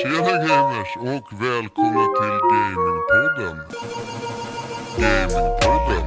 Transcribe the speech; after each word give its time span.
Tjena 0.00 0.32
gamers 0.48 0.96
och 0.96 1.40
välkomna 1.40 2.06
till 2.18 2.38
Gamingpodden. 2.52 3.56
Gamingpodden. 4.98 6.06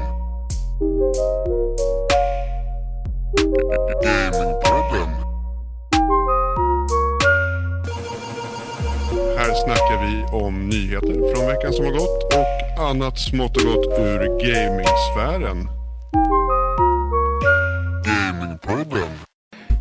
Gamingpodden. 4.04 5.10
Här 9.38 9.54
snackar 9.54 10.06
vi 10.06 10.38
om 10.46 10.70
nyheter 10.70 11.36
från 11.36 11.48
veckan 11.48 11.74
som 11.74 11.86
har 11.86 11.92
gått 11.92 12.34
och 12.34 12.84
annat 12.90 13.20
smått 13.20 13.58
och 13.58 13.64
gott 13.64 14.00
ur 14.00 14.20
gamingsfären. 14.40 15.70
Gamingpodden. 18.06 19.10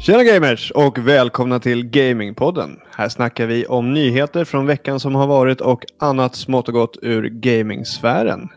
Tjena 0.05 0.25
gamers 0.25 0.71
och 0.71 0.99
välkomna 0.99 1.61
till 1.61 1.87
Gamingpodden. 1.87 2.81
Här 2.91 3.09
snackar 3.09 3.47
vi 3.47 3.67
om 3.67 3.95
nyheter 3.95 4.45
från 4.45 4.67
veckan 4.67 5.01
som 5.01 5.15
har 5.15 5.27
varit 5.27 5.61
och 5.61 5.85
annat 5.99 6.35
smått 6.35 6.69
och 6.69 6.75
gott 6.75 6.99
ur 7.03 7.29
gamingsfären. 7.29 8.49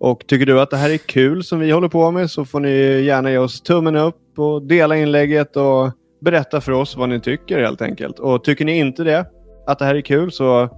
Och 0.00 0.26
tycker 0.26 0.46
du 0.46 0.60
att 0.60 0.70
det 0.70 0.76
här 0.76 0.90
är 0.90 0.96
kul 0.96 1.44
som 1.44 1.60
vi 1.60 1.70
håller 1.70 1.88
på 1.88 2.10
med 2.10 2.30
så 2.30 2.44
får 2.44 2.60
ni 2.60 3.00
gärna 3.00 3.30
ge 3.30 3.38
oss 3.38 3.60
tummen 3.60 3.96
upp 3.96 4.38
och 4.38 4.62
dela 4.62 4.96
inlägget 4.96 5.56
och 5.56 5.90
berätta 6.20 6.60
för 6.60 6.72
oss 6.72 6.96
vad 6.96 7.08
ni 7.08 7.20
tycker 7.20 7.58
helt 7.58 7.82
enkelt. 7.82 8.18
Och 8.18 8.44
tycker 8.44 8.64
ni 8.64 8.78
inte 8.78 9.04
det, 9.04 9.26
att 9.66 9.78
det 9.78 9.84
här 9.84 9.94
är 9.94 10.00
kul, 10.00 10.32
så 10.32 10.68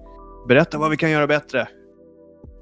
berätta 0.49 0.79
vad 0.79 0.91
vi 0.91 0.97
kan 0.97 1.11
göra 1.11 1.27
bättre. 1.27 1.69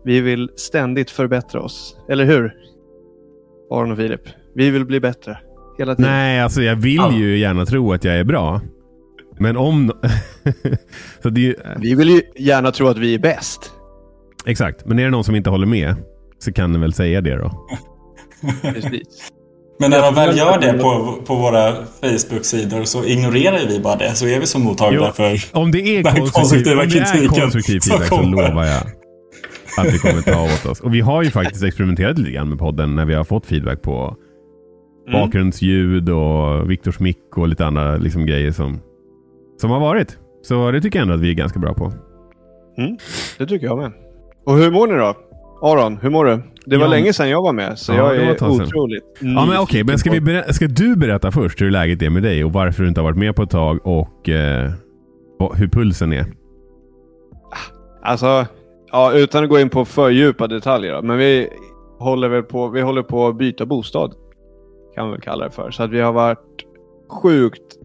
Vi 0.05 0.20
vill 0.20 0.50
ständigt 0.56 1.11
förbättra 1.11 1.61
oss, 1.61 1.97
eller 2.09 2.25
hur? 2.25 2.52
Aron 3.70 3.91
och 3.91 3.97
Filip, 3.97 4.28
vi 4.55 4.70
vill 4.70 4.84
bli 4.84 5.00
bättre. 5.00 5.38
Hela 5.78 5.95
tiden. 5.95 6.10
Nej, 6.10 6.41
alltså 6.41 6.62
jag 6.62 6.77
vill 6.77 6.96
Ja. 6.96 7.12
ju 7.12 7.38
gärna 7.38 7.66
tro 7.66 7.92
att 7.92 8.05
jag 8.05 8.19
är 8.19 8.24
bra. 8.24 8.60
Men 9.41 9.56
om... 9.56 9.92
så 11.22 11.30
det 11.30 11.41
ju, 11.41 11.55
Vi 11.80 11.94
vill 11.94 12.08
ju 12.08 12.22
gärna 12.36 12.70
tro 12.72 12.86
att 12.89 12.98
vi 12.98 13.14
är 13.14 13.19
bäst. 13.19 13.72
exakt, 14.47 14.86
men 14.86 14.98
är 14.98 15.05
det 15.05 15.11
någon 15.11 15.25
som 15.25 15.36
inte 15.36 15.50
håller 15.50 15.66
med 15.66 15.94
så 16.38 16.53
kan 16.53 16.72
den 16.72 16.80
väl 16.80 16.92
säga 16.92 17.20
det 17.20 17.36
då. 17.36 17.66
Precis. 18.62 19.28
Men 19.80 19.91
när 19.91 20.03
de 20.03 20.14
väl 20.14 20.38
gör 20.38 20.61
det 20.61 20.72
på, 20.72 21.19
på 21.27 21.34
våra 21.34 21.72
Facebook-sidor 22.00 22.84
så 22.84 23.05
ignorerar 23.05 23.58
vi 23.69 23.81
bara 23.81 23.97
det. 23.97 24.14
Så 24.14 24.27
är 24.27 24.41
vi 24.41 24.47
så 24.47 24.58
mottagliga 24.58 25.03
Jo. 25.06 25.12
för... 25.12 25.58
Om 25.58 25.70
det 25.70 25.78
är 25.81 26.03
Den 26.03 26.14
konstruktiv, 26.14 26.33
konstruktiva 26.33 26.83
om 26.83 26.88
det 26.88 26.98
är 26.98 27.28
konstruktiv 27.41 27.81
som 27.81 27.91
feedback 27.98 28.08
så 28.08 28.22
lovar 28.22 28.64
jag 28.64 28.83
att 29.78 29.94
vi 29.94 29.98
kommer 29.98 30.22
ta 30.22 30.44
åt 30.44 30.66
oss. 30.66 30.81
Och 30.81 30.94
vi 30.94 31.00
har 31.00 31.22
ju 31.22 31.31
faktiskt 31.31 31.64
experimenterat 31.64 32.19
lite 32.19 32.31
grann 32.31 32.48
med 32.48 32.58
podden 32.58 32.94
när 32.94 33.05
vi 33.05 33.14
har 33.14 33.25
fått 33.25 33.47
feedback 33.47 33.83
på 33.83 34.16
Mm. 35.09 35.20
bakgrundsljud 35.20 36.09
och 36.11 36.70
Viktors 36.70 37.01
mick 37.01 37.37
och 37.37 37.48
lite 37.48 37.67
andra 37.67 37.97
liksom, 37.97 38.27
grejer 38.27 38.53
som, 38.53 38.81
som 39.61 39.70
har 39.70 39.81
varit. 39.81 40.19
Så 40.42 40.70
det 40.70 40.81
tycker 40.81 40.98
jag 40.98 41.03
ändå 41.03 41.15
att 41.15 41.20
vi 41.20 41.31
är 41.31 41.34
ganska 41.34 41.59
bra 41.59 41.75
på. 41.75 41.92
Det 43.39 43.47
tycker 43.47 43.67
jag 43.67 43.78
med. 43.78 43.92
Och 44.47 44.56
hur 44.56 44.70
mår 44.70 44.87
ni 44.87 44.95
då? 44.95 45.15
Aron, 45.62 45.97
hur 46.03 46.11
mår 46.11 46.25
du? 46.25 46.42
Det 46.67 46.77
var 46.77 46.84
Ja. 46.84 46.91
länge 46.91 47.12
sedan 47.12 47.31
jag 47.31 47.42
var 47.42 47.53
med, 47.53 47.78
så 47.78 47.92
Ja, 47.92 48.15
jag 48.15 48.17
är 48.17 48.33
otroligt 48.33 49.05
Ja 49.20 49.47
men 49.47 49.59
okej, 49.59 49.84
men 49.84 49.98
ska, 49.98 50.11
vi 50.11 50.42
ska 50.53 50.67
du 50.67 50.97
berätta 50.97 51.31
först 51.33 51.61
hur 51.61 51.70
läget 51.70 52.03
är 52.03 52.11
med 52.11 52.22
dig 52.22 52.45
och 52.45 52.53
varför 52.53 52.83
du 52.83 52.89
inte 52.89 53.00
har 53.00 53.05
varit 53.05 53.19
med 53.19 53.37
på 53.37 53.43
ett 53.43 53.50
tag 53.50 53.78
och, 53.87 54.28
eh, 54.28 54.70
och 55.39 55.56
hur 55.56 55.69
pulsen 55.69 56.12
är? 56.12 56.27
Alltså, 58.03 58.47
ja, 58.93 59.12
utan 59.12 59.45
att 59.45 59.50
gå 59.50 59.61
in 59.61 59.69
på 59.69 59.84
för 59.84 60.11
djupa 60.11 60.47
detaljer 60.47 60.93
då, 60.95 61.03
men 61.03 61.19
vi 61.19 61.48
håller 61.98 62.28
väl 62.28 62.43
på, 62.43 62.69
vi 62.69 62.81
håller 62.81 63.03
på 63.03 63.27
att 63.27 63.39
byta 63.39 63.67
bostad. 63.67 64.15
Kan 64.98 65.06
man 65.06 65.12
väl 65.12 65.20
kalla 65.20 65.44
det 65.44 65.50
för. 65.50 65.70
Så 65.70 65.82
att 65.82 65.91
vi 65.91 66.00
har 66.00 66.12
varit 66.12 66.38
sjukt 67.22 67.77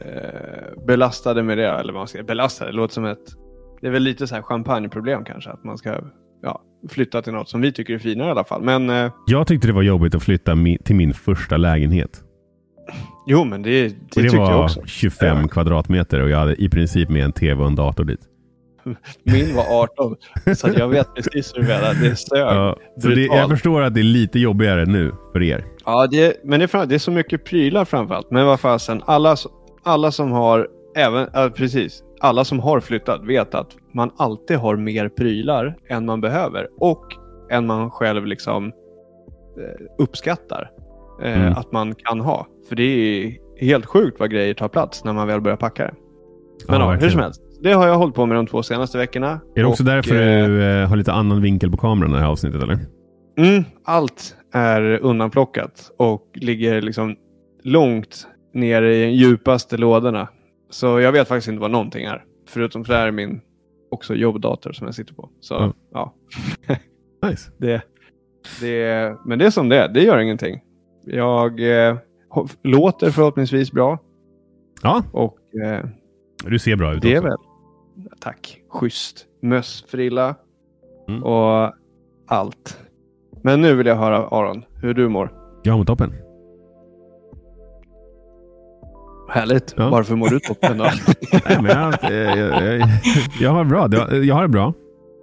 eh, 0.00 0.84
belastade 0.86 1.42
med 1.42 1.58
det. 1.58 1.68
Eller 1.68 1.92
vad 1.92 2.00
man 2.00 2.08
ska 2.08 2.22
belastade, 2.22 2.70
det 2.70 2.76
låter 2.76 2.94
som 2.94 3.04
ett... 3.04 3.18
Det 3.80 3.86
är 3.86 3.90
väl 3.90 4.02
lite 4.02 4.26
så 4.26 4.34
här 4.34 4.42
champagneproblem 4.42 5.24
kanske. 5.24 5.50
Att 5.50 5.64
man 5.64 5.78
ska 5.78 5.98
ja, 6.42 6.62
flytta 6.88 7.22
till 7.22 7.32
något 7.32 7.48
som 7.48 7.60
vi 7.60 7.72
tycker 7.72 7.94
är 7.94 7.98
finare 7.98 8.28
i 8.28 8.30
alla 8.30 8.44
fall. 8.44 8.62
Men 8.62 8.90
eh, 8.90 9.12
Jag 9.26 9.46
tyckte 9.46 9.66
det 9.66 9.72
var 9.72 9.82
jobbigt 9.82 10.14
att 10.14 10.22
flytta 10.22 10.52
mi- 10.54 10.82
till 10.82 10.96
min 10.96 11.14
första 11.14 11.56
lägenhet. 11.56 12.22
jo, 13.26 13.44
men 13.44 13.62
det, 13.62 13.70
det, 13.82 13.88
det 13.88 14.20
tyckte 14.22 14.36
jag 14.36 14.46
var 14.56 14.64
också. 14.64 14.80
25 14.86 15.38
Ja. 15.42 15.48
kvadratmeter 15.48 16.20
och 16.22 16.28
jag 16.30 16.38
hade 16.38 16.62
i 16.62 16.68
princip 16.68 17.08
med 17.10 17.24
en 17.24 17.32
tv 17.32 17.60
och 17.62 17.66
en 17.68 17.74
dator 17.76 18.04
dit. 18.04 18.20
Min 19.22 19.56
var 19.56 19.82
18. 19.82 20.16
så 20.56 20.68
jag 20.76 20.88
vet 20.88 21.14
precis 21.14 21.54
hur 21.54 21.62
du 21.62 21.68
menar. 21.68 21.94
Det 22.02 22.16
sög. 22.16 22.38
Ja, 22.40 22.76
så 23.02 23.08
det, 23.08 23.24
jag 23.24 23.50
förstår 23.50 23.82
att 23.82 23.94
det 23.94 24.00
är 24.00 24.04
lite 24.04 24.38
jobbigare 24.38 24.84
nu 24.84 25.12
för 25.32 25.42
er. 25.42 25.64
Ja, 25.84 26.06
det, 26.06 26.44
men 26.44 26.60
det 26.60 26.74
är, 26.74 26.86
det 26.86 26.94
är 26.94 26.98
så 26.98 27.10
mycket 27.10 27.44
prylar 27.44 27.84
framförallt. 27.84 28.30
Men 28.30 28.46
vad 28.46 28.60
fasen, 28.60 29.02
alla, 29.06 29.36
alla 29.84 30.10
som 30.12 30.32
har, 30.32 30.68
även, 30.96 31.28
ja, 31.32 31.50
precis, 31.56 32.02
alla 32.20 32.44
som 32.44 32.60
har 32.60 32.80
flyttat 32.80 33.24
vet 33.24 33.54
att 33.54 33.70
man 33.94 34.10
alltid 34.16 34.56
har 34.56 34.76
mer 34.76 35.08
prylar 35.08 35.76
än 35.88 36.06
man 36.06 36.20
behöver 36.20 36.68
och 36.80 37.04
än 37.50 37.66
man 37.66 37.90
själv 37.90 38.26
liksom 38.26 38.66
eh, 38.66 38.72
uppskattar 39.98 40.70
eh, 41.22 41.40
Mm. 41.40 41.52
att 41.52 41.72
man 41.72 41.94
kan 41.94 42.20
ha. 42.20 42.46
För 42.68 42.76
det 42.76 42.82
är 42.82 43.36
helt 43.60 43.86
sjukt 43.86 44.20
vad 44.20 44.30
grejer 44.30 44.54
tar 44.54 44.68
plats 44.68 45.04
när 45.04 45.12
man 45.12 45.26
väl 45.28 45.40
börjar 45.40 45.56
packa 45.56 45.82
det. 45.84 45.94
Men 46.68 46.80
Ja, 46.80 46.94
ja, 46.94 47.00
hur 47.00 47.10
som 47.10 47.20
helst. 47.20 47.40
Det 47.64 47.72
har 47.72 47.86
jag 47.86 47.98
hållit 47.98 48.14
på 48.14 48.26
med 48.26 48.36
de 48.36 48.46
två 48.46 48.62
senaste 48.62 48.98
veckorna. 48.98 49.40
Är 49.54 49.60
det 49.60 49.64
också 49.64 49.82
Och, 49.82 49.86
därför 49.86 50.14
eh, 50.14 50.46
du 50.46 50.62
eh, 50.64 50.88
har 50.88 50.96
lite 50.96 51.12
annan 51.12 51.42
vinkel 51.42 51.70
på 51.70 51.76
kameran 51.76 52.10
i 52.10 52.14
det 52.14 52.20
här 52.20 52.28
avsnittet 52.28 52.62
eller? 52.62 52.78
Mm, 53.38 53.64
allt 53.84 54.36
är 54.52 54.82
undanplockat 55.02 55.90
och 55.98 56.30
ligger 56.34 56.82
liksom 56.82 57.16
långt 57.62 58.26
ner 58.54 58.82
i 58.82 59.04
de 59.04 59.10
djupaste 59.10 59.76
lådorna. 59.76 60.28
Så 60.70 61.00
jag 61.00 61.12
vet 61.12 61.28
faktiskt 61.28 61.48
inte 61.48 61.60
vad 61.60 61.70
någonting 61.70 62.04
är. 62.04 62.24
Förutom 62.48 62.84
för 62.84 62.92
det 62.92 62.98
här 62.98 63.06
är 63.06 63.12
min 63.12 63.40
också 63.90 64.14
jobbdator 64.14 64.72
som 64.72 64.86
jag 64.86 64.94
sitter 64.94 65.14
på. 65.14 65.28
Så 65.40 65.56
Mm. 65.58 65.72
ja, 65.92 66.14
Nice. 67.30 67.50
det, 67.58 67.82
det, 68.60 69.16
men 69.24 69.38
det 69.38 69.46
är 69.46 69.50
som 69.50 69.68
det 69.68 69.76
är. 69.78 69.88
Det 69.88 70.02
gör 70.02 70.18
ingenting. 70.18 70.60
Jag 71.04 71.60
eh, 71.88 71.96
låter 72.62 73.10
förhoppningsvis 73.10 73.72
bra 73.72 73.98
Ja, 74.82 75.02
och 75.12 75.38
eh, 75.64 75.84
du 76.46 76.58
ser 76.58 76.76
bra 76.76 76.94
ut 76.94 77.02
det 77.02 77.12
är 77.14 77.18
också. 77.18 77.28
väl, 77.28 77.38
tack, 78.20 78.60
schysst. 78.70 79.26
Mössfrilla 79.42 80.34
Mm. 81.08 81.22
och 81.24 81.72
allt. 82.26 82.78
Men 83.42 83.60
nu 83.60 83.74
vill 83.74 83.86
jag 83.86 83.96
höra 83.96 84.16
Aron, 84.26 84.64
hur 84.82 84.94
du 84.94 85.08
mår. 85.08 85.32
Jag 85.62 85.78
mår 85.78 85.84
toppen. 85.84 86.12
Härligt. 89.28 89.74
Ja. 89.76 89.90
Varför 89.90 90.16
mår 90.16 90.28
du 90.28 90.40
toppen 90.40 90.78
då? 90.78 90.84
Nej, 91.32 91.58
men 91.62 91.66
jag, 91.66 92.04
eh, 92.04 92.38
jag, 92.38 92.80
jag, 92.80 92.88
jag 93.40 93.50
har 93.50 93.64
bra. 93.64 93.88
Jag 94.24 94.34
har 94.34 94.42
det 94.42 94.48
bra. 94.48 94.72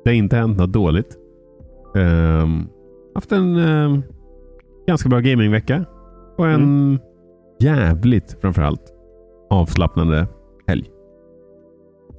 Det 0.03 0.09
har 0.09 0.15
inte 0.15 0.35
hänt 0.35 0.57
något 0.57 0.73
dåligt. 0.73 1.17
Um, 1.95 2.69
haft 3.15 3.31
en 3.31 3.55
ehm, 3.57 4.03
ganska 4.87 5.09
bra 5.09 5.19
gamingvecka. 5.19 5.85
Och 6.37 6.47
en 6.47 6.55
Mm. 6.55 6.99
jävligt 7.59 8.37
framförallt 8.41 8.93
avslappnande. 9.49 10.27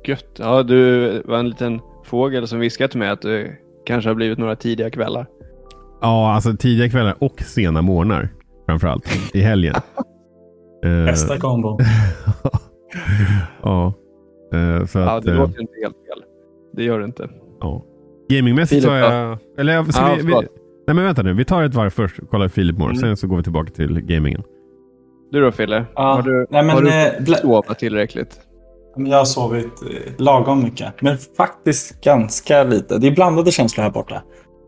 Gött. 0.04 0.36
Ja, 0.38 0.62
du 0.62 1.08
var 1.24 1.38
en 1.38 1.48
liten 1.48 1.80
fågel 2.04 2.48
som 2.48 2.60
viskade 2.60 2.88
till 2.88 2.98
mig 2.98 3.08
att 3.08 3.22
det 3.22 3.50
kanske 3.86 4.10
har 4.10 4.14
blivit 4.14 4.38
några 4.38 4.56
tidiga 4.56 4.90
kvällar. 4.90 5.26
Ja, 6.00 6.34
alltså 6.34 6.56
tidiga 6.56 6.88
kvällar 6.90 7.14
och 7.18 7.40
sena 7.40 7.82
morgnar. 7.82 8.28
Framförallt 8.66 9.34
i 9.34 9.40
helgen. 9.40 9.74
Eh, 10.84 11.04
Bästa 11.04 11.38
kombon. 11.38 11.78
ja. 13.62 13.92
Eh, 14.52 14.86
så 14.86 14.98
Ja, 14.98 15.10
att, 15.16 15.24
det 15.24 15.30
eh, 15.30 15.36
låter 15.38 15.60
inte 15.60 15.72
helt 15.82 15.94
fel. 15.94 16.24
Det 16.72 16.84
gör 16.84 16.98
det 16.98 17.04
inte. 17.04 17.28
ja. 17.60 17.84
Gamingmässigt 18.28 18.82
så 18.82 18.90
har 18.90 18.96
jag... 18.96 19.38
Eller 19.58 19.84
ska 19.84 20.02
Ja, 20.02 20.14
vi, 20.16 20.22
vi, 20.22 20.32
nej 20.86 20.94
men 20.94 21.04
vänta 21.04 21.22
nu. 21.22 21.32
Vi 21.32 21.44
tar 21.44 21.62
ett 21.62 21.74
varv 21.74 21.90
först. 21.90 22.18
Kolla 22.30 22.44
hur 22.44 22.48
Filip 22.48 22.78
mår. 22.78 22.84
Mm. 22.86 22.96
Sen 22.96 23.16
så 23.16 23.26
går 23.26 23.36
vi 23.36 23.42
tillbaka 23.42 23.70
till 23.70 24.00
gamingen. 24.00 24.42
Du 25.30 25.40
då 25.40 25.52
Fille? 25.52 25.84
Ja, 25.94 26.02
Har 26.14 26.22
du, 26.22 26.46
nej, 26.50 26.62
men, 26.64 26.70
har 26.74 26.82
du 26.82 27.32
eh, 27.32 27.38
sova 27.38 27.74
tillräckligt? 27.74 28.40
Jag 28.96 29.18
har 29.18 29.24
sovit 29.24 29.82
eh, 29.82 30.12
lagom 30.18 30.62
mycket. 30.62 31.02
Men 31.02 31.18
faktiskt 31.36 32.00
ganska 32.04 32.64
lite. 32.64 32.98
Det 32.98 33.06
är 33.06 33.10
blandade 33.10 33.52
känslor 33.52 33.82
här 33.82 33.90
borta. 33.90 34.22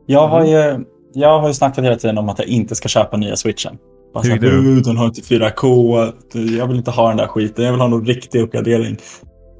Jag 0.07 0.29
har 0.29 0.45
ju, 0.45 0.85
jag 1.15 1.41
har 1.41 1.49
ju 1.49 1.55
snackat 1.55 1.85
hela 1.85 1.97
tiden 1.97 2.19
om 2.19 2.29
att 2.29 2.39
jag 2.39 2.49
inte 2.49 2.75
ska 2.75 2.89
köpa 2.89 3.17
nya 3.17 3.37
switchen. 3.37 3.79
Bara 4.15 4.25
här? 4.25 4.45
"Uh, 4.45 4.77
den 4.83 4.97
har 4.97 5.07
inte 5.07 5.21
4K. 5.21 6.13
Jag 6.59 6.67
vill 6.67 6.77
inte 6.77 6.91
ha 6.91 7.09
den 7.09 7.17
där 7.17 7.27
skiten. 7.27 7.65
Jag 7.65 7.73
vill 7.73 7.81
ha 7.81 7.89
någon 7.89 8.07
riktig 8.07 8.41
uppgradering. 8.41 8.97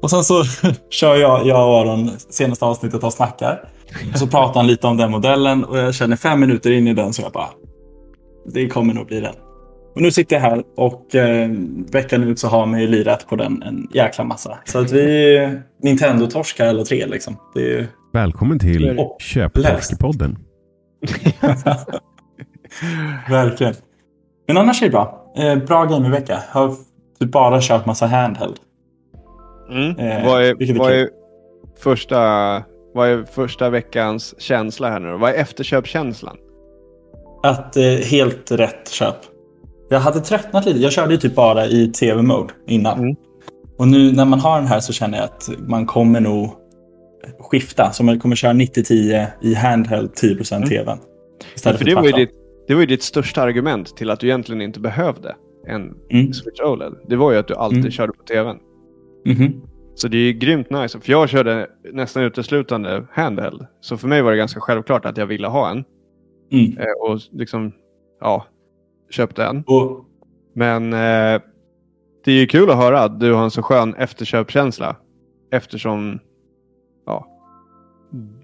Och 0.01 0.09
sen 0.09 0.23
så 0.23 0.43
kör 0.89 1.15
jag, 1.15 1.47
jag 1.47 1.69
och 1.69 1.79
Aron 1.79 2.09
senaste 2.29 2.65
avsnittet 2.65 3.03
och 3.03 3.13
snackar. 3.13 3.69
Och 4.13 4.19
så 4.19 4.27
pratar 4.27 4.59
han 4.59 4.67
lite 4.67 4.87
om 4.87 4.97
den 4.97 5.11
modellen 5.11 5.63
och 5.63 5.77
jag 5.77 5.95
känner 5.95 6.15
fem 6.15 6.39
minuter 6.39 6.71
in 6.71 6.87
i 6.87 6.93
den 6.93 7.13
så 7.13 7.21
jag 7.21 7.31
bara, 7.31 7.49
det 8.53 8.67
kommer 8.67 8.93
nog 8.93 9.07
bli 9.07 9.19
den. 9.21 9.33
Och 9.95 10.01
nu 10.01 10.11
sitter 10.11 10.35
jag 10.35 10.41
här 10.41 10.63
och 10.75 11.15
eh, 11.15 11.49
veckan 11.91 12.23
ut 12.23 12.39
så 12.39 12.47
har 12.47 12.65
man 12.65 12.81
ju 12.81 12.87
lirat 12.87 13.27
på 13.27 13.35
den 13.35 13.63
en 13.63 13.87
jäkla 13.93 14.23
massa. 14.23 14.57
Så 14.65 14.79
att 14.79 14.91
vi 14.91 15.35
är 15.37 15.63
Nintendo-torskar 15.83 16.67
alla 16.67 16.83
tre 16.83 17.05
liksom. 17.05 17.37
Det 17.53 17.73
är, 17.73 17.87
Välkommen 18.13 18.59
till 18.59 18.99
Och 18.99 19.17
Köptorskepodden. 19.19 20.37
verkligen. 23.29 23.73
Men 24.47 24.57
annars 24.57 24.81
är 24.81 24.85
det 24.85 24.91
bra. 24.91 25.33
Eh, 25.37 25.55
bra 25.55 25.85
gamingvecka. 25.85 26.43
Har 26.49 26.75
typ 27.19 27.31
bara 27.31 27.61
kört 27.61 27.85
massa 27.85 28.05
handheld. 28.05 28.55
Mm. 29.69 29.99
Eh, 29.99 30.25
vad, 30.25 30.43
är, 30.43 30.63
är 30.63 30.79
vad, 30.79 30.91
är, 30.91 31.09
första, 31.79 32.17
vad 32.93 33.09
är 33.09 33.23
första 33.23 33.69
veckans 33.69 34.41
känsla 34.41 34.89
här 34.89 34.99
nu? 34.99 35.17
Vad 35.17 35.29
är 35.29 35.33
efterköpkänslan? 35.33 36.37
Att 37.43 37.77
eh, 37.77 37.83
helt 37.83 38.51
rätt 38.51 38.89
köp. 38.89 39.15
Jag 39.89 39.99
hade 39.99 40.19
tröttnat 40.19 40.65
lite. 40.65 40.79
Jag 40.79 40.91
körde 40.91 41.11
ju 41.13 41.17
typ 41.19 41.35
bara 41.35 41.65
i 41.65 41.87
tv-mode 41.87 42.53
innan. 42.67 42.99
Mm. 42.99 43.15
Och 43.77 43.87
nu 43.87 44.11
när 44.11 44.25
man 44.25 44.39
har 44.39 44.59
den 44.59 44.67
här 44.67 44.79
så 44.79 44.93
känner 44.93 45.17
jag 45.17 45.25
att 45.25 45.49
man 45.67 45.85
kommer 45.85 46.19
nog 46.19 46.49
skifta. 47.39 47.91
Så 47.91 48.03
man 48.03 48.19
kommer 48.19 48.35
köra 48.35 48.53
90-10 48.53 49.27
i 49.41 49.53
handheld 49.53 50.11
10% 50.13 50.55
Mm. 50.55 50.69
tvn. 50.69 50.97
Ja, 51.63 51.73
för 51.73 51.85
det 51.85 51.95
var, 51.95 52.05
ju 52.05 52.11
ditt, 52.11 52.29
det 52.67 52.73
var 52.73 52.81
ju 52.81 52.87
ditt 52.87 53.03
största 53.03 53.41
argument 53.41 53.97
till 53.97 54.09
att 54.09 54.19
du 54.19 54.27
egentligen 54.27 54.61
inte 54.61 54.79
behövde 54.79 55.35
en 55.67 55.93
Mm. 56.11 56.33
Switch 56.33 56.59
OLED. 56.61 56.93
Det 57.09 57.15
var 57.15 57.31
ju 57.31 57.37
att 57.37 57.47
du 57.47 57.55
alltid 57.55 57.79
Mm. 57.79 57.91
körde 57.91 58.13
på 58.13 58.23
tvn. 58.23 58.57
Mhm. 59.25 59.61
Så 59.95 60.07
det 60.07 60.17
är 60.17 60.21
ju 60.21 60.33
grymt 60.33 60.69
nice. 60.69 60.99
För 60.99 61.11
jag 61.11 61.29
körde 61.29 61.67
nästan 61.93 62.23
uteslutande 62.23 63.03
handheld. 63.11 63.65
Så 63.81 63.97
för 63.97 64.07
mig 64.07 64.21
var 64.21 64.31
det 64.31 64.37
ganska 64.37 64.59
självklart 64.59 65.05
att 65.05 65.17
jag 65.17 65.25
ville 65.25 65.47
ha 65.47 65.69
en. 65.71 65.83
Mm. 66.51 66.77
Eh, 66.77 67.11
och 67.11 67.19
liksom, 67.31 67.71
ja, 68.21 68.45
köpte 69.09 69.43
en. 69.43 69.63
Och 69.67 70.05
Men 70.53 70.93
eh, 70.93 71.41
det 72.25 72.31
är 72.31 72.39
ju 72.39 72.47
kul 72.47 72.69
att 72.69 72.77
höra 72.77 73.01
att 73.01 73.19
du 73.19 73.33
har 73.33 73.43
en 73.43 73.51
så 73.51 73.61
skön 73.61 73.95
efterköpkänsla. 73.95 74.95
Eftersom, 75.51 76.19
ja, 77.05 77.27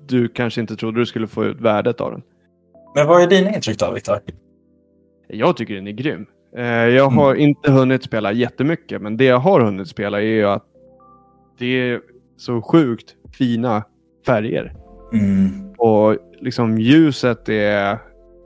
du 0.08 0.28
kanske 0.28 0.62
inte 0.62 0.76
trodde 0.76 1.00
du 1.00 1.06
skulle 1.06 1.28
få 1.28 1.46
ut 1.46 1.62
värdet 1.62 2.02
av 2.02 2.12
den. 2.12 2.22
Men 2.96 3.08
vad 3.08 3.22
är 3.22 3.28
dina 3.28 3.56
intryck 3.56 3.80
då, 3.80 3.92
Viktor? 3.92 4.20
Jag 5.28 5.58
tycker 5.58 5.76
den 5.76 5.88
är 5.88 5.92
grym. 5.92 6.26
Eh, 6.58 6.66
jag 6.66 7.10
har 7.10 7.36
inte 7.36 7.72
hunnit 7.72 8.04
spela 8.04 8.32
jättemycket, 8.32 9.02
men 9.02 9.18
det 9.18 9.26
jag 9.26 9.40
har 9.40 9.62
hunnit 9.62 9.88
spela 9.88 10.22
är 10.22 10.26
ju 10.26 10.46
att 10.46 10.66
det 11.58 11.66
är 11.66 12.02
så 12.38 12.62
sjukt 12.62 13.16
fina 13.38 13.84
färger. 14.26 14.74
Mm. 15.14 15.74
Och 15.78 16.18
liksom 16.40 16.78
ljuset 16.78 17.50
är... 17.50 17.98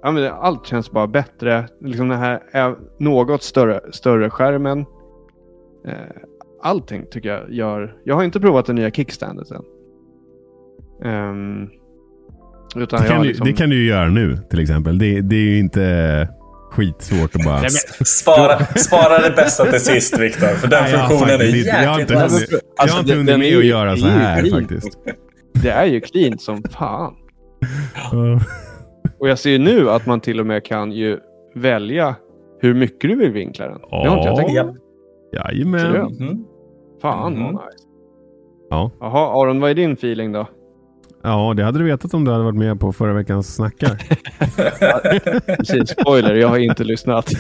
Ja, 0.06 0.12
men 0.12 0.32
allt 0.34 0.68
känns 0.68 0.92
bara 0.92 1.08
bättre. 1.08 1.68
Liksom 1.82 2.10
den 2.10 2.20
här 2.20 2.40
är 2.52 2.76
något 3.00 3.44
större, 3.44 3.82
större 3.92 4.30
skärmen. 4.30 4.80
Eh, 5.88 5.94
allting 6.64 7.06
tycker 7.12 7.30
jag 7.30 7.52
gör... 7.54 7.96
Jag 8.04 8.16
har 8.16 8.24
inte 8.24 8.40
provat 8.40 8.66
den 8.66 8.76
nya 8.76 8.92
kickstandet 8.92 9.48
än. 9.52 9.62
Utan 12.76 13.02
Det 13.02 13.08
kan, 13.08 13.22
du, 13.22 13.28
liksom... 13.28 13.48
det 13.48 13.54
kan 13.54 13.70
du 13.70 13.76
ju 13.76 13.88
göra 13.88 14.10
nu 14.10 14.38
till 14.50 14.60
exempel. 14.60 14.98
Det, 14.98 15.22
det 15.22 15.36
är 15.36 15.40
ju 15.40 15.60
inte 15.60 16.30
skitsvårt 16.72 17.36
att 17.36 17.46
bara... 17.46 17.60
Nej, 17.62 17.70
Spara, 18.06 18.66
spara 18.66 19.30
det 19.30 19.36
bästa 19.36 19.66
till 19.66 19.80
sist, 19.80 20.20
Viktor. 20.20 20.48
För 20.48 20.68
den 20.68 20.84
Nej, 20.84 20.92
funktionen 20.94 21.42
är 21.42 21.56
inte- 21.58 21.70
jag 21.70 21.76
har 21.76 22.00
jäkligt 22.00 22.10
inte 22.12 22.24
hunnit- 22.24 22.52
jag 22.52 22.60
Alltså, 22.78 22.96
har 22.98 23.02
inte 23.04 23.16
den- 23.16 23.28
hunnit 23.28 23.52
med 23.54 23.58
att 23.60 23.66
göra 23.66 23.98
så 23.98 24.06
här 24.08 24.42
clean. 24.42 24.62
faktiskt. 24.62 24.98
Det 25.54 25.70
är 25.70 25.86
ju 25.86 26.02
clean 26.02 26.38
som 26.38 26.64
fan. 26.64 27.14
Ja. 28.12 28.40
Och 29.20 29.30
jag 29.30 29.40
ser 29.40 29.50
ju 29.50 29.58
nu 29.58 29.90
att 29.90 30.06
man 30.06 30.20
till 30.20 30.40
och 30.40 30.46
med 30.46 30.66
kan 30.66 30.92
ju 30.92 31.20
välja 31.56 32.16
hur 32.62 32.74
mycket 32.74 33.10
du 33.10 33.16
vill 33.16 33.32
vinkla 33.32 33.68
den. 33.68 33.78
Det 33.82 34.10
har 34.10 34.18
inte 34.18 34.28
jag 34.30 34.34
Ja. 34.34 34.64
tänkt 34.64 34.80
på. 34.80 34.86
Jajamän. 35.38 35.92
Mhm. 36.20 36.46
Fan 37.02 37.34
Mhm. 37.34 37.44
vad 37.44 37.52
nice. 37.54 37.66
Ja. 38.70 38.92
Jaha, 39.00 39.42
Aron, 39.44 39.60
vad 39.60 39.70
är 39.70 39.74
din 39.76 39.92
feeling 39.94 40.32
då? 40.32 40.48
ja, 41.24 41.54
det 41.58 41.64
hade 41.64 41.80
du 41.80 41.86
vetat 41.86 42.14
om 42.14 42.26
du 42.26 42.32
hade 42.32 42.44
varit 42.44 42.58
med 42.58 42.80
på 42.80 42.94
förra 42.94 43.14
veckans 43.14 43.56
snackar. 43.56 43.90
Precis, 45.58 45.90
spoiler, 45.90 46.36
jag 46.36 46.48
har 46.48 46.58
inte 46.58 46.84
lyssnat. 46.84 47.32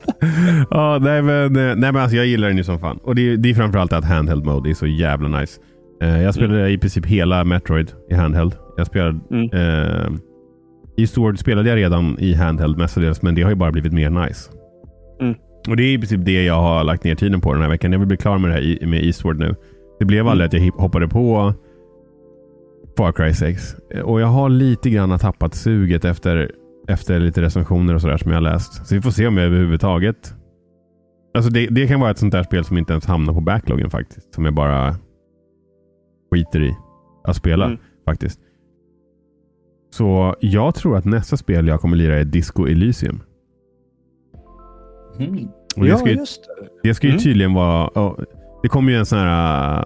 ja, 0.70 0.98
nej 1.00 1.22
men, 1.22 1.44
eh, 1.56 1.62
nej, 1.76 1.92
men 1.92 1.96
alltså, 1.96 2.16
jag 2.16 2.26
gillar 2.26 2.48
den 2.48 2.56
ju 2.56 2.64
som 2.64 2.78
fan. 2.78 2.98
Och 3.02 3.14
det, 3.14 3.36
det 3.36 3.50
är 3.50 3.54
framförallt 3.54 3.92
att 3.92 4.04
handheld 4.04 4.44
mode 4.44 4.70
är 4.70 4.74
så 4.74 4.86
jävla 4.86 5.40
nice. 5.40 5.60
Eh, 6.02 6.22
jag 6.22 6.34
spelade 6.34 6.70
i 6.70 6.78
princip 6.78 7.06
hela 7.06 7.44
Metroid 7.44 7.92
i 8.10 8.14
handheld. 8.14 8.54
Jag 8.76 8.86
spelade... 8.86 9.20
Mm. 9.30 9.44
Eh, 9.52 10.12
Eastward 11.00 11.38
spelade 11.38 11.68
jag 11.68 11.76
redan 11.76 12.16
i 12.18 12.34
handheld 12.34 12.78
mestadels, 12.78 13.22
men 13.22 13.34
det 13.34 13.42
har 13.42 13.50
ju 13.50 13.56
bara 13.56 13.72
blivit 13.72 13.92
mer 13.92 14.10
nice. 14.10 14.50
Mm. 15.20 15.34
Och 15.68 15.76
det 15.76 15.82
är 15.82 15.92
i 15.94 15.98
princip 15.98 16.24
det 16.24 16.44
jag 16.44 16.60
har 16.62 16.84
lagt 16.84 17.04
ner 17.04 17.14
tiden 17.14 17.40
på 17.40 17.52
den 17.52 17.62
här 17.62 17.68
veckan. 17.68 17.92
Jag 17.92 17.98
vill 17.98 18.08
bli 18.08 18.16
klar 18.16 18.38
med 18.38 18.50
det 18.50 18.54
här 18.54 18.62
i- 18.62 18.86
med 18.86 19.04
Eastward 19.04 19.38
nu. 19.38 19.54
Det 19.98 20.04
blev 20.04 20.28
aldrig 20.28 20.46
att 20.46 20.52
jag 20.52 20.72
hoppade 20.72 21.08
på 21.08 21.54
Far 22.96 23.12
Cry 23.12 23.34
6. 23.34 23.74
Eh, 23.94 24.00
Och 24.00 24.20
jag 24.20 24.26
har 24.26 24.48
lite 24.48 24.90
grann 24.90 25.18
tappat 25.18 25.54
suget 25.54 26.04
efter, 26.04 26.50
efter 26.88 27.18
lite 27.20 27.42
recensioner 27.42 27.94
och 27.94 28.00
sådär 28.00 28.16
som 28.16 28.30
jag 28.32 28.42
läst. 28.42 28.86
Så 28.86 28.94
vi 28.94 29.00
får 29.02 29.10
se 29.10 29.26
om 29.26 29.36
jag 29.36 29.46
överhuvudtaget... 29.46 30.34
Alltså 31.34 31.50
det, 31.50 31.66
det 31.66 31.86
kan 31.86 32.00
vara 32.00 32.10
ett 32.10 32.18
sånt 32.18 32.32
där 32.32 32.42
spel 32.42 32.64
som 32.64 32.78
inte 32.78 32.92
ens 32.92 33.06
hamnar 33.06 33.32
på 33.34 33.40
backloggen 33.40 33.90
faktiskt. 33.90 34.34
Som 34.34 34.44
jag 34.44 34.54
bara 34.54 34.94
skiter 36.32 36.62
i 36.62 36.76
att 37.24 37.36
spela 37.36 37.64
Mm. 37.66 37.78
faktiskt. 38.04 38.40
Så 39.90 40.34
jag 40.40 40.74
tror 40.74 40.96
att 40.96 41.04
nästa 41.04 41.36
spel 41.36 41.66
jag 41.66 41.80
kommer 41.80 41.96
lira 41.96 42.16
är 42.16 42.24
Disco 42.24 42.66
Elysium. 42.66 43.20
Mm. 45.18 45.48
Och 45.76 45.84
det 45.84 45.96
ska 45.96 46.08
ju, 46.10 46.16
just 46.16 46.42
det. 46.82 46.88
det 46.88 46.94
ska 46.94 47.06
ju 47.06 47.10
Mm. 47.12 47.22
tydligen 47.22 47.54
vara... 47.54 47.90
ja, 47.94 48.16
det 48.62 48.68
kommer 48.68 48.92
ju 48.92 48.98
en 48.98 49.06
sån 49.06 49.18
här 49.18 49.78
uh, 49.78 49.84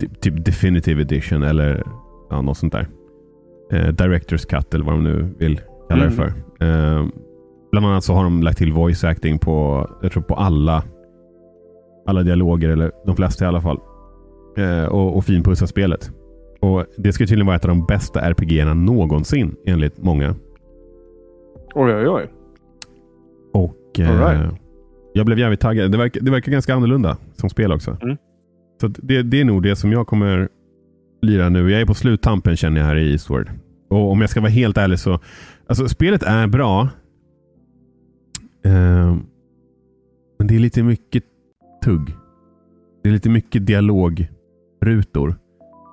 typ, 0.00 0.20
typ 0.20 0.44
Definitive 0.44 1.02
Edition 1.02 1.42
eller 1.42 1.82
ja, 2.30 2.42
något 2.42 2.56
sånt 2.56 2.72
där. 2.72 2.88
Eh, 3.72 3.88
Directors 3.88 4.44
Cut 4.46 4.74
eller 4.74 4.84
vad 4.84 4.94
de 4.94 5.04
nu 5.04 5.34
vill 5.38 5.60
kalla 5.88 6.04
det 6.04 6.12
Mm. 6.12 6.16
för. 6.16 6.26
Eh, 6.66 7.06
bland 7.72 7.86
annat 7.86 8.04
så 8.04 8.12
har 8.14 8.24
de 8.24 8.42
lagt 8.42 8.58
till 8.58 8.72
voice 8.72 9.04
acting 9.04 9.38
på, 9.38 9.88
jag 10.02 10.12
tror 10.12 10.22
på 10.22 10.34
alla, 10.34 10.82
alla 12.06 12.22
dialoger, 12.22 12.68
eller 12.68 12.90
de 13.06 13.16
flesta 13.16 13.44
i 13.44 13.48
alla 13.48 13.60
fall. 13.60 13.80
Eh, 14.58 14.84
och, 14.84 15.16
och 15.16 15.24
finpussa 15.24 15.66
spelet. 15.66 16.10
Och 16.62 16.86
Det 16.96 17.12
ska 17.12 17.26
tydligen 17.26 17.46
vara 17.46 17.56
ett 17.56 17.64
av 17.64 17.68
de 17.68 17.86
bästa 17.86 18.20
RPG-erna 18.20 18.74
någonsin 18.74 19.54
enligt 19.66 20.02
många. 20.02 20.34
Oj, 21.74 21.94
oj, 21.94 22.08
oj. 22.08 22.30
Och 23.52 24.00
eh, 24.00 24.18
right. 24.18 24.54
Jag 25.14 25.26
blev 25.26 25.38
jävligt 25.38 25.60
taggad. 25.60 25.92
Det 25.92 25.98
verkar, 25.98 26.20
det 26.20 26.30
verkar 26.30 26.52
ganska 26.52 26.74
annorlunda 26.74 27.16
som 27.32 27.50
spel 27.50 27.72
också. 27.72 27.96
Mm. 28.02 28.16
Så 28.80 28.88
det, 28.88 29.22
det 29.22 29.40
är 29.40 29.44
nog 29.44 29.62
det 29.62 29.76
som 29.76 29.92
jag 29.92 30.06
kommer 30.06 30.48
lira 31.22 31.48
nu. 31.48 31.70
Jag 31.70 31.80
är 31.80 31.86
på 31.86 31.94
sluttampen 31.94 32.56
känner 32.56 32.80
jag 32.80 32.86
här 32.86 32.96
i 32.96 33.12
Eastward. 33.12 33.50
Och 33.90 34.10
om 34.10 34.20
jag 34.20 34.30
ska 34.30 34.40
vara 34.40 34.50
helt 34.50 34.78
ärlig 34.78 34.98
så... 34.98 35.20
Alltså 35.66 35.88
spelet 35.88 36.22
är 36.22 36.46
bra. 36.46 36.88
Eh, 38.64 39.16
men 40.38 40.46
det 40.46 40.54
är 40.54 40.58
lite 40.58 40.82
mycket 40.82 41.24
tugg. 41.84 42.16
Det 43.02 43.08
är 43.08 43.12
lite 43.12 43.30
mycket 43.30 43.66
dialogrutor. 43.66 45.34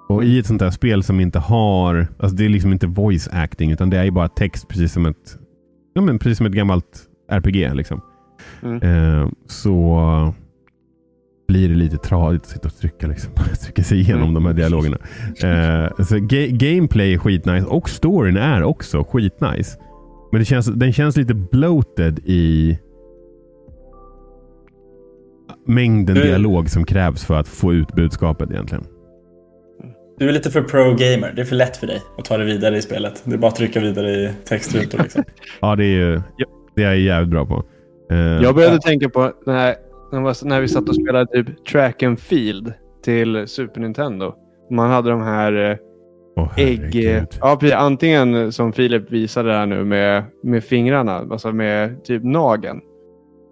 Och 0.09 0.23
i 0.23 0.39
ett 0.39 0.45
sånt 0.45 0.61
här 0.61 0.69
spel 0.69 1.03
som 1.03 1.19
inte 1.19 1.39
har... 1.39 2.07
Alltså 2.19 2.35
det 2.37 2.45
är 2.45 2.49
liksom 2.49 2.71
inte 2.73 2.87
voice 2.87 3.29
acting 3.31 3.71
utan 3.71 3.89
det 3.89 3.97
är 3.97 4.03
ju 4.03 4.11
bara 4.11 4.27
text 4.27 4.67
precis 4.67 4.93
som 4.93 5.05
ett... 5.05 5.37
Ja 5.93 6.01
men 6.01 6.19
precis 6.19 6.37
som 6.37 6.45
ett 6.47 6.53
gammalt 6.53 7.01
RPG 7.31 7.73
liksom. 7.75 8.01
Mm. 8.63 8.81
Eh, 8.81 9.29
så 9.47 10.33
blir 11.47 11.69
det 11.69 11.75
lite 11.75 11.97
tradigt 11.97 12.41
att 12.41 12.47
sitta 12.49 12.67
och 12.67 12.75
trycka, 12.77 13.07
liksom, 13.07 13.33
trycka 13.63 13.83
sig 13.83 13.99
igenom 13.99 14.21
Mm. 14.29 14.33
de 14.33 14.45
här 14.45 14.53
dialogerna. 14.53 14.97
Eh, 15.27 16.03
så 16.05 16.15
ga- 16.15 16.57
gameplay 16.57 17.13
är 17.13 17.17
skitnice 17.17 17.65
och 17.67 17.89
storyn 17.89 18.37
är 18.37 18.63
också 18.63 19.03
skitnice. 19.03 19.77
Men 20.31 20.39
det 20.41 20.45
känns, 20.45 20.65
den 20.65 20.93
känns 20.93 21.17
lite 21.17 21.33
bloated 21.33 22.19
i 22.25 22.77
mängden 25.67 26.17
Mm. 26.17 26.27
dialog 26.27 26.69
som 26.69 26.83
krävs 26.85 27.23
för 27.25 27.35
att 27.39 27.47
få 27.47 27.73
ut 27.73 27.93
budskapet 27.93 28.51
egentligen. 28.51 28.83
Du 30.19 30.29
är 30.29 30.33
lite 30.33 30.51
för 30.51 30.61
pro-gamer. 30.61 31.33
Det 31.35 31.41
är 31.41 31.45
för 31.45 31.55
lätt 31.55 31.77
för 31.77 31.87
dig 31.87 32.01
att 32.17 32.25
ta 32.25 32.37
det 32.37 32.45
vidare 32.45 32.77
i 32.77 32.81
spelet. 32.81 33.21
Det 33.25 33.33
är 33.33 33.37
bara 33.37 33.47
att 33.47 33.55
trycka 33.55 33.79
vidare 33.79 34.11
i 34.11 34.31
textrutor. 34.45 34.97
Liksom. 34.97 35.23
Ja, 35.59 35.75
det 35.75 35.83
är 35.83 35.97
ju 35.97 36.21
Ja. 36.37 36.47
det 36.75 36.83
är 36.83 36.87
jag 36.87 36.99
jävligt 36.99 37.29
bra 37.29 37.45
på. 37.45 37.63
Eh, 38.11 38.17
Jag 38.17 38.55
började 38.55 38.79
tänka 38.79 39.09
på 39.09 39.31
när, 39.45 39.75
när, 40.45 40.61
vi 40.61 40.67
satt 40.67 40.89
och 40.89 40.95
spelade 40.95 41.25
typ 41.25 41.65
Track 41.65 42.03
and 42.03 42.19
Field 42.19 42.73
till 43.03 43.47
Super 43.47 43.81
Nintendo. 43.81 44.33
Man 44.71 44.89
hade 44.89 45.09
de 45.09 45.21
här 45.21 45.77
åh, 46.35 46.53
ägg... 46.57 47.25
Ja, 47.41 47.57
precis, 47.59 47.75
antingen 47.75 48.51
som 48.51 48.73
Filip 48.73 49.11
visade 49.11 49.53
här 49.53 49.65
nu 49.65 49.85
med, 49.85 50.23
med 50.43 50.63
fingrarna, 50.63 51.13
alltså 51.31 51.51
med 51.51 52.03
typ 52.03 52.23
nageln. 52.23 52.81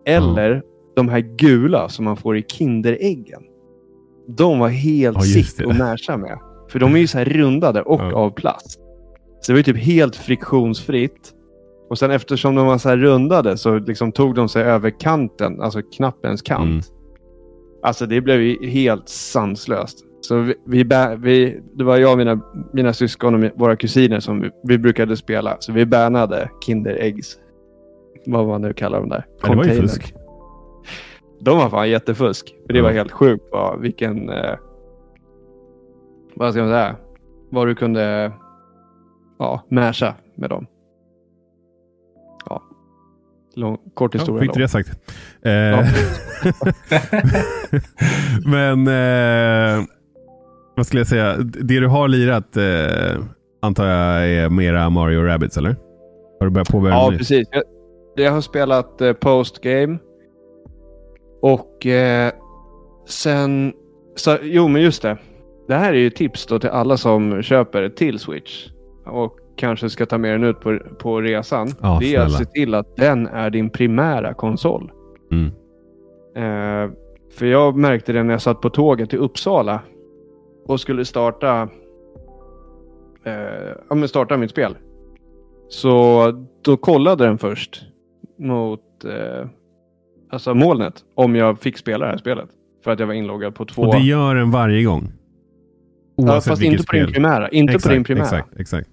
Eller 0.06 0.62
de 0.96 1.10
här 1.10 1.20
gula 1.20 1.90
som 1.90 2.06
man 2.06 2.18
får 2.18 2.38
i 2.38 2.44
Kinderäggen. 2.48 3.42
De 4.28 4.60
var 4.60 4.68
helt 4.68 5.18
Ja, 5.18 5.26
just 5.26 5.58
sick 5.58 5.68
och 5.68 5.76
närsa 5.76 6.18
med. 6.18 6.40
För 6.70 6.80
de 6.80 6.96
är 6.96 7.00
ju 7.00 7.08
så 7.08 7.18
här 7.18 7.26
rundade 7.26 7.82
och 7.82 8.02
Ja. 8.02 8.14
av 8.16 8.30
plast. 8.30 8.80
Så 9.42 9.52
det 9.52 9.54
var 9.54 9.58
ju 9.58 9.64
typ 9.64 9.78
helt 9.84 10.16
friktionsfritt. 10.16 11.34
Och 11.90 11.98
sen 11.98 12.12
eftersom 12.12 12.56
de 12.56 12.68
var 12.68 12.78
så 12.78 12.90
här 12.90 12.98
rundade 12.98 13.58
så 13.58 13.80
liksom 13.80 14.12
tog 14.12 14.36
de 14.36 14.50
sig 14.50 14.64
över 14.64 15.00
kanten, 15.00 15.62
alltså 15.62 15.82
knappens 15.82 16.42
kant. 16.42 16.62
Mm. 16.64 16.82
Alltså 17.84 18.06
det 18.06 18.22
blev 18.22 18.42
ju 18.42 18.68
helt 18.70 19.10
sanslöst. 19.10 19.98
Så 20.22 20.38
vi, 20.40 20.56
vi, 20.66 20.84
vi, 21.18 21.60
det 21.74 21.84
var 21.84 21.98
jag 21.98 22.12
och 22.12 22.18
mina, 22.18 22.42
mina 22.74 22.94
syskon 22.94 23.44
och 23.44 23.52
våra 23.56 23.76
kusiner 23.76 24.20
som 24.20 24.42
vi, 24.42 24.50
vi 24.64 24.78
brukade 24.78 25.18
spela. 25.18 25.58
Så 25.60 25.72
vi 25.72 25.86
bannade 25.86 26.50
Kinderäggs. 26.66 27.38
Vad 28.26 28.48
man 28.48 28.62
nu 28.62 28.74
kallar 28.74 29.00
dem 29.00 29.10
där. 29.10 29.26
Ja, 29.44 29.50
det 29.50 29.56
var 29.56 29.64
ju 29.66 29.82
fusk. 29.82 30.14
De 31.40 31.58
var 31.58 31.70
fan 31.70 31.90
jättefusk. 31.90 32.56
För 32.66 32.74
det 32.74 32.80
Ja. 32.80 32.84
var 32.84 32.92
helt 32.92 33.12
sjukt 33.12 33.44
vilken, 33.80 34.30
eh, 34.30 34.54
vad 36.38 36.54
ska 36.54 36.62
man 36.62 36.72
säga, 36.72 36.96
vad 37.50 37.68
du 37.68 37.76
kunde 37.76 38.32
ja, 39.40 39.64
masha 39.72 40.14
med 40.36 40.50
dem. 40.50 40.66
Ja. 42.50 42.64
Lång, 43.56 43.78
kort 43.94 44.14
Ja, 44.16 44.20
historia. 44.20 44.42
fick 44.42 44.54
du 44.54 44.60
lång. 44.60 44.64
det 44.64 44.70
sagt. 44.70 44.90
Eh, 45.42 45.86
Men 48.52 48.88
eh, 48.88 49.86
vad 50.76 50.86
skulle 50.86 51.00
jag 51.00 51.08
säga? 51.08 51.38
Det 51.38 51.80
du 51.80 51.88
har 51.88 52.08
lirat 52.08 52.58
eh, 52.58 53.24
antar 53.62 53.86
jag 53.88 54.30
är 54.30 54.50
mera 54.50 54.90
Mario 54.90 55.22
Rabbids 55.24 55.58
eller? 55.58 55.76
Har 56.40 56.46
du 56.46 56.50
börjat 56.50 56.70
påbörja 56.72 56.96
Ja, 56.96 57.12
precis. 57.18 57.48
Jag, 57.52 57.64
jag 58.16 58.32
har 58.32 58.42
spelat 58.42 59.02
eh, 59.02 59.14
postgame. 59.14 59.98
Och 61.42 61.86
eh, 61.86 62.32
sen... 63.08 63.74
Så, 64.16 64.38
jo, 64.42 64.68
men 64.68 64.82
just 64.82 65.02
det. 65.02 65.18
Det 65.68 65.76
här 65.76 65.94
är 65.94 65.98
ju 65.98 66.10
tips 66.10 66.46
då 66.46 66.60
till 66.60 66.70
alla 66.70 66.98
som 66.98 67.42
köper 67.42 67.90
till 67.90 68.20
Switch. 68.20 68.68
Och 69.06 69.40
kanske 69.58 69.90
ska 69.90 70.06
ta 70.06 70.18
med 70.18 70.32
den 70.32 70.44
ut 70.44 70.60
på, 70.60 70.80
på 71.00 71.22
resan. 71.22 71.68
Ja, 71.82 71.98
det 72.02 72.16
är 72.16 72.20
att 72.20 72.32
se 72.32 72.46
till 72.46 72.74
att 72.74 72.96
den 72.96 73.28
är 73.28 73.50
din 73.50 73.70
primära 73.70 74.34
konsol. 74.34 74.92
Mm. 75.32 75.46
Eh, 76.36 76.92
för 77.38 77.46
jag 77.46 77.78
märkte 77.78 78.14
det 78.14 78.24
när 78.24 78.34
jag 78.34 78.42
satt 78.42 78.62
på 78.62 78.70
tåget 78.70 79.10
till 79.10 79.20
Uppsala 79.20 79.80
och 80.66 80.80
skulle 80.80 81.06
starta, 81.06 81.70
eh, 83.24 83.34
ja, 83.90 83.96
men 83.96 84.08
starta 84.08 84.38
mitt 84.38 84.52
spel. 84.52 84.76
Så 85.70 86.32
då 86.62 86.78
kollade 86.78 87.26
den 87.26 87.38
först 87.38 87.82
mot 88.40 89.06
eh, 89.06 89.48
alltså 90.30 90.54
molnet 90.54 91.04
om 91.16 91.36
jag 91.36 91.60
fick 91.60 91.78
spela 91.78 92.06
det 92.06 92.12
här 92.12 92.18
spelet. 92.18 92.50
För 92.84 92.92
att 92.92 93.00
jag 93.00 93.08
var 93.08 93.14
inloggad 93.14 93.56
på 93.56 93.66
två. 93.66 93.82
Och 93.82 93.94
det 93.94 94.00
gör 94.00 94.36
den 94.36 94.52
varje 94.52 94.84
gång? 94.84 95.12
Ja, 96.18 96.24
Oavsett 96.34 96.50
fast 96.50 96.62
vilket 96.62 96.80
inte 96.80 96.88
på 96.92 96.96
din 96.96 97.14
primära. 97.14 97.50
Inte 97.50 97.74
exakt, 97.74 97.84
på 97.90 97.94
din 97.94 98.04
primära. 98.04 98.24
Exakt, 98.26 98.60
exakt. 98.60 98.88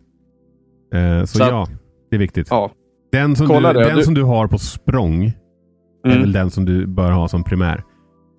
Eh, 0.95 1.21
så, 1.21 1.27
Så 1.27 1.43
ja, 1.45 1.69
det 2.11 2.17
är 2.17 2.21
viktigt. 2.21 2.47
Ja. 2.51 2.71
Den, 3.13 3.37
som 3.37 3.47
Kolla 3.47 3.73
du, 3.73 3.79
det, 3.79 3.85
den 3.89 3.97
du- 3.97 4.03
som 4.03 4.15
du 4.15 4.23
har 4.23 4.47
på 4.47 4.59
språng 4.59 5.25
är 5.25 5.33
Mm. 6.11 6.21
väl 6.21 6.33
den 6.33 6.51
som 6.51 6.65
du 6.65 6.87
bör 6.87 7.11
ha 7.11 7.29
som 7.29 7.45
primär. 7.45 7.83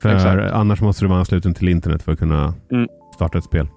För 0.01 0.15
Exakt. 0.15 0.53
annars 0.53 0.81
måste 0.81 1.03
du 1.05 1.09
vara 1.09 1.19
ansluten 1.19 1.53
till 1.53 1.69
internet 1.69 2.03
för 2.03 2.11
att 2.11 2.19
kunna 2.19 2.53
Mm. 2.71 2.87
starta 3.15 3.37
ett 3.37 3.43
spel. 3.43 3.67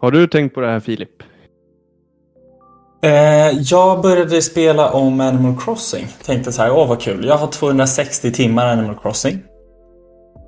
Har 0.00 0.10
du 0.10 0.26
tänkt 0.26 0.54
på 0.54 0.60
det 0.60 0.66
här 0.66 0.80
Filip? 0.80 1.08
Eh, 3.04 3.10
jag 3.60 4.02
började 4.02 4.42
spela 4.42 4.90
om 4.90 5.20
Animal 5.20 5.54
Crossing. 5.60 6.06
Tänkte 6.26 6.52
så 6.52 6.62
här, 6.62 6.72
åh 6.72 6.88
vad 6.88 7.00
kul. 7.00 7.24
Jag 7.26 7.36
har 7.36 7.46
260 7.46 8.32
timmar 8.32 8.66
Animal 8.66 8.94
Crossing. 9.02 9.38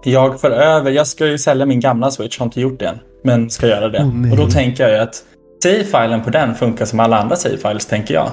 Jag 0.07 0.41
för 0.41 0.51
över, 0.51 0.91
jag 0.91 1.07
ska 1.07 1.27
ju 1.27 1.39
sälja 1.39 1.67
min 1.67 1.81
gamla 1.81 2.11
Switch, 2.11 2.39
har 2.39 2.47
inte 2.47 2.61
gjort 2.61 2.79
det 2.79 2.87
än. 2.87 2.99
Men 3.23 3.51
ska 3.51 3.69
göra 3.69 3.89
det. 3.89 4.05
Nej. 4.15 4.31
och 4.31 4.37
då 4.37 4.47
tänker 4.47 4.85
jag 4.85 4.93
ju 4.93 4.99
att 4.99 5.25
save-filen 5.63 6.25
på 6.25 6.31
den 6.31 6.55
funkar 6.55 6.85
som 6.85 7.01
alla 7.01 7.19
andra 7.19 7.37
save-files, 7.37 7.89
tänker 7.89 8.15
jag. 8.15 8.31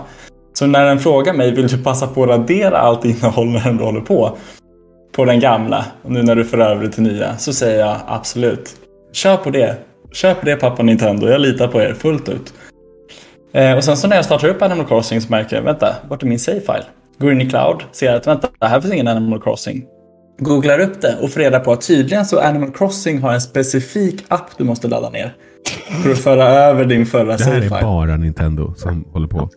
Så 0.54 0.68
när 0.68 0.86
den 0.86 1.00
frågar 1.00 1.34
mig, 1.34 1.52
vill 1.52 1.68
du 1.68 1.84
passa 1.84 2.08
på 2.08 2.24
att 2.24 2.30
radera 2.30 2.78
allt 2.78 3.06
innehåll 3.06 3.48
när 3.48 3.74
du 3.74 3.84
håller 3.84 4.02
på? 4.02 4.38
På 5.16 5.26
den 5.26 5.40
gamla, 5.40 5.86
och 6.04 6.12
nu 6.12 6.24
när 6.24 6.36
du 6.36 6.46
för 6.46 6.58
över 6.58 6.84
det 6.84 6.92
till 6.92 7.04
nya, 7.04 7.38
så 7.38 7.54
säger 7.54 7.80
jag 7.80 7.98
absolut. 8.08 8.70
Kör 9.14 9.38
på 9.38 9.50
det. 9.50 9.76
Kör 10.12 10.34
på 10.34 10.46
det 10.46 10.56
pappa 10.56 10.84
Nintendo, 10.84 11.28
jag 11.28 11.42
litar 11.42 11.68
på 11.68 11.82
er 11.82 11.94
fullt 11.94 12.30
ut. 12.30 12.54
Eh, 13.54 13.78
och 13.78 13.84
sen 13.84 13.98
så 13.98 14.08
när 14.08 14.16
jag 14.16 14.26
startar 14.26 14.48
upp 14.48 14.62
Animal 14.62 14.86
Crossing 14.86 15.22
så 15.22 15.32
märker 15.32 15.56
jag, 15.56 15.64
vänta, 15.64 15.96
vart 16.10 16.24
är 16.24 16.28
min 16.28 16.40
save-file? 16.40 16.84
Går 17.18 17.32
in 17.32 17.42
i 17.42 17.50
cloud, 17.50 17.84
ser 17.92 18.14
att 18.14 18.28
vänta, 18.28 18.48
här 18.62 18.82
finns 18.82 18.94
ingen 18.94 19.08
Animal 19.08 19.42
Crossing. 19.42 19.86
Googlar 20.44 20.80
upp 20.80 21.02
det 21.02 21.18
och 21.22 21.32
får 21.32 21.40
reda 21.40 21.60
på 21.60 21.74
att 21.74 21.82
tydligen 21.82 22.26
så 22.26 22.40
Animal 22.40 22.72
Crossing 22.72 23.22
har 23.22 23.34
en 23.34 23.42
specifik 23.42 24.26
app 24.28 24.58
du 24.58 24.64
måste 24.64 24.88
ladda 24.88 25.10
ner. 25.10 25.36
För 26.04 26.12
att 26.12 26.20
föra 26.20 26.44
över 26.44 26.86
din 26.86 27.06
förra 27.06 27.38
Det 27.38 27.44
här 27.44 27.62
är 27.62 27.70
bara 27.82 28.18
Nintendo 28.18 28.74
som 28.78 29.04
håller 29.04 29.28
på. 29.28 29.50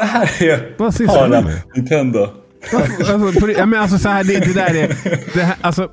Det 0.00 0.04
här 0.04 0.42
är 0.42 0.74
Vad 0.78 0.94
sysslar 0.94 1.28
bara 1.28 1.40
med? 1.40 1.62
Nintendo. 1.74 2.28
Alltså, 2.72 3.40
på 3.40 3.46
det, 3.46 3.52
ja, 3.52 3.66
men 3.66 3.80
alltså 3.80 3.98
så 3.98 4.08
här, 4.08 4.24
det, 4.24 4.38
det 4.38 4.52
där 4.52 4.74
är... 4.74 4.96
Det, 5.34 5.42
här, 5.42 5.56
alltså, 5.60 5.88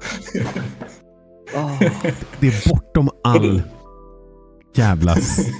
det 2.39 2.48
är 2.48 2.70
bortom 2.70 3.10
all 3.24 3.62
jävla... 4.77 5.12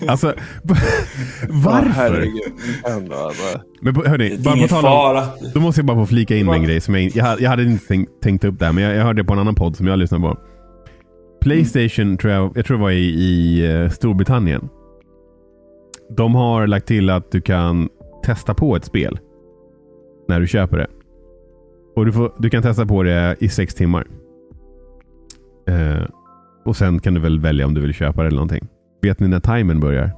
Alltså, 0.08 0.34
varför? 1.50 2.28
Men 3.82 3.96
hörni, 3.96 4.38
bara 4.44 4.56
på 4.58 4.68
tal 4.68 5.18
om... 5.18 5.24
Då 5.54 5.60
måste 5.60 5.80
jag 5.82 5.86
bara 5.86 5.98
få 5.98 6.06
flika 6.06 6.36
in 6.36 6.50
en 6.50 6.64
grej 6.64 6.82
som 6.82 6.96
jag, 6.96 7.04
jag, 7.16 7.24
hade- 7.26 7.44
jag 7.44 7.50
hade 7.50 7.64
inte 7.64 7.88
tänkt, 7.88 8.12
tänkt 8.24 8.44
upp 8.44 8.60
där, 8.60 8.72
men 8.72 8.84
jag, 8.84 8.96
jag 8.96 9.04
hörde 9.04 9.24
på 9.24 9.34
en 9.34 9.40
annan 9.40 9.56
podd 9.56 9.76
som 9.76 9.88
jag 9.88 10.00
lyssnade 10.00 10.22
på. 10.24 10.38
Playstation 11.42 12.18
tror 12.18 12.34
jag, 12.34 12.52
jag 12.58 12.66
tror 12.66 12.78
det 12.78 12.84
var 12.84 12.92
i, 12.92 13.06
i 13.06 13.66
eh, 13.84 13.90
Storbritannien. 13.90 14.70
De 16.18 16.36
har 16.36 16.68
lagt 16.68 16.88
till 16.88 17.10
att 17.10 17.32
du 17.32 17.42
kan 17.42 17.90
testa 18.24 18.54
på 18.54 18.76
ett 18.76 18.86
spel 18.86 19.20
när 20.28 20.40
du 20.40 20.48
köper 20.48 20.78
det. 20.78 20.88
Och 21.96 22.06
du, 22.06 22.12
får, 22.14 22.34
du 22.40 22.50
kan 22.50 22.64
testa 22.64 22.86
på 22.86 23.04
det 23.04 23.36
i 23.40 23.50
sex 23.50 23.76
timmar. 23.76 24.08
Eh, 25.70 26.06
och 26.66 26.76
sen 26.76 27.00
kan 27.00 27.14
du 27.14 27.20
väl 27.20 27.40
välja 27.40 27.66
om 27.66 27.74
du 27.74 27.82
vill 27.82 27.94
köpa 27.94 28.22
det 28.22 28.28
eller 28.28 28.36
någonting. 28.38 28.68
Vet 29.02 29.20
ni 29.20 29.28
när 29.28 29.40
timern 29.40 29.80
börjar? 29.80 30.12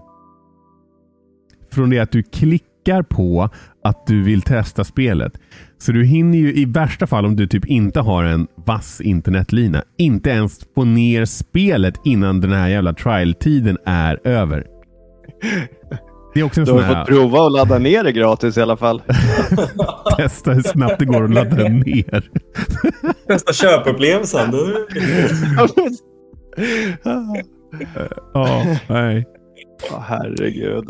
Från 1.71 1.89
det 1.89 1.99
att 1.99 2.11
du 2.11 2.23
klickar 2.23 3.01
på 3.01 3.49
att 3.83 4.07
du 4.07 4.23
vill 4.23 4.41
testa 4.41 4.83
spelet. 4.83 5.33
Så 5.77 5.91
du 5.91 6.05
hinner 6.05 6.37
ju 6.37 6.53
i 6.53 6.65
värsta 6.65 7.07
fall 7.07 7.25
om 7.25 7.35
du 7.35 7.47
typ 7.47 7.65
inte 7.65 7.99
har 7.99 8.23
en 8.23 8.47
vass 8.55 9.01
internetlina 9.01 9.83
inte 9.97 10.29
ens 10.29 10.59
få 10.75 10.83
ner 10.83 11.25
spelet 11.25 11.93
innan 12.03 12.41
den 12.41 12.51
här 12.51 12.69
jävla 12.69 12.93
trial-tiden 12.93 13.77
är 13.85 14.19
över. 14.23 14.67
Det 16.33 16.39
är 16.39 16.43
också 16.43 16.61
en 16.61 16.65
Du 16.65 16.69
sån 16.69 16.77
har 16.83 16.85
här 16.85 17.05
fått 17.05 17.07
prova 17.07 17.45
att 17.45 17.51
ladda 17.51 17.77
ner 17.77 18.03
det 18.03 18.11
gratis 18.11 18.57
i 18.57 18.61
alla 18.61 18.77
fall. 18.77 19.01
testa 20.17 20.51
hur 20.51 20.61
snabbt 20.61 20.99
det 20.99 21.05
går 21.05 21.23
att 21.23 21.33
ladda 21.33 21.63
ner. 21.69 22.29
Bästa 23.27 23.53
köpupplevelsen. 23.53 24.53
Ja, 28.33 28.65
nej. 28.87 29.25
Åh, 29.91 29.99
herregud. 30.07 30.89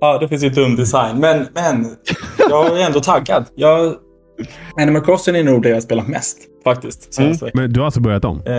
Ja, 0.00 0.18
det 0.18 0.28
finns 0.28 0.44
ju 0.44 0.48
dum 0.48 0.76
design. 0.76 1.20
Men, 1.20 1.46
men 1.54 1.96
jag 2.50 2.80
är 2.80 2.86
ändå 2.86 3.00
taggad. 3.00 3.44
Jag, 3.54 3.94
Animal 4.76 5.04
Crossing 5.04 5.36
är 5.36 5.44
nog 5.44 5.62
det 5.62 5.68
jag 5.68 5.82
spelar 5.82 6.04
mest 6.04 6.38
faktiskt. 6.64 7.20
veckan. 7.20 7.50
Men 7.54 7.72
du 7.72 7.80
har 7.80 7.84
alltså 7.84 8.00
börjat 8.00 8.24
om? 8.24 8.42
Eh, 8.46 8.54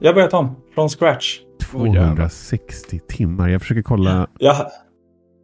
jag 0.00 0.08
har 0.08 0.14
börjat 0.14 0.34
om. 0.34 0.56
Från 0.74 0.88
scratch. 0.88 1.38
260 1.70 3.00
timmar. 3.08 3.48
Jag 3.48 3.60
försöker 3.60 3.82
kolla. 3.82 4.26
Jag, 4.38 4.56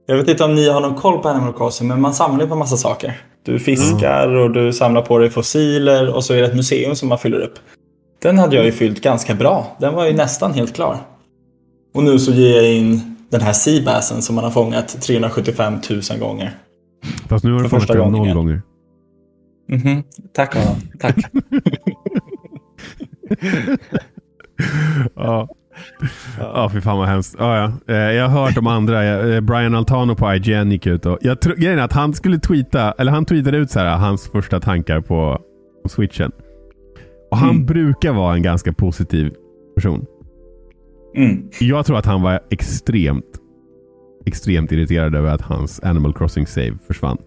jag 0.07 0.17
vet 0.17 0.29
inte 0.29 0.45
om 0.45 0.55
ni 0.55 0.69
har 0.69 0.81
någon 0.81 0.95
koll 0.95 1.19
på 1.19 1.29
Animal 1.29 1.53
Crossing, 1.53 1.89
men 1.89 2.01
man 2.01 2.15
samlar 2.15 2.45
ju 2.45 2.49
på 2.51 2.57
massa 2.57 2.77
saker. 2.77 3.21
Du 3.45 3.59
fiskar 3.59 4.29
och 4.29 4.51
du 4.51 4.73
samlar 4.73 5.03
på 5.03 5.19
dig 5.19 5.31
fossiler 5.31 6.15
och 6.15 6.25
så 6.25 6.35
är 6.35 6.39
det 6.41 6.47
ett 6.47 6.57
museum 6.57 6.95
som 6.95 7.09
man 7.09 7.19
fyller 7.19 7.41
upp. 7.41 7.55
Den 8.23 8.39
hade 8.39 8.57
jag 8.57 8.65
ju 8.65 8.73
fyllt 8.73 9.01
ganska 9.03 9.35
bra. 9.35 9.77
Den 9.81 9.95
var 9.95 10.07
ju 10.07 10.13
nästan 10.13 10.53
helt 10.53 10.75
klar. 10.75 10.97
Och 11.95 12.03
nu 12.05 12.19
så 12.19 12.33
ger 12.33 12.57
jag 12.57 12.73
in 12.75 13.17
den 13.31 13.41
här 13.41 13.53
seabassen 13.53 14.23
som 14.23 14.35
man 14.35 14.45
har 14.45 14.51
fångat 14.51 15.03
375 15.03 15.75
000 16.11 16.19
gånger. 16.21 16.51
Fast 17.29 17.45
nu 17.45 17.53
har 17.53 17.63
du 17.63 17.69
fångat 17.69 17.89
den 17.89 18.13
noll 18.13 18.35
gånger. 18.35 18.63
Mhm. 19.69 20.03
Tack 20.35 20.57
Adam. 20.57 20.77
Tack. 21.01 21.17
Ja. 25.15 25.49
Ja, 26.39 26.71
fy 26.73 26.81
fan 26.81 26.99
vad 26.99 27.09
hemskt. 27.09 27.37
Ja, 27.39 27.57
ja. 27.87 27.95
Eh, 27.95 28.01
Jag 28.13 28.29
har 28.29 28.45
hört 28.47 28.59
om 28.59 28.67
andra. 28.67 29.05
Eh, 29.35 29.41
Brian 29.41 29.75
Altano 29.75 30.15
på 30.15 30.35
IGN 30.35 30.71
gick 30.73 30.87
ut 30.87 31.07
och... 31.07 31.19
Jag 31.21 31.41
tro, 31.41 31.55
grejen 31.55 31.79
är 31.79 31.83
att 31.83 31.93
han 31.93 32.15
skulle 32.15 32.39
tweeta, 32.39 32.93
eller 32.93 33.13
han 33.13 33.25
tweetade 33.25 33.57
ut 33.59 33.71
så 33.71 33.79
här, 33.79 33.97
hans 33.97 34.29
första 34.29 34.61
tankar 34.61 35.01
på, 35.01 35.41
på 35.83 35.89
switchen. 35.89 36.33
Och 37.31 37.37
han 37.37 37.51
Mm. 37.51 37.67
brukar 37.67 38.13
vara 38.13 38.35
en 38.35 38.43
ganska 38.43 38.73
positiv 38.73 39.33
person. 39.77 40.07
Mm. 41.17 41.49
Jag 41.61 41.87
tror 41.87 41.99
att 41.99 42.07
han 42.07 42.23
var 42.23 42.41
extremt, 42.51 43.25
extremt 44.27 44.73
irriterad 44.73 45.15
över 45.15 45.29
att 45.31 45.43
hans 45.43 45.81
Animal 45.81 46.15
Crossing 46.15 46.47
save 46.47 46.79
försvann. 46.87 47.19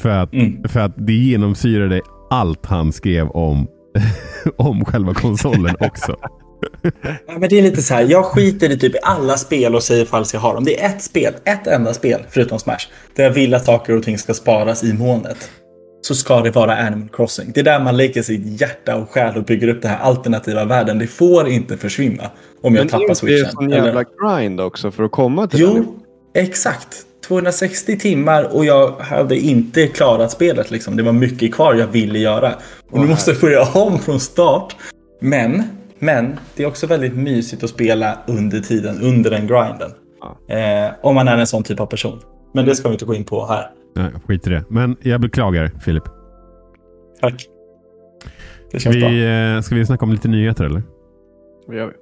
För 0.00 0.08
att, 0.08 0.32
Mm. 0.32 0.68
för 0.68 0.80
att 0.80 1.06
det 1.06 1.12
genomsyrade 1.12 2.00
allt 2.30 2.66
han 2.66 2.92
skrev 2.92 3.28
om, 3.28 3.66
om 4.56 4.84
själva 4.84 5.14
konsolen 5.14 5.76
också. 5.80 6.16
Ja, 7.26 7.38
men 7.38 7.48
det 7.48 7.58
är 7.58 7.62
lite 7.62 7.82
så 7.82 7.94
här, 7.94 8.06
jag 8.10 8.24
skiter 8.24 8.70
i 8.70 8.78
typ 8.78 8.94
i 8.94 8.98
alla 9.02 9.36
spel 9.36 9.74
och 9.74 9.82
säger 9.82 10.02
ifall 10.02 10.24
jag 10.32 10.40
har 10.40 10.54
dem. 10.54 10.64
Det 10.64 10.82
är 10.82 10.86
ett 10.88 11.02
spel, 11.02 11.32
ett 11.44 11.66
enda 11.66 11.94
spel, 11.94 12.20
förutom 12.30 12.58
Smash, 12.58 12.86
där 13.16 13.24
jag 13.24 13.30
vill 13.30 13.54
att 13.54 13.64
saker 13.64 13.96
och 13.96 14.02
ting 14.02 14.18
ska 14.18 14.34
sparas 14.34 14.84
i 14.84 14.92
molnet. 14.92 15.50
Så 16.06 16.14
ska 16.14 16.40
det 16.40 16.50
vara 16.50 16.76
Animal 16.76 17.08
Crossing. 17.12 17.52
Det 17.54 17.60
är 17.60 17.64
där 17.64 17.80
man 17.80 17.96
lägger 17.96 18.22
sitt 18.22 18.60
hjärta 18.60 18.96
och 18.96 19.10
själ 19.10 19.36
och 19.36 19.44
bygger 19.44 19.68
upp 19.68 19.82
den 19.82 19.90
här 19.90 19.98
alternativa 19.98 20.64
världen. 20.64 20.98
Det 20.98 21.06
får 21.06 21.48
inte 21.48 21.76
försvinna 21.76 22.30
om 22.62 22.74
jag 22.74 22.80
Men 22.82 22.88
tappar 22.88 23.04
är 23.04 23.08
inte 23.08 23.12
det 23.12 23.16
switchen. 23.38 23.50
sån 23.52 23.72
eller- 23.72 23.84
jävla 23.86 24.04
grind 24.22 24.60
också 24.60 24.90
för 24.90 25.04
att 25.04 25.10
komma 25.12 25.46
till 25.46 25.60
den? 25.60 25.74
Jo, 25.76 25.98
exakt. 26.34 26.96
260 27.28 27.98
timmar 27.98 28.56
och 28.56 28.64
jag 28.64 28.90
hade 29.00 29.38
inte 29.38 29.86
klarat 29.86 30.30
spelet. 30.30 30.70
Liksom. 30.70 30.96
Det 30.96 31.02
var 31.02 31.12
mycket 31.12 31.54
kvar 31.54 31.74
jag 31.74 31.86
ville 31.86 32.18
göra. 32.18 32.54
Och 32.90 33.00
nu 33.00 33.06
måste 33.06 33.30
jag 33.30 33.40
börja 33.40 33.62
om 33.74 33.98
från 33.98 34.20
start. 34.20 34.76
Men 35.20 35.62
Men 35.98 36.36
det 36.56 36.62
är 36.62 36.66
också 36.66 36.86
väldigt 36.86 37.16
mysigt 37.16 37.64
att 37.64 37.70
spela 37.70 38.18
under 38.26 38.60
tiden, 38.60 39.00
under 39.02 39.30
den 39.30 39.46
grinden. 39.46 39.90
Ja. 40.48 40.54
Eh, 40.56 40.90
om 41.02 41.14
man 41.14 41.28
är 41.28 41.36
en 41.38 41.46
sån 41.46 41.62
typ 41.62 41.80
av 41.80 41.86
person. 41.86 42.20
Men 42.54 42.64
det 42.64 42.76
ska 42.76 42.88
vi 42.88 42.92
inte 42.92 43.04
gå 43.04 43.14
in 43.14 43.24
på 43.24 43.46
här. 43.46 43.70
Nej, 43.96 44.10
skit 44.26 44.46
i 44.46 44.50
det. 44.50 44.64
Men 44.68 44.96
jag 45.02 45.20
beklagar 45.20 45.70
Filip. 45.80 46.02
Tack. 47.20 47.46
Det 48.72 48.80
Ska 48.80 48.90
känns 48.92 49.00
bra. 49.00 49.08
vi, 49.08 49.54
eh, 49.56 49.60
ska 49.60 49.74
vi 49.74 49.86
snacka 49.86 50.04
om 50.04 50.12
lite 50.12 50.28
nyheter 50.28 50.64
eller? 50.64 50.82
Vad 51.66 51.76
gör 51.76 51.86
vi? 51.86 51.92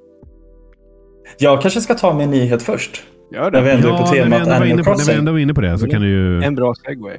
Jag 1.38 1.62
kanske 1.62 1.80
ska 1.80 1.94
ta 1.94 2.14
min 2.14 2.30
nyhet 2.30 2.62
först. 2.62 3.02
Gör 3.32 3.50
När 3.50 3.60
vi 3.62 3.68
det. 3.68 3.74
ändå 3.74 3.88
är 3.88 3.92
på 3.98 4.04
när 4.04 4.12
vi 4.12 4.18
temat 4.18 4.32
ändå 4.48 4.82
var 4.82 4.92
på, 4.92 4.98
när 4.98 5.06
vi 5.12 5.18
ändå 5.18 5.32
var 5.32 5.38
inne 5.38 5.54
på 5.54 5.60
det 5.60 5.78
så 5.78 5.86
kan 5.86 6.02
du 6.02 6.08
ju... 6.08 6.42
En 6.42 6.54
bra 6.54 6.74
segway. 6.74 7.16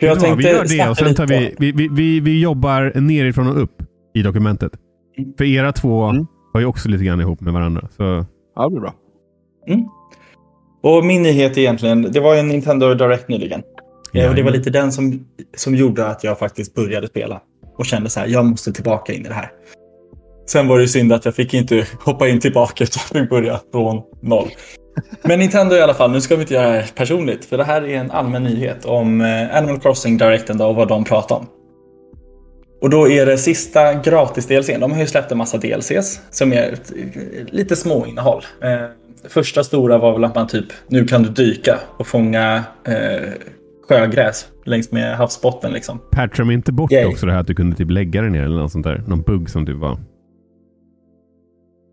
För 0.00 0.06
jag 0.06 0.16
Ja, 0.16 0.20
tänkte 0.20 0.36
vi 0.48 0.54
gör 0.54 0.64
det 0.84 0.90
och 0.90 0.96
sen 0.96 1.14
tar 1.14 1.26
vi, 1.26 1.54
vi, 1.58 1.72
vi, 1.72 1.88
vi, 1.92 2.20
vi 2.20 2.40
jobbar 2.42 3.00
nerifrån 3.00 3.46
och 3.48 3.62
upp 3.62 3.82
i 4.14 4.22
dokumentet. 4.22 4.72
Mm. 5.18 5.32
För 5.38 5.44
era 5.44 5.72
två 5.72 6.02
Mm. 6.04 6.26
har 6.52 6.60
ju 6.60 6.66
också 6.66 6.88
lite 6.88 7.04
grann 7.04 7.20
ihop 7.20 7.40
med 7.40 7.52
varandra. 7.52 7.88
Så 7.96 8.24
Ja, 8.56 8.64
det 8.64 8.70
blir 8.70 8.80
bra. 8.80 8.94
Och 10.82 11.04
min 11.04 11.22
nyhet 11.22 11.58
egentligen, 11.58 12.02
det 12.12 12.20
var 12.20 12.34
en 12.36 12.48
Nintendo 12.48 12.94
Direct 12.94 13.28
nyligen. 13.28 13.62
Eh, 14.14 14.28
Och 14.28 14.34
det 14.34 14.42
var 14.42 14.50
lite 14.50 14.70
den 14.70 14.92
som, 14.92 15.26
som 15.56 15.74
gjorde 15.74 16.06
att 16.06 16.24
jag 16.24 16.38
faktiskt 16.38 16.74
började 16.74 17.06
spela. 17.08 17.40
Och 17.78 17.86
kände 17.86 18.10
så 18.10 18.20
här, 18.20 18.26
jag 18.26 18.44
måste 18.44 18.72
tillbaka 18.72 19.12
in 19.12 19.26
i 19.26 19.28
det 19.28 19.34
här. 19.34 19.50
Sen 20.46 20.68
var 20.68 20.76
det 20.76 20.82
ju 20.82 20.88
synd 20.88 21.12
att 21.12 21.24
jag 21.24 21.34
fick 21.34 21.54
inte 21.54 21.86
hoppa 22.04 22.28
in 22.28 22.40
tillbaka 22.40 22.84
utan 22.84 23.02
fick 23.20 23.30
börja 23.30 23.60
från 23.72 24.02
noll. 24.22 24.48
Men 25.22 25.38
Nintendo 25.38 25.76
i 25.76 25.80
alla 25.80 25.94
fall, 25.94 26.10
nu 26.10 26.20
ska 26.20 26.36
vi 26.36 26.42
inte 26.42 26.54
göra 26.54 26.66
det 26.68 26.72
här 26.72 26.90
personligt. 26.94 27.44
För 27.44 27.58
det 27.58 27.64
här 27.64 27.82
är 27.82 27.94
en 27.96 28.10
allmän 28.10 28.44
nyhet 28.44 28.84
om 28.84 29.20
eh, 29.20 29.56
Animal 29.56 29.80
Crossing 29.80 30.18
Directen 30.18 30.60
och 30.60 30.74
vad 30.76 30.88
de 30.88 31.04
pratar 31.04 31.36
om. 31.36 31.46
Och 32.82 32.90
då 32.90 33.08
är 33.08 33.26
det 33.26 33.38
sista 33.38 33.94
gratis-DLCn. 33.94 34.80
De 34.80 34.92
har 34.92 35.00
ju 35.00 35.06
släppt 35.06 35.32
en 35.32 35.38
massa 35.38 35.58
DLCs 35.58 36.20
som 36.30 36.52
är 36.52 36.72
eh, 36.72 37.44
lite 37.46 37.76
små 37.76 38.06
innehåll. 38.06 38.42
Eh, 38.62 38.84
första 39.28 39.64
stora 39.64 39.98
var 39.98 40.12
väl 40.12 40.24
att 40.24 40.34
man 40.34 40.46
typ, 40.46 40.66
nu 40.88 41.04
kan 41.06 41.22
du 41.22 41.28
dyka 41.28 41.78
och 41.98 42.06
fånga 42.06 42.64
eh, 42.86 43.28
sjögräs 43.88 44.48
längs 44.64 44.92
med 44.92 45.16
havsbotten 45.16 45.72
liksom. 45.72 46.00
patchar 46.10 46.44
de 46.44 46.50
inte 46.50 46.72
bort 46.72 46.92
Yay. 46.92 47.04
också 47.06 47.26
det 47.26 47.32
här 47.32 47.40
att 47.40 47.46
du 47.46 47.54
kunde 47.54 47.76
typ 47.76 47.90
lägga 47.90 48.22
det 48.22 48.30
ner 48.30 48.42
eller 48.42 48.56
något 48.58 48.72
sånt 48.72 48.84
där? 48.84 49.04
Någon 49.06 49.22
bugg 49.22 49.50
som 49.50 49.66
typ 49.66 49.76
var... 49.76 49.98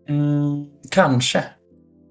Mm, 0.08 0.66
kanske. 0.90 1.44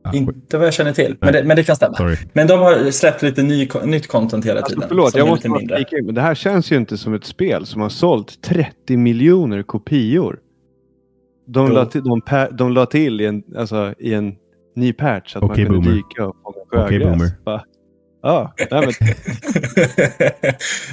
Ah, 0.04 0.14
Inte 0.14 0.58
vad 0.58 0.68
jag 0.68 0.74
känner 0.74 0.94
till, 0.94 1.18
men 1.22 1.34
det, 1.34 1.44
men 1.44 1.56
det 1.58 1.64
kan 1.64 1.76
stämma. 1.76 1.94
Sorry. 1.96 2.16
Men 2.34 2.48
de 2.48 2.60
har 2.60 2.92
släppt 2.92 3.22
lite 3.22 3.44
ny, 3.44 3.68
nytt 3.86 4.08
content 4.08 4.46
hela 4.46 4.60
Alltså, 4.60 4.74
tiden. 4.76 4.88
förlåt, 4.90 5.12
som 5.12 5.20
jag 5.20 5.28
måste 5.28 5.50
flika 5.76 5.98
in. 5.98 6.06
Men 6.06 6.16
det 6.16 6.22
här 6.22 6.36
känns 6.36 6.72
ju 6.72 6.76
inte 6.78 6.98
som 6.98 7.14
ett 7.14 7.24
spel 7.26 7.66
som 7.66 7.82
har 7.82 7.90
sålt 7.90 8.42
30 8.42 8.98
miljoner 8.98 9.64
kopior. 9.64 10.40
De, 11.48 11.68
Jo. 11.68 11.74
la 11.74 11.86
till, 11.86 12.02
de, 12.04 12.22
de 12.52 12.72
la 12.72 12.86
till 12.86 13.22
i 13.22 13.26
en, 13.26 13.44
alltså, 13.58 13.94
i 14.00 14.14
en 14.14 14.36
ny 14.76 14.94
patch 14.94 15.36
att 15.36 15.44
Okej, 15.44 15.66
man 15.66 15.74
kunde 15.74 15.90
boomer. 15.90 15.96
dyka 16.10 16.28
och 16.28 16.36
fånga 16.44 16.88
sjögräs. 16.88 17.04
boomer. 17.10 17.30
Va? 17.46 17.64
Ja, 18.24 18.54
nej, 18.58 18.68
men, 18.72 18.82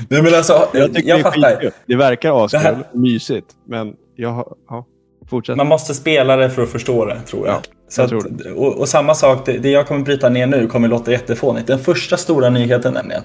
Nej, 0.09 0.23
men 0.23 0.35
alltså, 0.35 0.69
jag, 0.73 0.95
tycker 0.95 1.09
jag 1.09 1.19
det 1.19 1.23
fattar. 1.23 1.71
Det 1.87 1.97
verkar 1.97 2.45
askul, 2.45 2.61
Det 2.61 2.67
här- 2.67 2.85
mysigt. 2.93 3.47
Men 3.67 3.95
jag. 4.17 4.57
Ja, 4.69 4.87
fortsätt. 5.31 5.57
Man 5.57 5.67
måste 5.67 5.95
spela 5.95 6.37
det 6.37 6.51
för 6.51 6.63
att 6.63 6.69
förstå 6.69 7.05
det, 7.05 7.21
tror 7.21 7.47
jag. 7.47 7.55
Ja, 7.57 7.61
jag 7.97 8.05
att, 8.05 8.11
tror 8.11 8.57
och, 8.57 8.77
och 8.79 8.89
samma 8.89 9.15
sak, 9.15 9.47
det, 9.47 9.59
det 9.59 9.71
jag 9.71 9.87
kommer 9.87 10.05
bryta 10.05 10.29
ner 10.29 10.47
nu 10.47 10.67
kommer 10.67 10.89
låta 10.89 11.11
jättefånigt. 11.13 11.67
Den 11.67 11.79
första 11.79 12.17
stora 12.17 12.51
nyheten 12.51 12.95
nämligen 12.95 13.23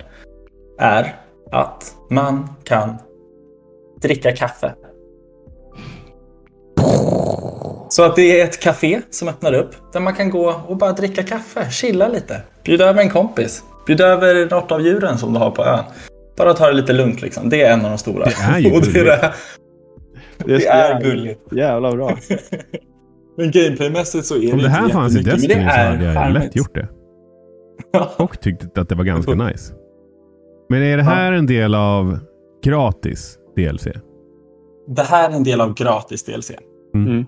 är 0.80 1.16
att 1.52 1.96
man 2.10 2.50
kan 2.64 2.98
dricka 4.02 4.36
kaffe. 4.36 4.74
Så 7.90 8.04
att 8.04 8.16
det 8.16 8.40
är 8.42 8.44
ett 8.46 8.60
café 8.60 9.02
som 9.10 9.28
öppnar 9.28 9.54
upp 9.54 9.72
där 9.94 10.00
man 10.00 10.16
kan 10.16 10.30
gå 10.30 10.62
och 10.68 10.78
bara 10.78 10.92
dricka 10.92 11.24
kaffe, 11.24 11.72
chilla 11.72 12.08
lite. 12.08 12.42
Bjuda 12.64 12.90
över 12.90 13.02
en 13.02 13.10
kompis. 13.10 13.64
Bjuda 13.88 14.06
över 14.08 14.50
något 14.50 14.72
av 14.72 14.82
djuren 14.82 15.18
som 15.18 15.34
du 15.34 15.40
har 15.40 15.52
på 15.52 15.66
ön. 15.66 15.84
Bara 16.38 16.54
ta 16.54 16.68
det 16.68 16.74
lite 16.74 16.94
lugnt 16.94 17.22
liksom. 17.22 17.50
Det 17.50 17.62
är 17.62 17.74
en 17.74 17.86
av 17.86 17.92
de 17.92 17.98
stora. 17.98 18.26
Det 18.26 18.36
är 18.44 18.60
ju 18.60 18.72
och 18.76 18.82
det, 18.82 18.88
är 18.88 18.94
gulligt. 18.94 19.22
det, 20.38 20.46
det 20.46 20.58
det 20.58 20.68
är 20.68 21.02
gulligt. 21.02 21.42
Jävla 21.52 21.92
bra. 21.92 22.18
Men 23.38 23.52
gameplaymässigt 23.52 24.26
så 24.26 24.36
är 24.36 24.42
det 24.48 24.54
Om 24.54 24.60
det 24.60 24.70
här 24.70 24.82
inte 24.84 24.94
fanns 24.94 25.16
i 25.18 25.22
Destiny 25.24 25.54
så 25.54 25.60
hade 25.70 26.06
jag 26.06 26.14
charmigt. 26.16 26.44
lätt 26.44 26.56
gjort 26.56 26.76
det. 26.76 26.88
Och 28.24 28.42
tyckte 28.42 28.82
att 28.82 28.90
det 28.90 28.96
var 28.96 29.04
ganska 29.04 29.34
nice. 29.34 29.74
Men 30.70 30.84
är 30.84 30.98
det 30.98 31.04
Ja. 31.04 31.10
här 31.10 31.32
en 31.32 31.46
del 31.46 31.76
av 31.76 32.20
gratis 32.64 33.38
DLC? 33.56 33.88
Det 34.88 35.02
här 35.04 35.30
är 35.30 35.34
en 35.36 35.44
del 35.44 35.62
av 35.62 35.74
gratis 35.74 36.24
DLC. 36.26 36.52
Mm. 36.96 37.20
Eh, 37.20 37.26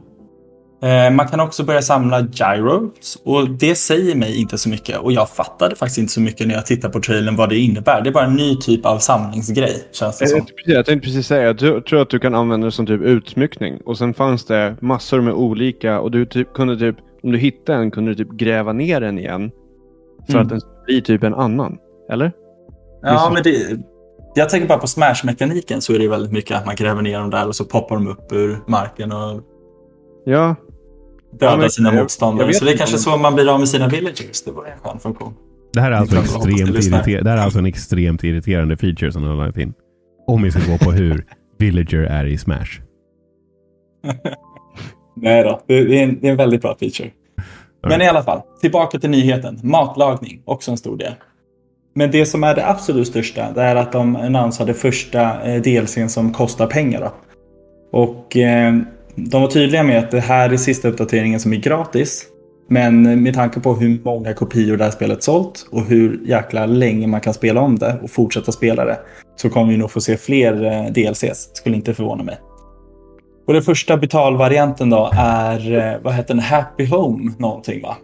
man 1.16 1.28
kan 1.28 1.40
också 1.40 1.64
börja 1.64 1.82
samla 1.82 2.20
gyros 2.22 3.18
och 3.26 3.50
det 3.50 3.76
säger 3.76 4.16
mig 4.16 4.42
inte 4.42 4.58
så 4.58 4.70
mycket 4.70 4.98
och 4.98 5.12
jag 5.12 5.30
fattade 5.30 5.76
faktiskt 5.76 5.98
inte 5.98 6.14
så 6.14 6.22
mycket 6.22 6.48
när 6.48 6.56
jag 6.56 6.66
tittade 6.66 6.94
på 6.94 7.00
trailern 7.00 7.36
vad 7.36 7.50
det 7.50 7.58
innebär. 7.58 8.02
Det 8.02 8.10
är 8.10 8.12
bara 8.14 8.26
en 8.26 8.34
ny 8.36 8.56
typ 8.56 8.86
av 8.86 8.98
samlingsgrej 9.00 9.84
känns 9.92 10.18
det 10.20 10.26
Jag, 10.26 10.30
som. 10.38 10.48
jag 10.66 10.86
tänkte 10.86 11.06
precis 11.08 11.28
säga, 11.28 11.44
jag 11.44 11.58
tror, 11.60 11.82
tror 11.82 12.02
att 12.02 12.10
du 12.10 12.20
kan 12.20 12.36
använda 12.36 12.66
det 12.66 12.72
som 12.72 12.86
typ 12.86 13.02
utsmyckning. 13.02 13.78
Och 13.86 13.98
sen 13.98 14.14
fanns 14.14 14.46
det 14.46 14.76
massor 14.82 15.22
med 15.22 15.34
olika 15.34 16.00
och 16.00 16.12
du 16.12 16.26
typ, 16.26 16.54
kunde 16.54 16.78
typ, 16.80 16.96
om 17.24 17.32
du 17.32 17.38
hittade 17.38 17.80
en 17.80 17.92
kunde 17.92 18.14
du 18.14 18.26
typ 18.26 18.34
gräva 18.34 18.74
ner 18.74 19.02
den 19.02 19.20
igen. 19.20 19.52
För 20.26 20.34
Mm. 20.34 20.44
att 20.44 20.50
den 20.50 20.60
blir 20.86 21.02
typ 21.02 21.24
en 21.24 21.34
annan. 21.34 21.78
Eller? 22.12 22.32
Ja, 23.02 23.32
men 23.34 23.44
det, 23.44 23.78
jag 24.36 24.50
tänker 24.50 24.68
bara 24.68 24.78
på 24.78 24.88
Smash-mekaniken 24.88 25.82
så 25.82 25.94
är 25.94 26.00
det 26.00 26.08
väldigt 26.08 26.32
mycket 26.32 26.58
att 26.58 26.66
man 26.66 26.76
gräver 26.76 27.02
ner 27.02 27.20
dem 27.20 27.30
där 27.30 27.48
och 27.48 27.56
så 27.56 27.66
poppar 27.66 27.96
de 27.96 28.08
upp 28.08 28.32
ur 28.32 28.58
marken 28.68 29.12
och 29.12 29.42
Ja, 30.28 30.56
dödar 31.40 31.52
Ja, 31.54 31.58
men 31.58 31.70
sina 31.70 31.90
jag- 31.90 31.96
jag 31.96 32.02
motståndare. 32.04 32.54
Så 32.54 32.66
det 32.66 32.72
är 32.74 32.78
kanske 32.78 32.98
så 32.98 33.18
man 33.18 33.36
blir 33.36 33.54
av 33.54 33.60
med 33.60 33.70
sina 33.70 33.88
villagers. 33.88 34.42
Det 34.46 34.52
var 34.52 34.66
en 34.66 34.80
skön 34.84 35.00
funktion. 35.00 35.34
Det 35.74 35.82
här 35.82 35.92
är 35.92 35.96
alltså, 35.96 36.16
extremt 36.18 37.06
det 37.24 37.30
här 37.30 37.38
är 37.38 37.42
alltså 37.42 37.60
en 37.60 37.66
extremt 37.66 38.24
irriterande 38.24 38.78
feature 38.78 39.12
som 39.12 39.22
de 39.22 39.38
har 39.38 39.46
lagt 39.46 39.58
in. 39.58 39.74
Om 40.28 40.42
vi 40.44 40.52
ska 40.52 40.60
gå 40.72 40.78
på 40.78 40.92
hur 40.92 41.26
Villager 41.60 42.00
är 42.02 42.26
i 42.26 42.38
Smash. 42.38 42.66
Nej 45.16 45.44
då, 45.44 45.62
det 45.68 45.74
är 45.74 46.04
en, 46.04 46.20
det 46.22 46.28
är 46.28 46.32
en 46.32 46.38
väldigt 46.38 46.62
bra 46.62 46.76
feature. 46.80 47.10
Men 47.88 48.02
i 48.02 48.08
alla 48.08 48.24
fall, 48.24 48.42
tillbaka 48.62 49.00
till 49.00 49.10
nyheten. 49.10 49.60
Matlagning, 49.64 50.42
också 50.46 50.72
en 50.72 50.78
stor 50.78 50.98
del. 50.98 51.14
Men 51.96 52.12
det 52.12 52.26
som 52.26 52.44
är 52.44 52.56
det 52.56 52.68
absolut 52.70 53.08
största, 53.08 53.52
det 53.52 53.62
är 53.62 53.76
att 53.76 53.92
de 53.92 54.16
annonsade 54.16 54.74
första 54.74 55.44
eh, 55.44 55.62
DLCn 55.62 56.10
som 56.10 56.34
kostar 56.34 56.68
pengar. 56.68 57.02
Då. 57.02 57.12
Och 58.00 58.38
eh, 58.38 58.76
de 59.16 59.42
var 59.42 59.48
tydliga 59.48 59.84
med 59.84 60.00
att 60.00 60.12
det 60.12 60.20
här 60.20 60.50
är 60.50 60.58
sista 60.58 60.88
uppdateringen 60.88 61.40
som 61.40 61.54
är 61.54 61.58
gratis. 61.58 62.26
Men 62.70 63.24
med 63.24 63.34
tanke 63.34 63.60
på 63.60 63.74
hur 63.74 64.00
många 64.04 64.34
kopior 64.34 64.78
det 64.78 64.84
här 64.84 64.92
spelet 64.92 65.24
sålt 65.24 65.68
och 65.72 65.82
hur 65.86 66.20
jäkla 66.26 66.66
länge 66.66 67.08
man 67.08 67.22
kan 67.22 67.34
spela 67.34 67.62
om 67.62 67.76
det 67.76 68.00
och 68.04 68.10
fortsätta 68.10 68.52
spela 68.52 68.86
det 68.86 69.00
så 69.36 69.50
kommer 69.50 69.72
vi 69.72 69.78
nog 69.78 69.92
få 69.92 70.02
se 70.02 70.18
fler 70.18 70.64
eh, 70.66 70.92
DLCs. 70.92 71.50
Skulle 71.54 71.76
inte 71.76 71.94
förvåna 71.94 72.24
mig. 72.24 72.38
Och 73.48 73.54
den 73.54 73.62
första 73.62 73.98
betalvarianten 73.98 74.90
då 74.90 75.10
är, 75.14 75.78
eh, 75.78 76.02
vad 76.04 76.14
heter 76.14 76.34
den, 76.34 76.44
Happy 76.44 76.86
Home 76.86 77.32
någonting 77.40 77.82
va? 77.82 77.98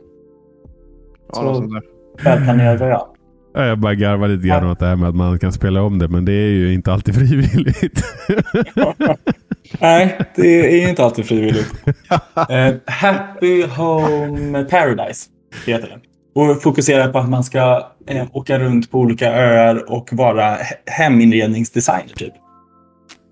ja 1.28 1.34
Så- 1.36 1.44
något 1.44 1.58
sånt 1.58 1.72
där. 1.72 1.82
Välplanerad 2.24 3.02
Jag 3.54 3.80
bara 3.80 3.96
garvar 3.96 4.28
lite 4.28 4.48
grann 4.48 4.70
åt 4.72 4.80
det 4.80 4.86
här 4.86 4.96
med 4.96 5.10
att 5.10 5.16
man 5.16 5.40
kan 5.40 5.52
spela 5.52 5.82
om 5.82 6.00
det, 6.00 6.08
men 6.08 6.26
det 6.26 6.34
är 6.34 6.50
ju 6.50 6.74
inte 6.74 6.94
alltid 6.94 7.16
frivilligt. 7.30 8.04
Nej, 9.80 10.18
det 10.36 10.84
är 10.84 10.90
inte 10.90 11.04
alltid 11.04 11.26
frivilligt. 11.26 11.74
Eh, 12.50 12.74
Happy 12.86 13.64
Home 13.66 14.64
Paradise 14.64 15.30
heter 15.66 15.88
den. 15.90 16.00
Och 16.36 16.62
fokuserar 16.62 17.12
på 17.12 17.18
att 17.20 17.30
man 17.30 17.44
ska 17.44 17.88
eh, 18.08 18.28
åka 18.34 18.60
runt 18.60 18.92
på 18.92 19.00
olika 19.00 19.34
öar 19.34 19.92
och 19.92 20.10
vara 20.12 20.56
he- 20.56 20.62
heminredningsdesigner 20.86 22.14
typ. 22.16 22.34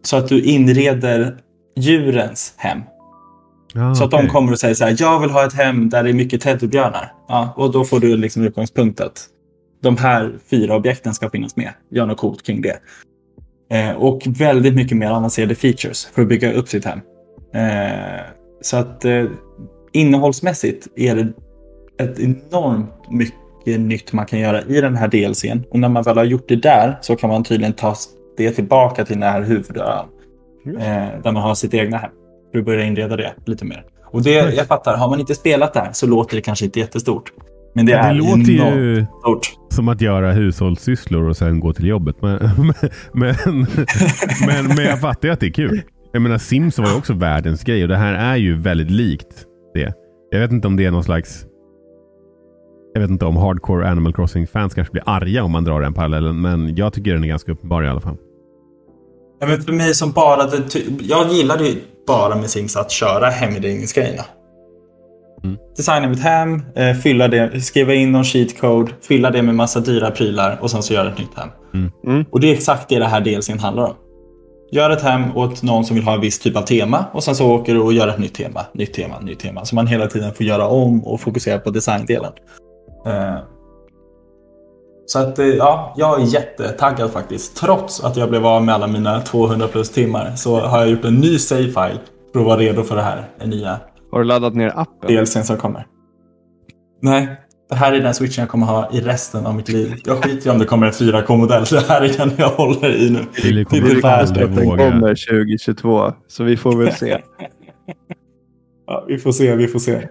Så 0.03 0.17
att 0.17 0.27
du 0.27 0.41
inreder 0.43 1.37
djurens 1.77 2.53
hem. 2.57 2.79
Ja, 3.73 3.95
Så 3.95 4.03
att 4.03 4.13
okej. 4.13 4.25
de 4.25 4.31
kommer 4.31 4.51
och 4.51 4.59
säger 4.59 4.73
så 4.75 4.85
här, 4.85 4.95
jag 4.99 5.19
vill 5.19 5.29
ha 5.29 5.45
ett 5.45 5.53
hem 5.53 5.89
där 5.89 6.03
det 6.03 6.09
är 6.09 6.13
mycket 6.13 6.41
teddybjörnar. 6.41 7.11
Ja, 7.27 7.53
och 7.57 7.71
då 7.71 7.85
får 7.85 7.99
du 7.99 8.17
liksom 8.17 8.43
utgångspunkt 8.43 9.01
att 9.01 9.25
de 9.83 9.97
här 9.97 10.33
fyra 10.49 10.75
objekten 10.75 11.13
ska 11.13 11.29
finnas 11.29 11.55
med. 11.55 11.69
Gör 11.91 12.05
något 12.05 12.17
coolt 12.17 12.45
kring 12.45 12.61
det. 12.61 12.77
Eh, 13.69 13.91
och 13.91 14.21
väldigt 14.27 14.75
mycket 14.75 14.97
mer 14.97 15.09
avancerade 15.09 15.55
features 15.55 16.05
för 16.05 16.21
att 16.21 16.27
bygga 16.27 16.53
upp 16.53 16.67
sitt 16.67 16.85
hem. 16.85 16.99
Eh, 17.53 18.21
så 18.61 18.77
att 18.77 19.05
eh, 19.05 19.25
innehållsmässigt 19.91 20.87
är 20.95 21.15
det 21.15 21.27
ett 22.03 22.19
enormt 22.19 23.09
mycket 23.09 23.79
nytt 23.79 24.13
man 24.13 24.25
kan 24.25 24.39
göra 24.39 24.61
i 24.61 24.81
den 24.81 24.95
här 24.95 25.07
DLCn. 25.07 25.63
Och 25.71 25.79
när 25.79 25.89
man 25.89 26.03
väl 26.03 26.17
har 26.17 26.23
gjort 26.23 26.47
det 26.47 26.55
där 26.55 26.97
så 27.01 27.15
kan 27.15 27.29
man 27.29 27.43
tydligen 27.43 27.73
ta 27.73 27.95
det 28.37 28.51
tillbaka 28.51 29.05
till 29.05 29.19
den 29.19 29.29
här 29.29 29.41
huvudön. 29.41 30.05
Eh, 30.65 31.21
där 31.23 31.31
man 31.31 31.35
har 31.35 31.55
sitt 31.55 31.73
egna 31.73 31.97
hem. 31.97 32.11
För 32.51 32.59
att 32.59 32.65
börja 32.65 32.85
inreda 32.85 33.15
det 33.15 33.33
lite 33.45 33.65
mer. 33.65 33.85
Och 34.11 34.23
det, 34.23 34.31
jag 34.31 34.67
fattar, 34.67 34.97
har 34.97 35.09
man 35.09 35.19
inte 35.19 35.35
spelat 35.35 35.73
där 35.73 35.89
så 35.93 36.07
låter 36.07 36.35
det 36.35 36.41
kanske 36.41 36.65
inte 36.65 36.79
jättestort. 36.79 37.33
Men 37.75 37.85
det, 37.85 37.91
Ja, 37.91 37.97
är 37.97 38.13
det 38.13 38.19
låter 38.19 38.51
ju 38.51 39.05
stort. 39.21 39.53
som 39.69 39.89
att 39.89 40.01
göra 40.01 40.31
hushållssysslor 40.31 41.29
och 41.29 41.37
sen 41.37 41.59
gå 41.59 41.73
till 41.73 41.87
jobbet. 41.87 42.15
Men, 42.21 42.39
men, 43.13 43.35
men, 44.47 44.65
men 44.75 44.85
jag 44.85 45.01
fattar 45.01 45.27
ju 45.27 45.33
att 45.33 45.39
det 45.39 45.45
är 45.47 45.51
kul. 45.51 45.81
Jag 46.11 46.21
menar 46.21 46.37
Sims 46.37 46.79
var 46.79 46.87
ju 46.89 46.95
också 46.97 47.13
världens 47.13 47.63
grej 47.63 47.81
och 47.83 47.87
det 47.89 47.97
här 47.97 48.13
är 48.13 48.35
ju 48.35 48.55
väldigt 48.57 48.91
likt 48.91 49.45
det. 49.73 49.93
Jag 50.31 50.39
vet 50.39 50.51
inte 50.51 50.67
om 50.67 50.75
det 50.75 50.85
är 50.85 50.91
någon 50.91 51.03
slags... 51.03 51.45
Jag 52.93 53.01
vet 53.01 53.09
inte 53.09 53.25
om 53.25 53.37
hardcore 53.37 53.89
Animal 53.89 54.13
Crossing-fans 54.13 54.73
kanske 54.73 54.91
blir 54.91 55.03
arga 55.05 55.43
om 55.43 55.51
man 55.51 55.63
drar 55.63 55.81
den 55.81 55.93
parallellen, 55.93 56.41
men 56.41 56.75
jag 56.75 56.93
tycker 56.93 57.13
den 57.13 57.23
är 57.23 57.27
ganska 57.27 57.51
uppenbar 57.51 57.83
i 57.83 57.87
alla 57.89 58.01
fall. 58.01 58.17
Ja, 59.39 59.47
men 59.47 59.61
för 59.61 59.73
mig 59.73 59.93
som 59.93 60.11
bara... 60.11 60.41
Jag 61.01 61.31
gillade 61.31 61.67
ju 61.67 61.75
bara 62.07 62.35
med 62.35 62.49
Sims 62.49 62.77
att 62.77 62.91
köra 62.91 63.29
heminredningsgrejerna. 63.29 64.23
Mm. 65.43 65.57
Designa 65.77 66.07
mitt 66.07 66.19
hem, 66.19 66.63
eh, 66.75 66.93
fylla 66.93 67.27
det, 67.27 67.61
skriva 67.61 67.93
in 67.93 68.11
någon 68.11 68.23
cheat 68.23 68.59
code, 68.59 68.91
fylla 69.01 69.31
det 69.31 69.41
med 69.41 69.55
massa 69.55 69.79
dyra 69.79 70.11
prylar 70.11 70.57
och 70.61 70.71
sen 70.71 70.83
så 70.83 70.93
göra 70.93 71.09
ett 71.11 71.17
nytt 71.17 71.37
hem. 71.37 71.49
Mm. 71.73 71.91
Mm. 72.05 72.25
Och 72.31 72.39
det 72.39 72.47
är 72.47 72.53
exakt 72.53 72.89
det 72.89 72.99
det 72.99 73.05
här 73.05 73.21
delsen 73.21 73.59
handlar 73.59 73.83
om. 73.83 73.95
Gör 74.71 74.89
ett 74.89 75.01
hem 75.01 75.37
åt 75.37 75.63
någon 75.63 75.85
som 75.85 75.95
vill 75.95 76.05
ha 76.05 76.13
en 76.13 76.21
viss 76.21 76.39
typ 76.39 76.57
av 76.57 76.61
tema 76.61 77.05
och 77.13 77.23
sen 77.23 77.35
så 77.35 77.51
åker 77.51 77.73
du 77.73 77.79
och 77.79 77.93
gör 77.93 78.07
ett 78.07 78.19
nytt 78.19 78.33
tema, 78.33 78.65
nytt 78.73 78.93
tema, 78.93 79.19
nytt 79.19 79.39
tema. 79.39 79.65
Så 79.65 79.75
man 79.75 79.87
hela 79.87 80.07
tiden 80.07 80.33
får 80.33 80.45
göra 80.45 80.67
om 80.67 81.03
och 81.03 81.21
fokusera 81.21 81.59
på 81.59 81.69
designdelen. 81.69 82.31
Eh. 83.05 83.37
Så 85.05 85.19
att 85.19 85.39
eh, 85.39 85.45
ja, 85.45 85.93
jag 85.97 86.21
är 86.21 86.25
jättetaggad 86.25 87.11
faktiskt. 87.11 87.57
Trots 87.57 88.03
att 88.03 88.17
jag 88.17 88.29
blev 88.29 88.45
av 88.45 88.63
med 88.63 88.75
alla 88.75 88.87
mina 88.87 89.21
200 89.21 89.67
plus 89.67 89.89
timmar 89.89 90.31
så 90.35 90.59
har 90.59 90.79
jag 90.79 90.89
gjort 90.89 91.05
en 91.05 91.15
ny 91.15 91.39
save-file 91.39 91.99
för 92.33 92.39
att 92.39 92.45
vara 92.45 92.57
redo 92.57 92.83
för 92.83 92.95
det 92.95 93.01
här. 93.01 93.27
Nya 93.45 93.79
Har 94.11 94.19
du 94.19 94.25
laddat 94.25 94.55
ner 94.55 94.71
appen? 94.75 95.15
DLCn 95.15 95.43
som 95.43 95.57
kommer. 95.57 95.87
Nej, 97.01 97.37
det 97.69 97.75
här 97.75 97.93
är 97.93 97.99
den 97.99 98.13
switchen 98.13 98.41
jag 98.41 98.49
kommer 98.49 98.65
ha 98.65 98.89
i 98.93 99.01
resten 99.01 99.45
av 99.45 99.55
mitt 99.55 99.69
liv. 99.69 99.95
Jag 100.05 100.23
skiter 100.23 100.47
i 100.47 100.53
om 100.53 100.59
det 100.59 100.65
kommer 100.65 100.87
en 100.87 100.93
4K-modell. 100.93 101.63
Det 101.71 101.87
här 101.87 102.01
är 102.01 102.17
den 102.17 102.31
jag 102.37 102.49
håller 102.49 102.95
i 102.95 103.09
nu. 103.09 103.63
Kommer 103.63 104.01
det 104.01 104.07
aldrig 104.07 104.49
våga. 104.49 104.83
Den 104.83 104.91
kommer 104.91 105.07
2022, 105.07 106.13
så 106.27 106.43
vi 106.43 106.57
får 106.57 106.77
väl 106.77 106.91
se. 106.91 107.17
ja, 108.87 109.05
vi 109.07 109.17
får 109.17 109.31
se, 109.31 109.55
vi 109.55 109.67
får 109.67 109.79
se. 109.79 110.07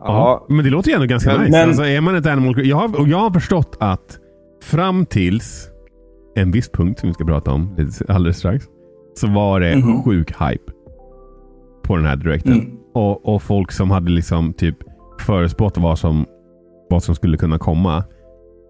Ja, 0.00 0.46
men 0.48 0.64
det 0.64 0.70
låter 0.70 0.88
ju 0.88 0.94
ändå 0.94 1.06
ganska 1.06 1.32
men, 1.32 1.40
nice. 1.40 1.50
Men... 1.50 1.68
Alltså, 1.68 1.84
är 1.84 2.00
man 2.00 2.14
ett 2.14 2.26
animal... 2.26 2.66
jag, 2.66 2.76
har, 2.76 3.06
jag 3.06 3.18
har 3.18 3.30
förstått 3.30 3.76
att 3.80 4.18
fram 4.62 5.06
tills 5.06 5.68
en 6.34 6.50
viss 6.50 6.70
punkt 6.70 7.00
som 7.00 7.08
vi 7.08 7.14
ska 7.14 7.24
prata 7.24 7.50
om 7.50 7.76
alldeles 8.08 8.38
strax. 8.38 8.64
Så 9.14 9.26
var 9.26 9.60
det 9.60 9.72
mm 9.72 9.88
-hmm. 9.88 10.04
sjuk 10.04 10.30
hype 10.30 10.72
på 11.88 11.96
den 11.96 12.06
här 12.06 12.16
direkten. 12.16 12.52
Mm. 12.52 12.78
Och, 12.94 13.34
och 13.34 13.42
folk 13.42 13.72
som 13.72 13.90
hade 13.90 14.10
liksom 14.10 14.52
typ 14.52 14.76
förespått 15.20 15.78
vad 15.78 15.98
som, 15.98 16.26
vad 16.90 17.02
som 17.02 17.14
skulle 17.14 17.36
kunna 17.36 17.58
komma 17.58 18.04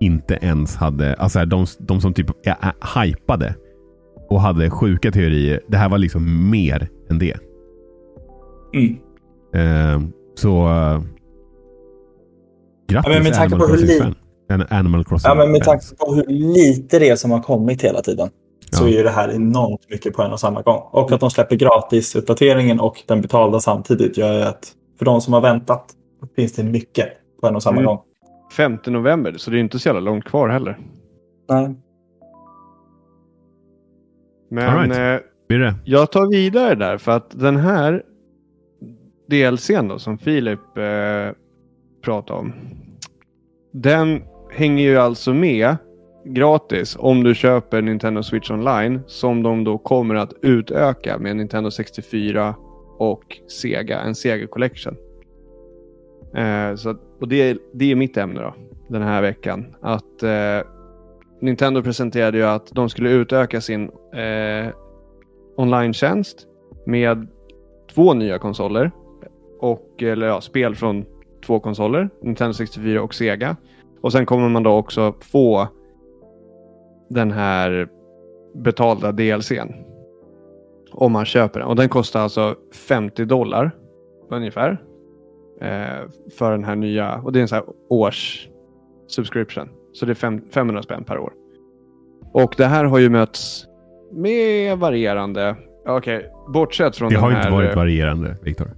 inte 0.00 0.38
ens 0.42 0.76
hade, 0.76 1.14
alltså 1.14 1.44
de, 1.44 1.66
de 1.78 2.00
som 2.00 2.14
typ 2.14 2.26
ja, 2.42 2.56
hypade 3.02 3.54
och 4.28 4.40
hade 4.40 4.70
sjuka 4.70 5.10
teorier. 5.10 5.60
Det 5.68 5.76
här 5.76 5.88
var 5.88 5.98
liksom 5.98 6.50
mer 6.50 6.88
än 7.10 7.18
det. 7.18 7.36
Mm. 8.74 8.96
Uh, 9.56 10.08
så 10.34 10.68
uh, 10.68 11.02
grattis 12.88 13.12
ja, 13.12 13.14
men 13.14 13.22
med 13.22 13.34
tanke 13.34 13.54
Animal 13.54 13.68
Crossing 13.68 14.14
fan. 14.48 14.66
Animal 14.70 15.04
Crossing. 15.04 15.28
Ja, 15.28 15.34
men 15.34 15.52
med 15.52 15.62
tanke 15.62 15.84
på 15.98 16.14
hur 16.14 16.26
lite 16.28 16.98
det 16.98 17.08
är 17.08 17.16
som 17.16 17.30
har 17.30 17.42
kommit 17.42 17.84
hela 17.84 18.02
tiden 18.02 18.30
så 18.76 18.88
är 18.88 19.04
det 19.04 19.10
här 19.10 19.28
enormt 19.28 19.90
mycket 19.90 20.12
på 20.12 20.22
en 20.22 20.32
och 20.32 20.40
samma 20.40 20.62
gång. 20.62 20.82
Och 20.90 21.12
att 21.12 21.20
de 21.20 21.30
släpper 21.30 21.56
gratis-uppdateringen 21.56 22.80
och 22.80 23.02
den 23.06 23.20
betalda 23.20 23.60
samtidigt 23.60 24.16
gör 24.16 24.46
att 24.46 24.72
för 24.98 25.04
de 25.04 25.20
som 25.20 25.32
har 25.32 25.40
väntat 25.40 25.84
finns 26.36 26.52
det 26.52 26.64
mycket 26.64 27.08
på 27.40 27.46
en 27.46 27.56
och 27.56 27.62
samma 27.62 27.76
mm. 27.76 27.86
gång. 27.86 28.00
5 28.56 28.78
november, 28.86 29.34
så 29.36 29.50
det 29.50 29.58
är 29.58 29.60
inte 29.60 29.78
så 29.78 29.88
jävla 29.88 30.00
långt 30.00 30.24
kvar 30.24 30.48
heller. 30.48 30.78
Nej. 31.48 31.74
Men 34.50 34.90
right. 34.90 35.22
eh, 35.50 35.74
jag 35.84 36.12
tar 36.12 36.30
vidare 36.30 36.74
där 36.74 36.98
för 36.98 37.12
att 37.12 37.40
den 37.40 37.56
här 37.56 38.02
DLCn 39.28 39.88
då 39.88 39.98
som 39.98 40.18
Filip 40.18 40.78
eh, 40.78 41.34
pratade 42.02 42.40
om. 42.40 42.52
Den 43.72 44.22
hänger 44.50 44.84
ju 44.84 44.96
alltså 44.96 45.34
med 45.34 45.76
gratis 46.24 46.96
om 47.00 47.24
du 47.24 47.34
köper 47.34 47.82
Nintendo 47.82 48.22
Switch 48.22 48.50
Online 48.50 49.00
som 49.06 49.42
de 49.42 49.64
då 49.64 49.78
kommer 49.78 50.14
att 50.14 50.32
utöka 50.42 51.18
med 51.18 51.36
Nintendo 51.36 51.70
64 51.70 52.54
och 52.98 53.38
Sega, 53.48 54.00
en 54.00 54.14
Sega 54.14 54.46
Collection. 54.46 54.96
Eh, 56.34 56.74
så, 56.74 56.96
och 57.20 57.28
det, 57.28 57.58
det 57.72 57.90
är 57.90 57.96
mitt 57.96 58.16
ämne 58.16 58.40
då, 58.40 58.54
den 58.88 59.02
här 59.02 59.22
veckan. 59.22 59.74
Att 59.80 60.22
eh, 60.22 60.68
Nintendo 61.40 61.82
presenterade 61.82 62.38
ju 62.38 62.44
att 62.44 62.66
de 62.72 62.88
skulle 62.88 63.10
utöka 63.10 63.60
sin 63.60 63.90
eh, 64.14 64.72
online-tjänst 65.56 66.46
med 66.86 67.28
två 67.94 68.14
nya 68.14 68.38
konsoler. 68.38 68.90
Och, 69.60 70.02
eller 70.02 70.26
ja, 70.26 70.40
spel 70.40 70.74
från 70.74 71.04
två 71.46 71.60
konsoler, 71.60 72.10
Nintendo 72.22 72.52
64 72.52 73.02
och 73.02 73.14
Sega. 73.14 73.56
Och 74.00 74.12
sen 74.12 74.26
kommer 74.26 74.48
man 74.48 74.62
då 74.62 74.70
också 74.70 75.14
få 75.20 75.68
den 77.08 77.30
här 77.30 77.88
betalda 78.54 79.12
DLCn. 79.12 79.74
Om 80.92 81.12
man 81.12 81.24
köper 81.24 81.60
den. 81.60 81.68
Och 81.68 81.76
den 81.76 81.88
kostar 81.88 82.20
alltså 82.20 82.54
50 82.88 83.24
dollar 83.24 83.70
ungefär. 84.30 84.82
Eh, 85.60 86.08
för 86.38 86.50
den 86.50 86.64
här 86.64 86.76
nya. 86.76 87.14
Och 87.14 87.32
det 87.32 87.38
är 87.38 87.40
en 87.40 87.48
sån 87.48 87.56
här 87.56 87.64
års 87.88 88.48
subscription. 89.08 89.68
Så 89.92 90.06
det 90.06 90.12
är 90.12 90.14
fem, 90.14 90.42
500 90.50 90.82
spänn 90.82 91.04
per 91.04 91.18
år. 91.18 91.32
Och 92.32 92.54
det 92.56 92.66
här 92.66 92.84
har 92.84 92.98
ju 92.98 93.10
mötts 93.10 93.66
med 94.12 94.78
varierande. 94.78 95.56
Okej, 95.86 96.16
okay, 96.16 96.28
bortsett 96.52 96.96
från 96.96 97.08
det 97.08 97.14
den 97.14 97.24
här. 97.24 97.30
Det 97.30 97.36
har 97.36 97.42
inte 97.42 97.52
varit 97.52 97.76
varierande, 97.76 98.36
Viktor. 98.42 98.70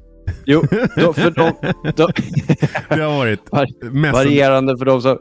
Jo, 0.46 0.62
då, 0.96 1.12
för 1.12 1.30
de, 1.30 1.52
de, 1.96 2.12
det 2.96 3.02
har 3.02 3.16
varit 3.16 3.82
mest... 3.92 4.14
varierande 4.14 4.78
för 4.78 4.84
de 4.84 5.02
som 5.02 5.18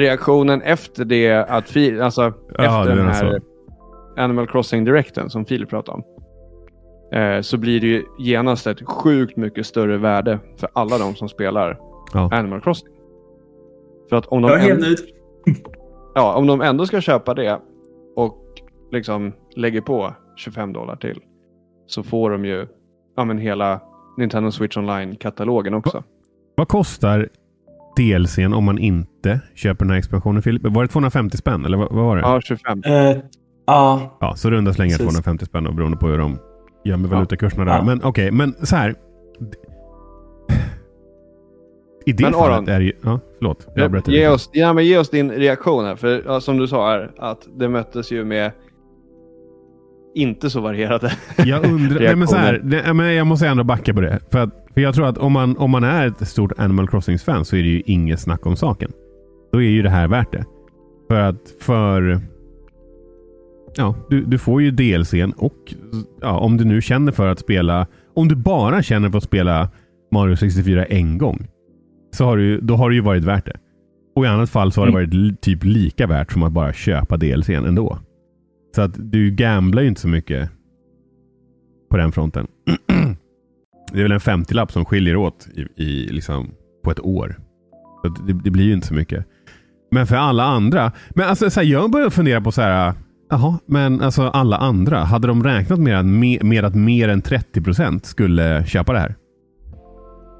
reaktionen 0.00 0.62
efter 0.62 1.04
det, 1.04 1.32
att 1.32 1.68
fil, 1.68 2.00
alltså 2.00 2.32
Jaha, 2.58 2.80
efter 2.80 2.96
den 2.96 3.06
här 3.06 3.40
så. 3.40 4.20
Animal 4.20 4.46
Crossing 4.46 4.84
Directen 4.84 5.30
som 5.30 5.44
Filip 5.44 5.70
pratade 5.70 5.96
om. 5.98 6.04
Eh, 7.18 7.40
så 7.40 7.58
blir 7.58 7.80
det 7.80 7.86
ju 7.86 8.04
genast 8.18 8.66
ett 8.66 8.88
sjukt 8.88 9.36
mycket 9.36 9.66
större 9.66 9.96
värde 9.96 10.38
för 10.56 10.68
alla 10.72 10.98
de 10.98 11.14
som 11.14 11.28
spelar 11.28 11.78
ja. 12.12 12.28
Animal 12.32 12.60
Crossing. 12.60 12.88
För 14.08 14.16
att 14.16 14.26
om 14.26 14.42
de 14.42 14.50
Jag. 14.50 14.78
Ja, 16.14 16.34
om 16.34 16.46
de 16.46 16.60
ändå 16.60 16.86
ska 16.86 17.00
köpa 17.00 17.34
det 17.34 17.60
och 18.16 18.38
liksom 18.92 19.32
lägger 19.56 19.80
på 19.80 20.14
25 20.36 20.72
dollar 20.72 20.96
till 20.96 21.20
så 21.86 22.02
får 22.02 22.30
de 22.30 22.44
ju 22.44 22.66
ja, 23.16 23.24
men 23.24 23.38
hela 23.38 23.80
Nintendo 24.16 24.50
Switch 24.50 24.76
Online-katalogen 24.76 25.74
också. 25.74 25.96
Va, 25.96 26.04
vad 26.54 26.68
kostar 26.68 27.28
DLCn 27.96 28.52
om 28.52 28.64
man 28.64 28.78
inte 28.78 29.40
köper 29.54 29.84
den 29.84 29.90
här 29.90 29.98
expansionen, 29.98 30.42
Filip? 30.42 30.62
Var 30.62 30.82
det 30.82 30.88
250 30.88 31.36
spänn 31.36 31.64
eller 31.64 31.76
vad, 31.76 31.92
vad 31.92 32.04
var 32.04 32.16
det? 32.16 32.22
Ja, 32.22 32.40
25. 32.40 32.82
Uh, 32.86 32.92
ja. 33.66 34.18
ja, 34.20 34.36
så 34.36 34.50
runda 34.50 34.72
slängar 34.72 34.98
250 34.98 35.44
spänn 35.44 35.66
och 35.66 35.74
beroende 35.74 35.96
på 35.96 36.08
hur 36.08 36.18
de 36.18 36.38
gör 36.84 36.96
med 36.96 37.10
valutakurserna 37.10 37.70
ja. 37.70 37.76
där. 37.76 37.82
Men 37.84 37.98
okej, 37.98 38.08
okay, 38.08 38.30
men 38.30 38.66
så 38.66 38.76
här. 38.76 38.94
I 42.06 42.12
det 42.12 42.22
men 42.22 42.32
fallet 42.32 42.54
Aron, 42.56 42.68
är 42.68 42.78
det 42.78 42.84
ju... 42.84 42.92
Ja, 43.02 43.20
förlåt. 43.38 43.66
Jag 43.74 44.08
ge, 44.08 44.28
oss, 44.28 44.50
ja, 44.52 44.72
men 44.72 44.86
ge 44.86 44.98
oss 44.98 45.10
din 45.10 45.30
reaktion 45.30 45.84
här. 45.84 45.96
För 45.96 46.22
ja, 46.26 46.40
som 46.40 46.58
du 46.58 46.68
sa 46.68 46.90
här, 46.90 47.10
att 47.18 47.48
det 47.58 47.68
möttes 47.68 48.12
ju 48.12 48.24
med 48.24 48.52
inte 50.14 50.50
så 50.50 50.60
varierade 50.60 51.12
Jag 51.36 51.64
undrar, 51.64 52.00
nej, 52.00 52.16
men 52.16 52.28
så 52.28 52.36
här, 52.36 52.92
men 52.92 53.14
jag 53.14 53.26
måste 53.26 53.48
ändå 53.48 53.64
backa 53.64 53.94
på 53.94 54.00
det. 54.00 54.20
För, 54.30 54.38
att, 54.38 54.66
för 54.74 54.80
jag 54.80 54.94
tror 54.94 55.06
att 55.06 55.18
om 55.18 55.32
man, 55.32 55.56
om 55.56 55.70
man 55.70 55.84
är 55.84 56.06
ett 56.06 56.28
stort 56.28 56.52
Animal 56.56 56.88
Crossings-fan 56.88 57.44
så 57.44 57.56
är 57.56 57.62
det 57.62 57.68
ju 57.68 57.82
inget 57.86 58.20
snack 58.20 58.46
om 58.46 58.56
saken. 58.56 58.92
Då 59.52 59.62
är 59.62 59.68
ju 59.68 59.82
det 59.82 59.90
här 59.90 60.08
värt 60.08 60.32
det. 60.32 60.44
För 61.08 61.20
att 61.20 61.54
för... 61.60 62.20
Ja, 63.76 63.94
du, 64.10 64.24
du 64.24 64.38
får 64.38 64.62
ju 64.62 64.70
DLCn 64.70 65.32
och 65.36 65.74
ja, 66.20 66.38
om 66.38 66.56
du 66.56 66.64
nu 66.64 66.82
känner 66.82 67.12
för 67.12 67.28
att 67.28 67.38
spela... 67.38 67.86
Om 68.14 68.28
du 68.28 68.34
bara 68.34 68.82
känner 68.82 69.10
för 69.10 69.18
att 69.18 69.24
spela 69.24 69.68
Mario 70.12 70.36
64 70.36 70.84
en 70.84 71.18
gång. 71.18 71.46
Så 72.16 72.24
har 72.24 72.36
du, 72.36 72.60
då 72.60 72.76
har 72.76 72.90
det 72.90 72.94
ju 72.94 73.02
varit 73.02 73.24
värt 73.24 73.46
det. 73.46 73.56
Och 74.16 74.24
i 74.24 74.28
annat 74.28 74.50
fall 74.50 74.72
så 74.72 74.80
har 74.80 74.86
det 74.86 74.92
mm. 74.92 75.26
varit 75.26 75.40
typ 75.40 75.64
lika 75.64 76.06
värt 76.06 76.32
som 76.32 76.42
att 76.42 76.52
bara 76.52 76.72
köpa 76.72 77.16
DLCn 77.16 77.52
ändå. 77.52 77.98
Så 78.74 78.82
att 78.82 79.12
du 79.12 79.30
gamblar 79.30 79.82
ju 79.82 79.88
inte 79.88 80.00
så 80.00 80.08
mycket 80.08 80.50
på 81.90 81.96
den 81.96 82.12
fronten. 82.12 82.46
det 83.92 83.98
är 83.98 84.02
väl 84.02 84.12
en 84.12 84.18
50-lapp 84.18 84.72
som 84.72 84.84
skiljer 84.84 85.16
åt 85.16 85.48
i, 85.54 85.82
i, 85.84 86.08
liksom, 86.08 86.50
på 86.84 86.90
ett 86.90 87.00
år. 87.00 87.36
Så 88.02 88.08
det, 88.08 88.32
det, 88.32 88.50
blir 88.50 88.64
ju 88.64 88.72
inte 88.72 88.86
så 88.86 88.94
mycket. 88.94 89.26
Men 89.90 90.06
för 90.06 90.16
alla 90.16 90.44
andra. 90.44 90.92
Men 91.10 91.28
alltså, 91.28 91.50
så 91.50 91.60
här, 91.60 91.66
jag 91.66 91.90
börjar 91.90 92.10
fundera 92.10 92.40
på 92.40 92.52
så 92.52 92.62
här. 92.62 92.94
Jaha, 93.30 93.58
men 93.66 94.00
alltså 94.00 94.22
alla 94.22 94.56
andra. 94.56 94.98
Hade 94.98 95.26
de 95.26 95.44
räknat 95.44 95.78
med 95.78 95.98
att, 95.98 96.06
med, 96.06 96.44
med 96.44 96.64
att 96.64 96.74
mer 96.74 97.08
än 97.08 97.22
30 97.22 97.60
procent 97.60 98.06
skulle 98.06 98.66
köpa 98.66 98.92
det 98.92 98.98
här? 98.98 99.14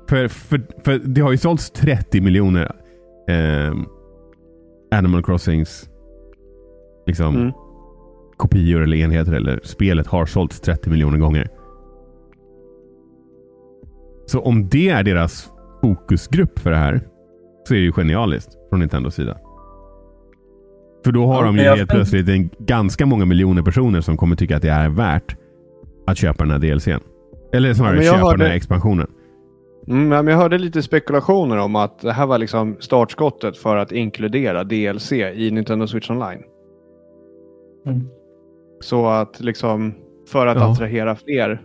För, 0.09 0.29
för, 0.29 0.61
för 0.85 0.99
det 0.99 1.21
har 1.21 1.31
ju 1.31 1.39
sålts 1.39 1.71
30 1.71 2.21
miljoner 2.21 2.73
eh, 3.29 3.75
Animal 4.91 5.23
Crossings 5.23 5.89
liksom, 7.07 7.37
mm 7.37 7.53
kopior 8.45 8.83
eller 8.83 8.97
enheter 8.97 9.33
eller 9.33 9.61
spelet 9.63 10.07
har 10.07 10.27
sålts 10.27 10.61
30 10.61 10.91
miljoner 10.91 11.19
gånger. 11.19 11.49
Så 14.27 14.41
om 14.41 14.69
det 14.69 14.89
är 14.89 15.03
deras 15.03 15.51
fokusgrupp 15.83 16.59
för 16.59 16.71
det 16.71 16.77
här 16.77 17.01
så 17.69 17.75
är 17.75 17.79
det 17.79 17.85
ju 17.85 17.93
genialiskt 17.93 18.51
från 18.71 18.81
Nintendos 18.81 19.15
sida. 19.15 19.37
För 21.05 21.13
då 21.13 21.27
har 21.27 21.35
Ja, 21.41 21.47
de 21.47 21.57
ju 21.57 21.63
helt 21.63 21.91
plötsligt 21.91 22.29
en, 22.29 22.51
ganska 22.59 23.07
många 23.07 23.25
miljoner 23.25 23.63
personer 23.63 24.01
som 24.01 24.17
kommer 24.17 24.37
tycka 24.37 24.57
att 24.57 24.63
det 24.63 24.71
är 24.71 24.89
värt 24.89 25.37
att 26.07 26.17
köpa 26.19 26.45
den 26.45 26.51
här 26.53 26.59
DLCn. 26.59 27.01
Eller 27.53 27.75
snarare 27.75 27.97
Ja, 27.97 28.03
köpa 28.03 28.17
den 28.19 28.27
hörde- 28.27 28.45
här 28.45 28.57
expansionen. 28.57 29.07
Mm, 29.89 30.09
men 30.09 30.27
jag 30.27 30.37
hörde 30.37 30.59
lite 30.59 30.83
spekulationer 30.83 31.59
om 31.59 31.77
att 31.77 31.99
det 32.01 32.13
här 32.13 32.27
var 32.27 32.39
liksom 32.39 32.77
startskottet 32.81 33.57
för 33.57 33.77
att 33.77 33.93
inkludera 33.93 34.65
DLC 34.65 35.13
i 35.13 35.51
Nintendo 35.51 35.87
Switch 35.87 36.11
Online. 36.11 36.43
Mm. 37.87 38.09
Så 38.81 39.07
att 39.07 39.41
liksom 39.41 39.95
för 40.29 40.47
att 40.47 40.57
Ja. 40.57 40.73
attrahera 40.73 41.17
fler. 41.17 41.63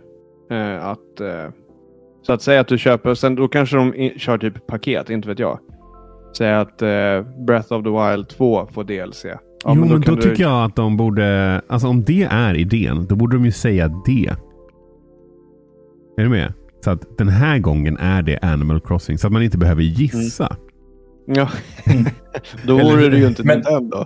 Eh, 0.50 0.86
att, 0.86 1.20
eh, 1.20 1.50
så 2.22 2.32
att 2.32 2.42
säga 2.42 2.60
att 2.60 2.68
du 2.68 2.78
köper, 2.78 3.14
sen 3.14 3.34
då 3.34 3.48
kanske 3.48 3.76
de 3.76 3.94
i, 3.94 4.18
kör 4.18 4.38
typ 4.38 4.66
paket, 4.66 5.10
inte 5.10 5.28
vet 5.28 5.38
jag. 5.38 5.58
Säg 6.38 6.52
att 6.54 6.82
eh, 6.82 7.22
Breath 7.46 7.72
of 7.72 7.84
the 7.84 7.90
Wild 7.90 8.28
2 8.28 8.66
får 8.72 8.84
DLC. 8.84 9.24
Ja, 9.24 9.38
jo, 9.64 9.74
men 9.74 9.88
då, 9.88 10.00
kan 10.02 10.14
du- 10.14 10.22
tycker 10.22 10.42
jag 10.42 10.64
att 10.64 10.76
de 10.76 10.96
borde... 10.96 11.60
Alltså 11.68 11.88
om 11.88 12.02
det 12.04 12.22
är 12.22 12.54
idén, 12.54 13.06
då 13.08 13.16
borde 13.16 13.36
de 13.36 13.44
ju 13.44 13.52
säga 13.52 13.88
det. 14.06 14.26
Är 16.16 16.22
du 16.22 16.28
med? 16.28 16.52
Så 16.84 16.90
att 16.90 17.18
den 17.18 17.28
här 17.28 17.58
gången 17.58 17.96
är 17.98 18.22
det 18.22 18.38
Animal 18.42 18.80
Crossing. 18.80 19.18
Så 19.18 19.26
att 19.26 19.32
man 19.32 19.42
inte 19.42 19.58
behöver 19.58 19.82
gissa. 19.82 20.56
Ja. 21.26 21.48
då 22.66 22.78
Eller- 22.78 22.90
vore 22.90 23.08
det 23.08 23.18
ju 23.18 23.26
inte 23.26 23.44
Men- 23.44 23.56
Nintendo. 23.58 24.04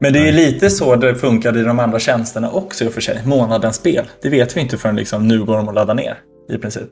Men 0.00 0.12
det 0.12 0.18
är 0.18 0.26
ju 0.26 0.32
lite 0.32 0.70
så 0.70 0.96
det 0.96 1.14
funkade 1.14 1.60
i 1.60 1.62
de 1.62 1.78
andra 1.78 1.98
tjänsterna 1.98 2.50
också 2.50 2.84
i 2.84 2.88
och 2.88 2.92
för 2.92 3.00
sig. 3.00 3.22
Månadens 3.26 3.76
spel. 3.76 4.04
Det 4.22 4.28
vet 4.28 4.56
vi 4.56 4.60
inte 4.60 4.76
förrän 4.76 4.96
liksom, 4.96 5.28
nu 5.28 5.44
går 5.44 5.56
de 5.56 5.68
att 5.68 5.74
ladda 5.74 5.94
ner 5.94 6.18
i 6.50 6.58
princip. 6.58 6.88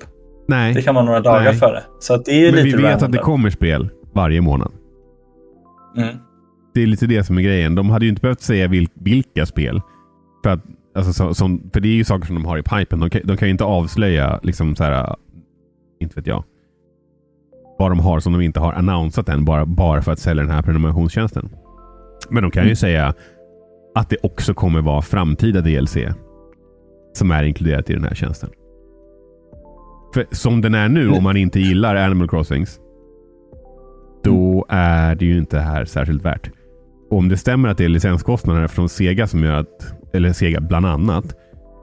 Nej, 0.49 0.75
Det 0.75 0.83
kan 0.83 0.95
vara 0.95 1.05
några 1.05 1.21
dagar 1.21 1.45
Nej. 1.45 1.55
före. 1.55 1.83
Så 2.01 2.17
det 2.17 2.33
är 2.33 2.53
men 2.53 2.65
vi 2.65 2.71
lite 2.71 2.77
vet 2.77 2.87
random 2.87 3.07
att 3.07 3.13
det 3.13 3.19
kommer 3.19 3.51
spel 3.51 3.91
varje 4.15 4.41
månad. 4.41 4.73
Mm. 5.97 6.17
Det 6.75 6.83
är 6.83 6.87
lite 6.87 7.07
det 7.07 7.25
som 7.25 7.39
är 7.39 7.43
grejen. 7.43 7.75
De 7.75 7.91
hade 7.91 8.05
ju 8.05 8.09
inte 8.09 8.21
behövt 8.23 8.41
säga 8.41 8.69
vil, 8.69 8.89
vilka 8.95 9.47
spel. 9.47 9.81
För, 10.45 10.51
att, 10.51 10.61
alltså, 10.95 11.13
så, 11.13 11.35
som, 11.35 11.71
för 11.73 11.81
det 11.81 11.89
är 11.89 11.95
ju 11.95 12.05
saker 12.05 12.27
som 12.27 12.35
de 12.35 12.45
har 12.45 12.59
i 12.59 12.63
pipen. 12.63 13.01
De 13.01 13.11
kan, 13.11 13.21
de 13.25 13.37
kan 13.37 13.49
ju 13.49 13.53
inte 13.53 13.65
avslöja, 13.65 14.41
liksom 14.43 14.77
så 14.77 14.85
här, 14.85 15.17
inte 16.01 16.17
vet 16.17 16.27
jag, 16.27 16.45
vad 17.79 17.91
de 17.91 18.01
har 18.01 18.21
som 18.21 18.33
de 18.33 18.43
inte 18.43 18.61
har 18.61 18.73
annonsat 18.73 19.29
än 19.29 19.45
bara, 19.45 19.67
bara 19.67 20.03
för 20.03 20.13
att 20.13 20.19
sälja 20.19 20.43
den 20.43 20.53
här 20.53 20.63
prenumerationstjänsten. 20.63 21.49
Men 22.31 22.43
de 22.43 22.51
kan 22.51 22.69
ju 22.69 22.77
säga 22.77 23.15
att 23.95 24.11
det 24.11 24.17
också 24.23 24.55
kommer 24.55 24.81
vara 24.81 25.03
framtida 25.03 25.61
DLC 25.61 25.97
som 27.13 27.31
är 27.31 27.43
inkluderat 27.45 27.91
i 27.91 27.93
den 27.93 28.05
här 28.05 28.15
tjänsten. 28.15 28.51
För 30.15 30.27
som 30.31 30.61
den 30.61 30.75
är 30.75 30.89
nu, 30.89 31.11
om 31.11 31.23
man 31.23 31.37
inte 31.37 31.61
gillar 31.61 31.97
Animal 31.97 32.29
Crossings, 32.29 32.81
då 34.25 34.67
är 34.69 35.15
det 35.15 35.25
ju 35.27 35.39
inte 35.39 35.59
här 35.59 35.85
särskilt 35.85 36.25
värt. 36.25 36.51
Och 37.11 37.19
om 37.19 37.29
det 37.29 37.37
stämmer 37.37 37.69
att 37.69 37.79
det 37.79 37.85
är 37.85 37.89
licenskostnader 37.89 38.67
från 38.67 38.89
Sega 38.89 39.27
som 39.27 39.43
gör 39.45 39.55
att, 39.61 39.95
eller 40.13 40.33
Sega 40.33 40.61
bland 40.61 40.87
annat, 40.87 41.37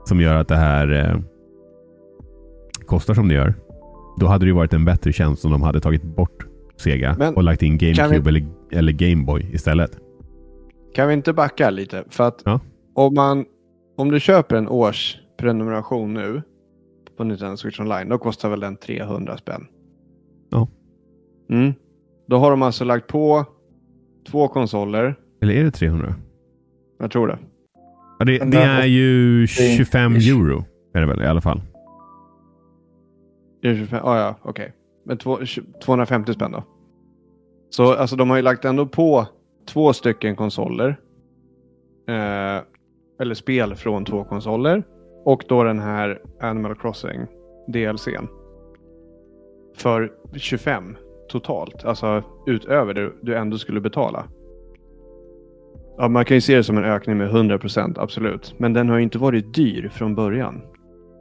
som 0.06 0.21
gör 0.21 0.36
att 0.36 0.47
det 0.47 0.56
här 0.56 0.93
eh, 0.93 1.19
kostar 2.86 3.13
som 3.13 3.27
det 3.27 3.34
gör. 3.34 3.54
Då 4.19 4.27
hade 4.27 4.45
det 4.45 4.49
ju 4.49 4.56
varit 4.56 4.73
en 4.73 4.86
bättre 4.86 5.12
tjänst 5.13 5.45
om 5.45 5.51
de 5.51 5.62
hade 5.62 5.80
tagit 5.80 6.04
bort 6.04 6.45
Sega 6.77 7.15
Men 7.19 7.36
och 7.36 7.43
lagt 7.43 7.62
in 7.63 7.77
GameCube 7.77 8.19
vi- 8.19 8.30
eller, 8.30 8.47
eller 8.71 8.91
Gameboy 8.91 9.49
istället. 9.54 9.91
Kan 10.93 11.08
vi 11.08 11.13
inte 11.13 11.34
backa 11.34 11.69
lite? 11.69 12.04
För 12.10 12.23
att 12.27 12.41
Ja. 12.45 12.60
om, 12.93 13.13
man, 13.13 13.45
om 13.97 14.12
du 14.12 14.19
köper 14.19 14.56
en 14.56 14.67
års 14.67 15.17
prenumeration 15.38 16.13
nu 16.13 16.41
på 17.17 17.23
Nintendo 17.23 17.58
Switch 17.58 17.80
Online, 17.80 18.10
då 18.10 18.17
kostar 18.17 18.49
väl 18.49 18.60
den 18.60 18.77
300 18.77 19.38
spänn? 19.38 19.67
Ja. 20.49 20.67
Mm. 21.49 21.73
Då 22.27 22.38
har 22.38 22.51
de 22.51 22.62
alltså 22.62 22.84
lagt 22.86 23.08
på 23.08 23.45
två 24.32 24.47
konsoler. 24.47 25.15
Eller 25.41 25.54
är 25.54 25.63
det 25.63 25.71
300? 25.71 26.15
Jag 26.99 27.12
tror 27.12 27.27
det. 27.27 27.39
Ja, 28.19 28.25
det, 28.25 28.39
Men 28.39 28.51
det 28.51 28.58
det- 28.58 28.63
är 28.63 28.86
ju 28.86 29.41
det- 29.41 29.47
25 29.77 30.15
euro. 30.15 30.65
Är 30.93 30.99
det 31.01 31.08
väl 31.08 31.21
i 31.21 31.25
alla 31.25 31.41
fall. 31.41 31.62
Det 33.62 33.69
är 33.69 33.75
25, 33.75 33.99
ah, 34.06 34.19
ja, 34.19 34.36
okej. 34.41 34.73
Men 35.06 35.17
två, 35.17 35.45
20 35.45 35.65
250 35.84 36.34
spänn 36.34 36.51
då. 36.51 36.63
Så 37.69 37.93
alltså 37.93 38.15
de 38.15 38.30
har 38.30 38.38
ju 38.38 38.43
lagt 38.43 38.65
ändå 38.65 38.86
på 38.88 39.27
två 39.65 39.93
stycken 39.93 40.36
konsoler. 40.36 40.89
Eh, 42.10 42.62
eller 43.21 43.34
spel 43.34 43.76
från 43.76 44.06
två 44.06 44.24
konsoler. 44.24 44.84
Och 45.26 45.43
då 45.47 45.63
den 45.63 45.80
här 45.80 46.21
Animal 46.41 46.76
Crossing 46.76 47.19
DLCn. 47.67 48.28
För 49.78 50.12
25 50.34 50.97
totalt. 51.30 51.86
Alltså 51.86 52.24
utöver 52.47 52.93
det 52.93 53.12
du 53.21 53.36
ändå 53.36 53.58
skulle 53.58 53.82
betala. 53.82 54.26
Ja, 55.97 56.08
man 56.08 56.26
kan 56.26 56.38
ju 56.38 56.41
se 56.41 56.56
det 56.56 56.63
som 56.63 56.78
en 56.78 56.84
ökning 56.84 57.17
med 57.17 57.30
100% 57.32 58.00
absolut. 58.00 58.56
Men 58.58 58.74
den 58.74 58.89
har 58.89 58.97
ju 58.97 59.04
inte 59.04 59.17
varit 59.17 59.54
dyr 59.54 59.89
från 59.93 60.15
början. 60.15 60.62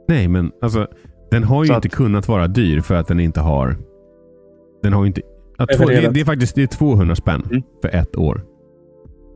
Nej, 0.07 0.27
men 0.27 0.51
alltså 0.61 0.87
den 1.31 1.43
har 1.43 1.63
ju 1.63 1.67
Så 1.67 1.73
inte 1.75 1.87
att- 1.87 1.93
kunnat 1.93 2.27
vara 2.27 2.47
dyr 2.47 2.81
för 2.81 2.95
att 2.95 3.07
den 3.07 3.19
inte 3.19 3.39
har... 3.39 3.75
Den 4.83 4.93
har 4.93 5.01
ju 5.03 5.07
inte... 5.07 5.21
Ja, 5.69 5.77
två, 5.77 5.85
det, 5.85 6.09
det 6.13 6.21
är 6.21 6.25
faktiskt 6.25 6.55
det 6.55 6.63
är 6.63 6.67
200 6.67 7.15
spänn 7.15 7.43
Mm. 7.51 7.63
för 7.81 7.89
ett 7.95 8.17
år. 8.17 8.41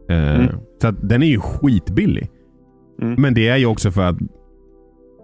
Eh, 0.09 0.35
Mm. 0.35 0.47
Så 0.81 0.91
den 0.91 1.23
är 1.23 1.27
ju 1.27 1.39
skitbillig. 1.39 2.29
Mm. 3.01 3.21
Men 3.21 3.33
det 3.33 3.47
är 3.47 3.57
ju 3.57 3.65
också 3.65 3.91
för 3.91 4.01
att 4.01 4.15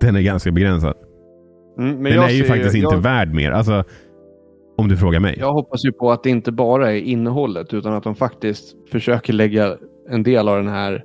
den 0.02 0.16
är 0.16 0.22
ganska 0.22 0.52
begränsad. 0.52 0.94
Mm, 1.80 1.94
men 1.94 2.04
den 2.04 2.14
jag 2.14 2.26
är 2.26 2.34
ju 2.34 2.42
ser 2.42 2.48
faktiskt 2.50 2.76
inte 2.76 2.96
jag- 2.96 3.02
värd 3.02 3.34
mer. 3.34 3.52
Alltså, 3.52 3.84
om 4.78 4.88
du 4.88 4.98
frågar 4.98 5.20
mig. 5.20 5.36
Jag 5.40 5.54
hoppas 5.54 5.86
ju 5.86 5.92
på 5.92 6.12
att 6.12 6.24
det 6.24 6.30
inte 6.30 6.52
bara 6.52 6.92
är 6.92 6.98
innehållet 6.98 7.74
utan 7.74 7.94
att 7.94 8.04
de 8.04 8.16
faktiskt 8.16 8.76
försöker 8.92 9.34
lägga 9.34 9.78
en 10.10 10.24
del 10.24 10.48
av 10.50 10.58
den 10.58 10.68
här 10.68 11.04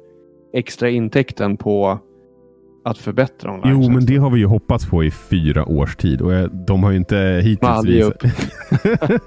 extra 0.55 0.89
intäkten 0.89 1.57
på 1.57 1.99
att 2.87 2.99
förbättra 2.99 3.53
online. 3.53 3.83
Jo, 3.83 3.91
men 3.91 4.07
det 4.07 4.17
har 4.17 4.31
vi 4.31 4.39
ju 4.39 4.47
hoppats 4.47 4.87
på 4.87 5.05
i 5.05 5.11
fyra 5.11 5.65
års 5.65 5.97
tid 5.97 6.21
och 6.21 6.33
jag- 6.33 6.67
de 6.67 6.83
har 6.83 6.91
ju 6.91 6.97
inte 6.97 7.41
hittills 7.45 7.71
aldrig 7.71 7.97
visat... 7.97 8.23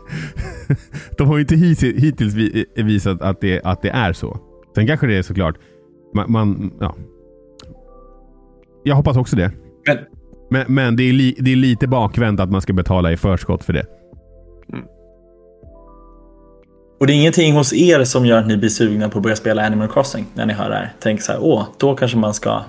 de 1.18 1.28
har 1.28 1.36
ju 1.38 1.42
inte 1.42 1.56
hittills, 1.56 2.34
vi- 2.34 2.66
visat 2.76 3.22
att 3.22 3.42
det, 3.42 3.62
att 3.64 3.82
det 3.82 3.90
är 3.90 4.14
så. 4.14 4.38
Sen 4.76 4.88
kanske 4.88 5.08
det 5.08 5.18
är 5.18 5.22
såklart... 5.22 5.56
Man, 6.16 6.32
man, 6.32 6.74
ja. 6.80 6.96
Jag 8.84 8.96
hoppas 8.96 9.18
också 9.18 9.36
det. 9.36 9.52
Men 9.88 9.98
Men, 10.50 10.74
men 10.76 10.96
det, 10.96 11.04
är 11.04 11.14
li, 11.14 11.36
det 11.40 11.52
är 11.52 11.56
lite 11.56 11.88
bakvänt 11.88 12.40
att 12.40 12.52
man 12.52 12.62
ska 12.62 12.74
betala 12.74 13.12
i 13.12 13.18
förskott 13.18 13.64
för 13.64 13.74
det. 13.74 13.86
Och 17.00 17.08
det 17.08 17.14
är 17.14 17.16
ingenting 17.16 17.54
hos 17.54 17.74
er 17.74 18.04
som 18.04 18.26
gör 18.26 18.38
att 18.38 18.48
ni 18.48 18.58
blir 18.58 18.70
sugna 18.70 19.10
på 19.10 19.18
att 19.18 19.24
börja 19.24 19.36
spela 19.36 19.66
Animal 19.66 19.88
Crossing 19.88 20.26
när 20.34 20.46
ni 20.46 20.54
hör 20.54 20.70
det 20.70 20.76
här. 20.76 20.94
Tänk 21.00 21.22
så 21.22 21.32
här, 21.32 21.40
åh, 21.44 21.64
då 21.78 21.96
kanske 21.96 22.18
man 22.18 22.34
ska... 22.34 22.62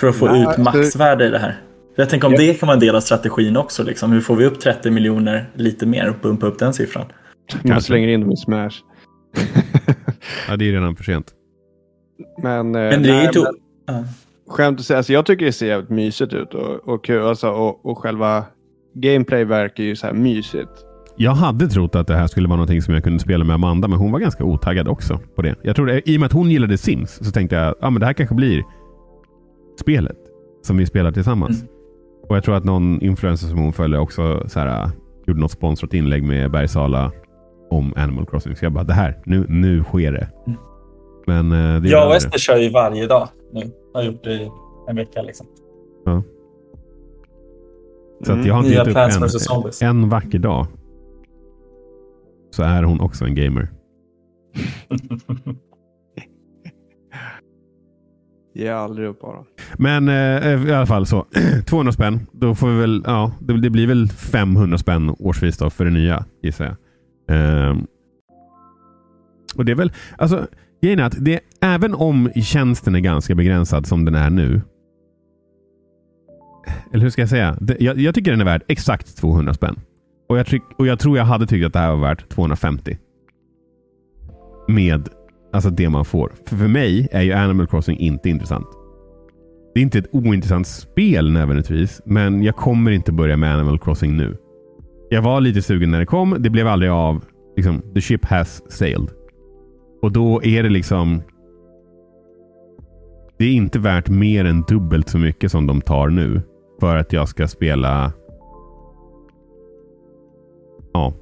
För 0.00 0.08
att 0.08 0.16
få 0.16 0.26
Nej, 0.26 0.42
ut 0.42 0.58
maxvärde 0.58 1.26
i 1.26 1.30
det 1.30 1.38
här. 1.38 1.60
Jag 1.96 2.08
tänker 2.08 2.26
om 2.26 2.32
Ja. 2.34 2.38
det 2.40 2.54
kan 2.54 2.66
vara 2.66 2.74
en 2.74 2.80
del 2.80 2.96
av 2.96 3.00
strategin 3.00 3.56
också. 3.56 3.82
Liksom. 3.82 4.12
Hur 4.12 4.20
får 4.20 4.36
vi 4.36 4.44
upp 4.46 4.60
30 4.60 4.90
miljoner 4.90 5.50
lite 5.54 5.86
mer 5.86 6.08
och 6.10 6.16
bumpa 6.22 6.46
upp 6.46 6.58
den 6.58 6.72
siffran? 6.72 7.06
Man 7.62 7.82
slänger 7.82 8.08
in 8.08 8.20
dem 8.20 8.32
i 8.32 8.36
Smash. 8.36 8.70
Ja, 10.48 10.56
det 10.56 10.68
är 10.68 10.72
redan 10.72 10.96
för 10.96 11.04
sent. 11.04 11.26
men, 12.42 12.74
eh, 12.74 12.80
Men 12.80 13.02
det 13.02 13.10
är 13.10 13.24
inte... 13.24 13.44
men 13.86 14.04
skämt 14.48 14.80
att 14.80 14.90
alltså, 14.90 15.12
jag 15.12 15.26
tycker 15.26 15.46
det 15.46 15.52
ser 15.52 15.66
jävligt 15.66 15.90
mysigt 15.90 16.32
ut 16.32 16.54
och, 16.54 16.88
och 16.88 17.04
kul. 17.04 17.22
Alltså, 17.22 17.48
och, 17.50 17.86
och 17.86 17.98
själva 17.98 18.44
gameplay 18.94 19.44
verkar 19.44 19.84
ju 19.84 19.96
så 19.96 20.06
här 20.06 20.14
mysigt. 20.14 20.70
Jag 21.16 21.32
hade 21.32 21.68
trott 21.68 21.94
att 21.94 22.06
det 22.06 22.16
här 22.16 22.26
skulle 22.26 22.48
vara 22.48 22.56
någonting 22.56 22.82
som 22.82 22.94
jag 22.94 23.04
kunde 23.04 23.18
spela 23.18 23.44
med 23.44 23.54
Amanda, 23.54 23.88
men 23.88 23.98
hon 23.98 24.12
var 24.12 24.18
ganska 24.18 24.44
otaggad 24.44 24.88
också 24.88 25.20
på 25.36 25.42
det. 25.42 25.54
Jag 25.62 25.76
tror 25.76 26.00
I 26.04 26.16
och 26.16 26.20
med 26.20 26.26
att 26.26 26.32
hon 26.32 26.50
gillade 26.50 26.78
Sims 26.78 27.18
så 27.24 27.30
tänkte 27.30 27.56
jag 27.56 27.68
att 27.68 27.76
ah, 27.80 27.90
men 27.90 28.00
det 28.00 28.06
här 28.06 28.12
kanske 28.12 28.34
blir 28.34 28.62
spelet 29.80 30.18
som 30.62 30.76
vi 30.76 30.86
spelar 30.86 31.12
tillsammans. 31.12 31.62
Mm. 31.62 31.72
Och 32.28 32.36
Jag 32.36 32.44
tror 32.44 32.54
att 32.54 32.64
någon 32.64 33.02
influencer 33.02 33.46
som 33.46 33.58
hon 33.58 33.72
följer 33.72 34.00
också 34.00 34.48
så 34.48 34.60
här, 34.60 34.82
äh, 34.82 34.90
gjorde 35.26 35.40
något 35.40 35.50
sponsrat 35.50 35.94
inlägg 35.94 36.22
med 36.22 36.50
Bergsala 36.50 37.12
om 37.70 37.92
Animal 37.96 38.26
Crossing. 38.26 38.56
Så 38.56 38.64
jag 38.64 38.72
bara, 38.72 38.84
det 38.84 38.92
här, 38.92 39.18
nu, 39.24 39.46
nu 39.48 39.82
sker 39.82 40.12
det. 40.12 40.28
Mm. 40.46 40.58
Men 41.26 41.52
eh, 41.52 41.82
det 41.82 41.88
Jag 41.88 42.08
och. 42.08 42.16
Ester 42.16 42.38
kör 42.38 42.56
ju 42.56 42.70
varje 42.70 43.06
dag 43.06 43.28
nu. 43.52 43.70
Har 43.94 44.02
gjort 44.02 44.24
det 44.24 44.32
i 44.32 44.50
en 44.88 44.96
vecka 44.96 45.22
liksom. 45.22 45.46
Så 48.26 48.32
att 48.32 48.46
jag 48.46 48.54
har 48.54 48.60
inte 48.60 48.70
Nya 48.70 49.08
gett 49.08 49.22
upp. 49.22 49.30
Zombies. 49.30 49.82
En 49.82 50.08
vacker 50.08 50.38
dag 50.38 50.66
så 52.50 52.62
är 52.62 52.82
hon 52.82 53.00
också 53.00 53.24
en 53.24 53.34
gamer. 53.34 53.68
Ge 58.60 58.68
aldrig 58.68 59.08
upp 59.08 59.20
bara. 59.20 59.44
Men 59.78 60.08
eh, 60.08 60.46
eh 60.46 60.68
i 60.68 60.72
alla 60.72 60.86
fall 60.86 61.06
så. 61.06 61.26
200 61.66 61.92
spänn. 61.92 62.26
Då 62.32 62.54
får 62.54 62.68
vi 62.68 62.80
väl, 62.80 63.02
ja, 63.06 63.32
det, 63.40 63.60
det 63.60 63.70
blir 63.70 63.86
väl 63.86 64.08
500 64.08 64.78
spänn 64.78 65.14
årsvis 65.18 65.58
då 65.58 65.70
för 65.70 65.84
det 65.84 65.90
nya 65.90 66.24
gissar 66.42 66.64
jag. 66.64 66.76
Ehm, 67.36 67.86
och 69.56 69.64
det 69.64 69.72
är 69.72 69.76
väl, 69.76 69.92
alltså 70.18 70.46
grejen 70.82 70.98
är 70.98 71.04
att 71.04 71.24
det, 71.24 71.40
även 71.60 71.94
om 71.94 72.30
tjänsten 72.34 72.94
är 72.94 73.00
ganska 73.00 73.34
begränsad 73.34 73.86
som 73.86 74.04
den 74.04 74.14
är 74.14 74.30
nu. 74.30 74.60
Eller 76.92 77.02
hur 77.02 77.10
ska 77.10 77.22
jag 77.22 77.28
säga? 77.28 77.56
Det- 77.60 77.76
Jag, 77.80 77.98
jag 77.98 78.14
tycker 78.14 78.30
den 78.30 78.40
är 78.40 78.44
värd 78.44 78.62
exakt 78.68 79.16
200 79.16 79.54
spänn. 79.54 79.80
Och 80.28 80.38
jag, 80.38 80.46
tyck, 80.46 80.62
och 80.78 80.86
jag 80.86 80.98
tror 80.98 81.18
jag 81.18 81.24
hade 81.24 81.46
tyckt 81.46 81.66
att 81.66 81.72
det 81.72 81.78
här 81.78 81.90
var 81.90 82.00
värt 82.08 82.28
250. 82.28 82.98
Med 84.68 85.08
alltså 85.52 85.70
det 85.70 85.88
man 85.88 86.04
får. 86.04 86.32
För, 86.46 86.56
för 86.56 86.68
mig 86.68 87.08
är 87.10 87.22
ju 87.22 87.32
Animal 87.32 87.66
Crossing 87.66 87.98
inte 87.98 88.28
intressant. 88.28 88.66
Det 89.74 89.80
är 89.80 89.82
inte 89.82 89.98
ett 89.98 90.08
ointressant 90.12 90.66
spel 90.66 91.32
nödvändigtvis, 91.32 92.02
men 92.04 92.42
jag 92.42 92.56
kommer 92.56 92.90
inte 92.90 93.12
börja 93.12 93.36
med 93.36 93.54
Animal 93.54 93.78
Crossing 93.78 94.16
nu. 94.16 94.36
Jag 95.10 95.22
var 95.22 95.40
lite 95.40 95.62
sugen 95.62 95.90
när 95.90 95.98
det 95.98 96.06
kom. 96.06 96.36
Det 96.38 96.50
blev 96.50 96.68
aldrig 96.68 96.90
av. 96.90 97.24
Liksom, 97.56 97.82
the 97.94 98.00
ship 98.00 98.24
has 98.24 98.72
sailed. 98.72 99.10
Och 100.02 100.12
då 100.12 100.42
är 100.44 100.62
det 100.62 100.68
liksom... 100.68 101.22
Det 103.38 103.44
är 103.44 103.52
inte 103.52 103.78
värt 103.78 104.08
mer 104.08 104.44
än 104.44 104.62
dubbelt 104.62 105.08
så 105.08 105.18
mycket 105.18 105.50
som 105.50 105.66
de 105.66 105.80
tar 105.80 106.08
nu. 106.08 106.42
För 106.80 106.96
att 106.96 107.12
jag 107.12 107.28
ska 107.28 107.48
spela... 107.48 108.12
Ja. 110.92 111.14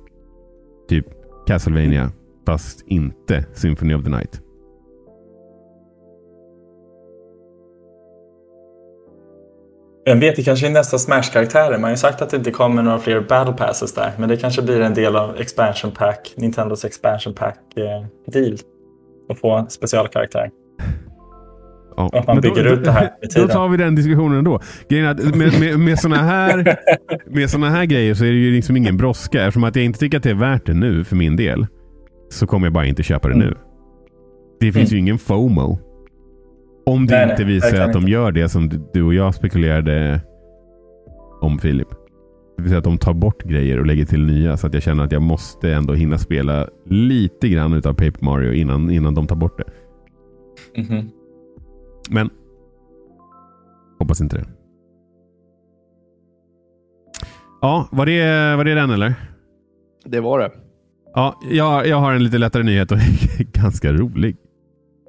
Typ 0.88 1.06
Castlevania. 1.46 2.10
Fast 2.48 2.84
inte 2.86 3.44
Symphony 3.54 3.94
of 3.94 4.04
the 4.04 4.10
Night. 4.10 4.40
Vem 10.04 10.20
vet, 10.20 10.36
det 10.36 10.42
kanske 10.42 10.66
är 10.66 10.70
nästa 10.70 10.98
Smash-karaktärer. 10.98 11.72
Man 11.72 11.82
har 11.82 11.90
ju 11.90 11.96
sagt 11.96 12.22
att 12.22 12.30
det 12.30 12.36
inte 12.36 12.50
kommer 12.50 12.82
några 12.82 12.98
fler 12.98 13.20
Battle 13.20 13.54
Passes 13.54 13.94
där. 13.94 14.12
Men 14.18 14.28
det 14.28 14.36
kanske 14.36 14.62
blir 14.62 14.80
en 14.80 14.94
del 14.94 15.16
av 15.16 15.36
Expansion 15.36 15.90
Pack, 15.90 16.32
Nintendos 16.36 16.84
Expansion 16.84 17.34
Pack-deal. 17.34 18.58
Att 19.30 19.38
få 19.38 19.56
en 19.56 19.70
specialkaraktär. 19.70 20.50
Ja. 21.96 22.10
Att 22.12 22.26
man 22.26 22.40
bygger 22.40 22.72
ut 22.72 22.84
det 22.84 22.90
här 22.90 23.02
med 23.02 23.12
Då 23.22 23.28
tiden. 23.28 23.48
tar 23.48 23.68
vi 23.68 23.76
den 23.76 23.94
diskussionen 23.94 24.38
ändå. 24.38 24.60
Grejen 24.88 25.16
med, 25.34 25.60
med, 25.60 25.80
med 25.80 25.98
sådana 26.00 26.22
här, 26.22 26.78
med 27.26 27.50
såna 27.50 27.70
här 27.70 27.84
grejer 27.84 28.14
så 28.14 28.24
är 28.24 28.30
det 28.30 28.38
ju 28.38 28.52
liksom 28.52 28.76
ingen 28.76 28.96
brådska. 28.96 29.42
Eftersom 29.42 29.64
att 29.64 29.76
jag 29.76 29.84
inte 29.84 29.98
tycker 29.98 30.16
att 30.16 30.22
det 30.22 30.30
är 30.30 30.34
värt 30.34 30.66
det 30.66 30.74
nu 30.74 31.04
för 31.04 31.16
min 31.16 31.36
del. 31.36 31.66
Så 32.30 32.46
kommer 32.46 32.66
jag 32.66 32.72
bara 32.72 32.86
inte 32.86 33.02
köpa 33.02 33.28
det 33.28 33.34
nu. 33.36 33.54
Det 34.60 34.72
finns 34.72 34.92
ju 34.92 34.98
ingen 34.98 35.18
FOMO. 35.18 35.78
Om 36.86 37.06
det 37.06 37.14
Mm. 37.16 37.28
Nej, 37.28 37.30
inte 37.30 37.44
nej, 37.44 37.54
visar 37.54 37.66
verkligen 37.66 37.86
att 37.86 37.92
de 37.92 37.98
inte. 37.98 38.10
gör 38.12 38.32
det 38.32 38.48
som 38.48 38.68
du- 38.92 39.02
och 39.02 39.14
jag 39.14 39.34
spekulerade 39.34 40.20
om 41.40 41.58
Filip. 41.58 41.88
Det 42.56 42.62
vill 42.62 42.68
säga 42.70 42.78
att 42.78 42.84
de 42.84 42.98
tar 42.98 43.12
bort 43.14 43.42
grejer 43.42 43.78
och 43.78 43.86
lägger 43.86 44.04
till 44.04 44.24
nya. 44.26 44.56
Så 44.56 44.66
att 44.66 44.74
jag 44.74 44.82
känner 44.82 45.04
att 45.04 45.12
jag 45.12 45.22
måste 45.22 45.72
ändå 45.72 45.94
hinna 45.94 46.18
spela 46.18 46.68
lite 46.86 47.48
grann 47.48 47.72
utav 47.72 47.92
Paper 47.92 48.24
Mario 48.24 48.52
innan, 48.52 48.90
innan 48.90 49.14
de 49.14 49.26
tar 49.26 49.36
bort 49.36 49.58
det. 49.58 49.64
Mhm. 50.82 51.10
Men 52.10 52.30
hoppas 53.98 54.20
inte 54.20 54.36
det. 54.36 54.44
Ja, 57.60 57.88
var 57.92 58.06
det, 58.06 58.56
var 58.56 58.64
det 58.64 58.74
den 58.74 58.90
eller? 58.90 59.14
Det 60.04 60.20
var 60.20 60.38
det. 60.38 60.50
Ja, 61.18 61.38
jag, 61.50 61.86
jag 61.86 61.96
har 61.96 62.12
en 62.12 62.24
lite 62.24 62.38
lättare 62.38 62.62
nyhet 62.62 62.92
och 62.92 62.98
ganska 63.52 63.92
rolig. 63.92 64.36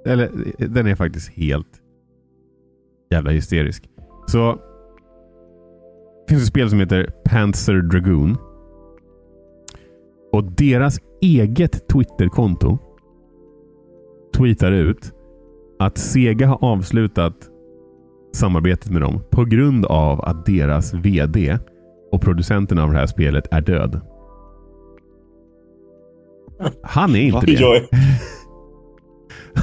Eller 0.05 0.29
den 0.57 0.87
är 0.87 0.95
faktiskt 0.95 1.29
helt 1.29 1.81
jävla 3.11 3.31
hysterisk. 3.31 3.89
Så 4.27 4.51
det 6.27 6.33
finns 6.33 6.41
ett 6.41 6.47
spel 6.47 6.69
som 6.69 6.79
heter 6.79 7.11
Panzer 7.25 7.73
Dragoon. 7.73 8.37
Och 10.31 10.43
deras 10.43 10.99
eget 11.21 11.87
Twitterkonto 11.87 12.77
tweetar 14.37 14.71
ut 14.71 15.13
att 15.79 15.97
Sega 15.97 16.47
har 16.47 16.63
avslutat 16.63 17.35
samarbetet 18.33 18.91
med 18.91 19.01
dem 19.01 19.21
på 19.31 19.45
grund 19.45 19.85
av 19.85 20.21
att 20.21 20.45
deras 20.45 20.93
VD 20.93 21.57
och 22.11 22.21
producenten 22.21 22.79
av 22.79 22.91
det 22.91 22.97
här 22.97 23.07
spelet 23.07 23.47
är 23.51 23.61
död. 23.61 24.01
Han 26.83 27.15
är 27.15 27.21
inte 27.21 27.45
det. 27.45 27.89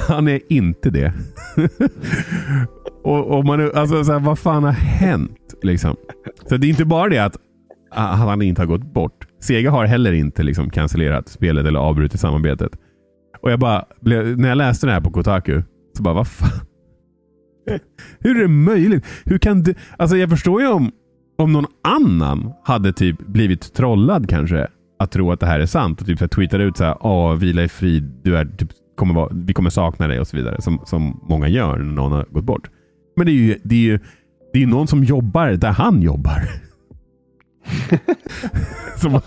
Han 0.07 0.27
är 0.27 0.41
inte 0.49 0.89
det. 0.89 1.13
och, 3.03 3.37
och 3.37 3.45
man, 3.45 3.71
alltså, 3.75 4.03
så 4.03 4.11
här, 4.11 4.19
vad 4.19 4.39
fan 4.39 4.63
har 4.63 4.71
hänt? 4.71 5.55
Liksom. 5.61 5.95
Så 6.49 6.57
det 6.57 6.67
är 6.67 6.69
inte 6.69 6.85
bara 6.85 7.09
det 7.09 7.19
att 7.19 7.37
ah, 7.91 8.15
han 8.15 8.41
inte 8.41 8.61
har 8.61 8.67
gått 8.67 8.93
bort. 8.93 9.27
Sega 9.39 9.71
har 9.71 9.85
heller 9.85 10.13
inte 10.13 10.43
liksom, 10.43 10.69
cancellerat 10.69 11.29
spelet 11.29 11.65
eller 11.65 11.79
avbrutit 11.79 12.19
samarbetet. 12.19 12.71
Och 13.41 13.51
jag 13.51 13.59
bara, 13.59 13.85
blev, 14.01 14.37
när 14.39 14.49
jag 14.49 14.57
läste 14.57 14.87
det 14.87 14.93
här 14.93 15.01
på 15.01 15.11
Kotaku, 15.11 15.61
så 15.97 16.03
bara 16.03 16.13
vad 16.13 16.27
fan. 16.27 16.49
Hur 18.19 18.37
är 18.37 18.41
det 18.41 18.47
möjligt? 18.47 19.05
Hur 19.25 19.37
kan 19.37 19.63
det, 19.63 19.75
alltså 19.97 20.17
jag 20.17 20.29
förstår 20.29 20.61
ju 20.61 20.67
om, 20.67 20.91
om 21.37 21.53
någon 21.53 21.65
annan 21.83 22.53
hade 22.63 22.93
typ 22.93 23.27
blivit 23.27 23.73
trollad 23.73 24.29
kanske 24.29 24.67
att 24.99 25.11
tro 25.11 25.31
att 25.31 25.39
det 25.39 25.45
här 25.45 25.59
är 25.59 25.65
sant 25.65 26.01
och 26.01 26.07
typ 26.07 26.17
så 26.17 26.23
här 26.23 26.29
tweetar 26.29 26.59
ut 26.59 26.77
så 26.77 26.83
här, 26.83 26.97
"Åh, 27.01 27.35
vila 27.35 27.63
i 27.63 27.67
frid, 27.67 28.03
du 28.23 28.37
är 28.37 28.45
typ, 28.45 28.69
kommer 28.97 29.13
vara, 29.13 29.29
vi 29.33 29.53
kommer 29.53 29.69
sakna 29.69 30.07
dig 30.07 30.19
och 30.19 30.27
så 30.27 30.37
vidare. 30.37 30.61
Som, 30.61 30.81
som 30.85 31.19
många 31.29 31.47
gör 31.47 31.77
när 31.77 31.93
någon 31.93 32.11
har 32.11 32.25
gått 32.29 32.43
bort. 32.43 32.69
Men 33.15 33.25
det 33.25 33.31
är 33.31 33.33
ju, 33.33 33.59
det 33.63 33.75
är 33.75 33.79
ju, 33.79 33.99
det 34.53 34.63
är 34.63 34.67
någon 34.67 34.87
som 34.87 35.03
jobbar 35.03 35.47
där 35.49 35.71
han 35.71 36.01
jobbar. 36.01 36.41
som, 38.97 39.11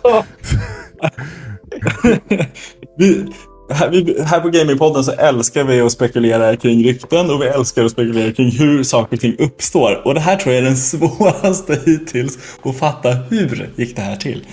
vi, 2.98 3.26
här, 3.70 3.90
vi, 3.90 4.22
här 4.22 4.40
på 4.40 4.48
Gamingpodden 4.48 5.04
så 5.04 5.12
älskar 5.12 5.64
vi 5.64 5.80
att 5.80 5.92
spekulera 5.92 6.56
kring 6.56 6.85
rykten 6.85 7.30
och 7.30 7.42
vi 7.42 7.46
älskar 7.46 7.85
att 7.85 7.90
spekulera 7.90 8.33
kring 8.33 8.50
hur 8.50 8.83
saker 8.83 9.16
och 9.16 9.20
ting 9.20 9.37
uppstår. 9.38 10.02
Och 10.04 10.14
det 10.14 10.20
här 10.20 10.37
tror 10.37 10.54
jag 10.54 10.62
är 10.62 10.66
den 10.66 10.76
svåraste 10.92 11.80
hittills 11.87 12.59
att 12.62 12.78
fatta 12.78 13.12
hur 13.12 13.70
gick 13.76 13.96
det 13.96 14.02
här 14.02 14.16
till 14.16 14.46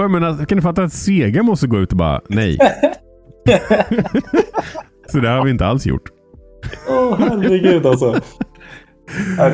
och 0.00 0.04
jag 0.04 0.10
menar, 0.20 0.44
kan 0.44 0.56
du 0.56 0.62
fatta 0.62 0.82
att 0.82 0.92
Sega 0.92 1.42
måste 1.42 1.66
gå 1.66 1.78
ut 1.78 1.92
och 1.92 1.98
bara 1.98 2.20
nej. 2.28 2.58
så 5.08 5.18
det 5.18 5.28
har 5.28 5.44
vi 5.44 5.50
inte 5.50 5.66
alls 5.66 5.86
gjort. 5.86 6.08
Åh 6.88 7.16
herregud 7.18 7.86
alltså. 7.86 8.20
Ja, 9.38 9.48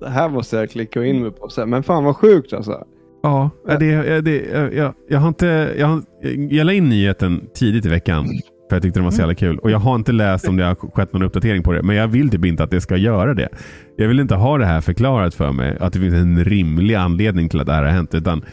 det 0.00 0.10
här 0.10 0.28
måste 0.28 0.56
jag 0.56 0.70
klicka 0.70 1.04
in 1.04 1.22
mig 1.22 1.30
på 1.30 1.48
sen. 1.48 1.70
Men 1.70 1.82
fan 1.82 2.04
vad 2.04 2.16
sjukt 2.16 2.52
alltså. 2.52 2.84
Ja, 3.22 3.50
det, 3.78 4.20
det, 4.20 4.44
jag, 4.52 4.74
jag, 4.74 4.94
jag 5.08 5.18
har 5.18 5.28
inte... 5.28 5.74
Jag, 5.78 5.86
har, 5.86 6.02
jag 6.50 6.66
la 6.66 6.72
in 6.72 6.88
nyheten 6.88 7.46
tidigt 7.54 7.86
i 7.86 7.88
veckan. 7.88 8.26
För 8.68 8.76
jag 8.76 8.82
tyckte 8.82 9.00
den 9.00 9.04
var 9.04 9.10
så 9.10 9.20
jävla 9.20 9.34
kul. 9.34 9.58
Och 9.58 9.70
jag 9.70 9.78
har 9.78 9.94
inte 9.94 10.12
läst 10.12 10.48
om 10.48 10.56
det 10.56 10.64
har 10.64 10.74
skett 10.74 11.12
någon 11.12 11.22
uppdatering 11.22 11.62
på 11.62 11.72
det. 11.72 11.82
Men 11.82 11.96
jag 11.96 12.08
vill 12.08 12.30
typ 12.30 12.44
inte 12.44 12.62
att 12.62 12.70
det 12.70 12.80
ska 12.80 12.96
göra 12.96 13.34
det. 13.34 13.48
Jag 13.96 14.08
vill 14.08 14.20
inte 14.20 14.34
ha 14.34 14.58
det 14.58 14.66
här 14.66 14.80
förklarat 14.80 15.34
för 15.34 15.52
mig. 15.52 15.76
Att 15.80 15.92
det 15.92 15.98
finns 15.98 16.14
en 16.14 16.44
rimlig 16.44 16.94
anledning 16.94 17.48
till 17.48 17.60
att 17.60 17.66
det 17.66 17.72
här 17.72 17.82
har 17.82 17.90
hänt. 17.90 18.14
Utan... 18.14 18.44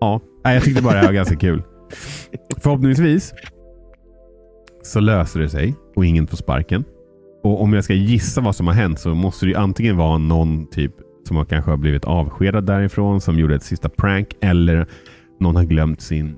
Ja, 0.00 0.20
nej, 0.44 0.54
jag 0.54 0.64
tyckte 0.64 0.82
bara 0.82 0.92
det 0.92 0.98
här 0.98 1.06
var 1.06 1.12
ganska 1.12 1.36
kul. 1.36 1.62
Förhoppningsvis 2.58 3.34
så 4.82 5.00
löser 5.00 5.40
det 5.40 5.48
sig 5.48 5.74
och 5.96 6.04
ingen 6.04 6.26
får 6.26 6.36
sparken. 6.36 6.84
Och 7.42 7.62
om 7.62 7.72
jag 7.72 7.84
ska 7.84 7.94
gissa 7.94 8.40
vad 8.40 8.56
som 8.56 8.66
har 8.66 8.74
hänt 8.74 9.00
så 9.00 9.14
måste 9.14 9.46
det 9.46 9.50
ju 9.50 9.56
antingen 9.56 9.96
vara 9.96 10.18
någon 10.18 10.66
typ 10.66 10.92
som 11.28 11.36
har 11.36 11.44
kanske 11.44 11.70
har 11.70 11.78
blivit 11.78 12.04
avskedad 12.04 12.66
därifrån 12.66 13.20
som 13.20 13.38
gjorde 13.38 13.54
ett 13.54 13.62
sista 13.62 13.88
prank 13.88 14.36
eller 14.40 14.86
någon 15.40 15.56
har 15.56 15.64
glömt 15.64 16.00
sin 16.00 16.36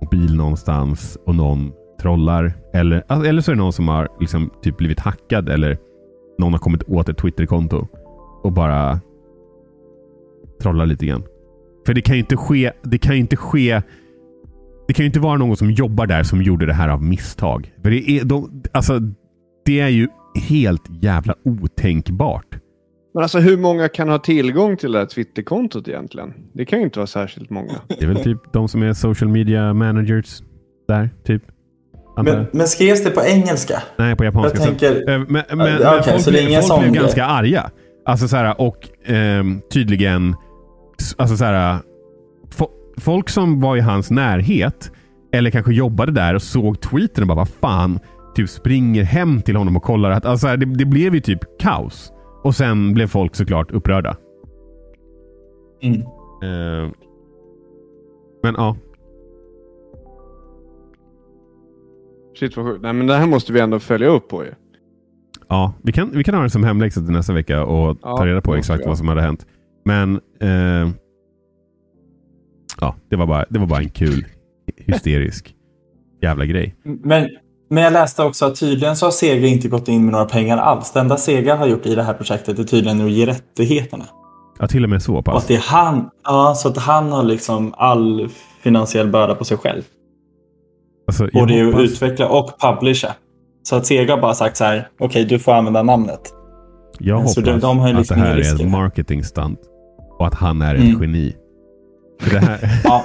mobil 0.00 0.36
någonstans 0.36 1.18
och 1.26 1.34
någon 1.34 1.72
trollar. 2.00 2.52
Eller, 2.72 3.04
alltså, 3.08 3.28
eller 3.28 3.42
så 3.42 3.50
är 3.50 3.54
det 3.54 3.62
någon 3.62 3.72
som 3.72 3.88
har 3.88 4.08
liksom 4.20 4.50
typ 4.62 4.76
blivit 4.76 5.00
hackad 5.00 5.48
eller 5.48 5.78
någon 6.38 6.52
har 6.52 6.58
kommit 6.58 6.82
åt 6.82 7.08
ett 7.08 7.18
Twitterkonto 7.18 7.86
och 8.42 8.52
bara 8.52 9.00
trollar 10.62 10.86
lite 10.86 11.06
grann. 11.06 11.22
För 11.90 11.94
det 11.94 12.02
kan 12.02 12.14
ju 12.14 12.20
inte 12.20 12.36
ske. 12.36 12.72
Det 12.82 12.98
kan 12.98 13.14
ju 13.14 13.20
inte 13.20 13.36
ske. 13.36 13.82
Det 14.88 14.92
kan 14.94 15.02
ju 15.02 15.06
inte 15.06 15.20
vara 15.20 15.36
någon 15.36 15.56
som 15.56 15.70
jobbar 15.70 16.06
där 16.06 16.22
som 16.22 16.42
gjorde 16.42 16.66
det 16.66 16.72
här 16.72 16.88
av 16.88 17.02
misstag. 17.02 17.72
För 17.82 17.90
det 17.90 18.10
är, 18.10 18.24
de, 18.24 18.62
alltså, 18.72 19.00
det 19.64 19.80
är 19.80 19.88
ju 19.88 20.08
helt 20.48 20.82
jävla 21.02 21.34
otänkbart. 21.44 22.46
Men 23.14 23.22
alltså 23.22 23.38
hur 23.38 23.56
många 23.56 23.88
kan 23.88 24.08
ha 24.08 24.18
tillgång 24.18 24.76
till 24.76 24.92
det 24.92 24.98
här 24.98 25.06
Twitterkontot 25.06 25.88
egentligen? 25.88 26.34
Det 26.52 26.64
kan 26.64 26.78
ju 26.78 26.84
inte 26.84 26.98
vara 26.98 27.06
särskilt 27.06 27.50
många. 27.50 27.72
Det 27.88 28.02
är 28.02 28.06
väl 28.06 28.22
typ 28.24 28.52
de 28.52 28.68
som 28.68 28.82
är 28.82 28.92
social 28.92 29.30
media 29.30 29.74
managers 29.74 30.42
där, 30.88 31.10
typ. 31.24 31.42
Men, 32.22 32.46
men 32.52 32.66
skrevs 32.66 33.04
det 33.04 33.10
på 33.10 33.22
engelska? 33.24 33.82
Nej, 33.98 34.16
på 34.16 34.24
japanska. 34.24 34.58
Jag 34.58 34.66
tänker- 34.68 35.04
Så, 35.04 35.10
eh, 35.10 35.18
men 35.18 35.44
men, 35.58 35.80
Ja, 35.82 35.92
men 35.94 36.02
folk, 36.02 36.20
så 36.20 36.30
det 36.30 36.54
är 36.54 36.62
folk 36.62 36.82
blev 36.82 36.94
ganska 36.94 37.24
arga. 37.24 37.70
Alltså 38.04 38.28
så 38.28 38.36
här, 38.36 38.60
och 38.60 38.88
ehm, 39.06 39.60
tydligen... 39.72 40.34
Alltså 41.18 41.36
så 41.36 41.44
här, 41.44 41.78
fo- 42.50 42.70
folk 43.00 43.28
som 43.28 43.60
var 43.60 43.76
i 43.76 43.80
hans 43.80 44.10
närhet 44.10 44.92
eller 45.32 45.50
kanske 45.50 45.72
jobbade 45.72 46.12
där 46.12 46.34
och 46.34 46.42
såg 46.42 46.80
tweeten 46.80 47.22
och 47.24 47.28
bara 47.28 47.36
vad 47.38 47.48
fan. 47.48 47.98
Typ 48.34 48.48
springer 48.48 49.02
hem 49.02 49.42
till 49.42 49.56
honom 49.56 49.76
och 49.76 49.82
kollar. 49.82 50.10
Att, 50.10 50.24
alltså 50.26 50.46
här, 50.46 50.56
det, 50.56 50.66
det 50.66 50.84
blev 50.84 51.14
ju 51.14 51.20
typ 51.20 51.58
kaos. 51.60 52.12
Och 52.42 52.54
sen 52.54 52.94
blev 52.94 53.06
folk 53.06 53.34
såklart 53.34 53.70
upprörda. 53.70 54.16
Mm. 55.82 56.00
Eh, 56.42 56.90
men 58.42 58.54
ja, 58.54 58.76
Shit 62.38 62.56
vad 62.56 62.66
sjukt. 62.66 62.82
Nej 62.82 62.92
men 62.92 63.06
det 63.06 63.14
här 63.14 63.26
måste 63.26 63.52
vi 63.52 63.60
ändå 63.60 63.78
följa 63.78 64.08
upp 64.08 64.28
på 64.28 64.44
ju. 64.44 64.50
Ja, 65.48 65.72
vi 65.82 65.92
kan, 65.92 66.10
vi 66.10 66.24
kan 66.24 66.34
ha 66.34 66.42
det 66.42 66.50
som 66.50 66.64
hemläxa 66.64 67.00
till 67.00 67.10
nästa 67.10 67.32
vecka 67.32 67.64
och 67.64 67.98
Ja, 68.02 68.16
ta 68.16 68.26
reda 68.26 68.40
på 68.40 68.54
exakt 68.54 68.86
vad 68.86 68.98
som 68.98 69.08
hade 69.08 69.22
hänt. 69.22 69.46
Men 69.84 70.20
eh, 70.40 70.90
ja, 72.80 72.94
det 73.10 73.16
var, 73.16 73.26
bara, 73.26 73.44
det 73.50 73.58
var 73.58 73.66
bara 73.66 73.80
en 73.80 73.88
kul, 73.90 74.24
hysterisk 74.76 75.54
jävla 76.22 76.44
grej. 76.44 76.74
Men, 76.84 77.28
men 77.70 77.82
jag 77.82 77.92
läste 77.92 78.22
också 78.22 78.46
att 78.46 78.60
tydligen 78.60 78.96
så 78.96 79.06
har 79.06 79.10
Sega 79.10 79.46
inte 79.46 79.68
gått 79.68 79.88
in 79.88 80.04
med 80.04 80.12
några 80.12 80.24
pengar 80.24 80.58
alls. 80.58 80.92
Det 80.92 81.00
enda 81.00 81.16
Sega 81.16 81.56
har 81.56 81.66
gjort 81.66 81.86
i 81.86 81.94
det 81.94 82.02
här 82.02 82.14
projektet 82.14 82.58
är 82.58 82.64
tydligen 82.64 83.00
att 83.00 83.10
ge 83.10 83.26
rättigheterna. 83.26 84.04
Ja, 84.58 84.66
till 84.66 84.84
och 84.84 84.90
med 84.90 85.02
så 85.02 85.12
Och 85.12 85.18
att 85.18 85.24
pass. 85.24 85.46
det 85.46 85.54
är 85.54 85.60
han, 85.60 86.10
ja, 86.24 86.54
så 86.56 86.68
att 86.68 86.76
han 86.76 87.12
har 87.12 87.22
liksom 87.22 87.74
all 87.76 88.28
finansiell 88.62 89.08
börda 89.10 89.34
på 89.34 89.44
sig 89.44 89.56
själv. 89.56 89.82
Alltså, 91.06 91.28
Både 91.32 91.60
att 91.60 91.74
hoppas- 91.74 91.90
utveckla 91.90 92.28
och 92.28 92.50
publisha. 92.60 93.14
Så 93.62 93.76
att 93.76 93.86
Sega 93.86 94.16
bara 94.16 94.34
sagt 94.34 94.56
så 94.56 94.64
här, 94.64 94.88
okej 95.00 95.24
du 95.24 95.38
får 95.38 95.52
använda 95.52 95.82
namnet. 95.82 96.20
Jag 96.98 97.16
hoppas 97.16 97.34
Så 97.34 97.40
de- 97.40 97.60
de 97.60 97.78
har 97.78 97.88
ju 97.88 97.92
att 97.94 97.98
liksom 97.98 98.16
det 98.20 98.26
här 98.26 98.36
är 98.36 98.54
ett 98.64 98.70
marketing 98.70 99.24
stunt 99.24 99.60
och 100.20 100.26
att 100.26 100.34
han 100.34 100.62
är 100.62 100.74
ett 100.74 100.80
Mm. 100.80 101.00
geni. 101.02 101.36
För 102.20 102.30
det 102.30 102.38
här, 102.46 102.58
Ja, 102.84 103.04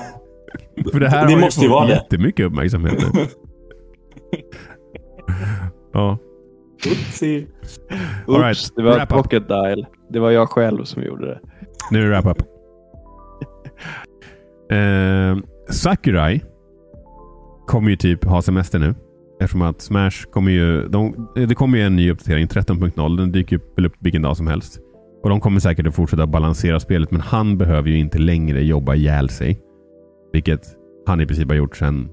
för 0.91 0.99
det 0.99 1.09
här 1.09 1.27
Det 1.27 1.33
har 1.33 1.41
måste 1.41 1.61
ju 1.61 1.67
fått 1.67 1.75
vara 1.75 1.87
det. 1.87 1.93
jättemycket 1.93 2.45
uppmärksamhet 2.45 2.93
nu. 3.13 3.21
Ja, 5.93 6.17
oopsie. 6.87 7.47
Oops, 8.27 8.39
right, 8.41 8.57
det 8.75 8.83
var 8.83 9.05
pocket 9.05 9.47
dial. 9.47 9.85
Det 10.09 10.19
var 10.19 10.31
jag 10.31 10.49
själv 10.49 10.83
som 10.83 11.03
gjorde 11.03 11.25
det. 11.27 11.39
nu 11.91 11.99
är 11.99 12.03
det 12.03 12.09
wrap-up. 12.09 12.37
Eh, 14.71 15.37
Sakurai 15.73 16.41
kommer 17.67 17.89
ju 17.89 17.95
typ 17.95 18.23
ha 18.25 18.41
semester 18.41 18.79
nu. 18.79 18.95
Eftersom 19.41 19.61
att 19.61 19.81
Smash 19.81 20.11
kommer 20.31 20.51
ju... 20.51 20.87
De, 20.87 21.29
det 21.47 21.55
kommer 21.55 21.77
ju 21.77 21.83
en 21.83 21.95
ny 21.95 22.11
uppdatering, 22.11 22.47
13.0. 22.47 23.17
Den 23.17 23.31
dyker 23.31 23.55
upp 23.85 23.93
vilken 23.99 24.21
dag 24.21 24.37
som 24.37 24.47
helst. 24.47 24.79
Och 25.25 25.29
de 25.29 25.39
kommer 25.39 25.59
säkert 25.59 25.87
att 25.87 25.95
fortsätta 25.95 26.27
balansera 26.27 26.79
spelet, 26.79 27.11
men 27.11 27.21
han 27.21 27.57
behöver 27.57 27.89
ju 27.89 27.97
inte 27.97 28.17
längre 28.17 28.63
jobba 28.63 28.95
ihjäl 28.95 29.29
sig. 29.29 29.59
Vilket 30.33 30.77
han 31.05 31.21
i 31.21 31.25
princip 31.25 31.49
har 31.49 31.55
gjort 31.55 31.77
sedan 31.77 32.09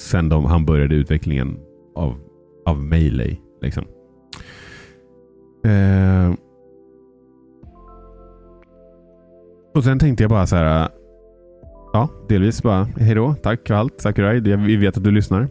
sen 0.00 0.28
de, 0.28 0.44
han 0.44 0.64
började 0.64 0.94
utvecklingen 0.94 1.58
av, 1.94 2.14
av 2.66 2.84
Melee. 2.84 3.36
Liksom. 3.62 3.84
Eh, 5.64 6.34
och 9.74 9.84
sen 9.84 9.98
tänkte 9.98 10.24
jag 10.24 10.30
bara 10.30 10.46
så 10.46 10.56
här. 10.56 10.88
Ja, 11.92 12.08
delvis 12.28 12.62
bara 12.62 12.84
hej 12.84 13.14
då, 13.14 13.34
tack 13.34 13.60
för 13.66 13.74
allt 13.74 14.00
Sakurai. 14.00 14.40
Vi 14.40 14.76
vet 14.76 14.96
att 14.96 15.04
du 15.04 15.10
lyssnar. 15.10 15.48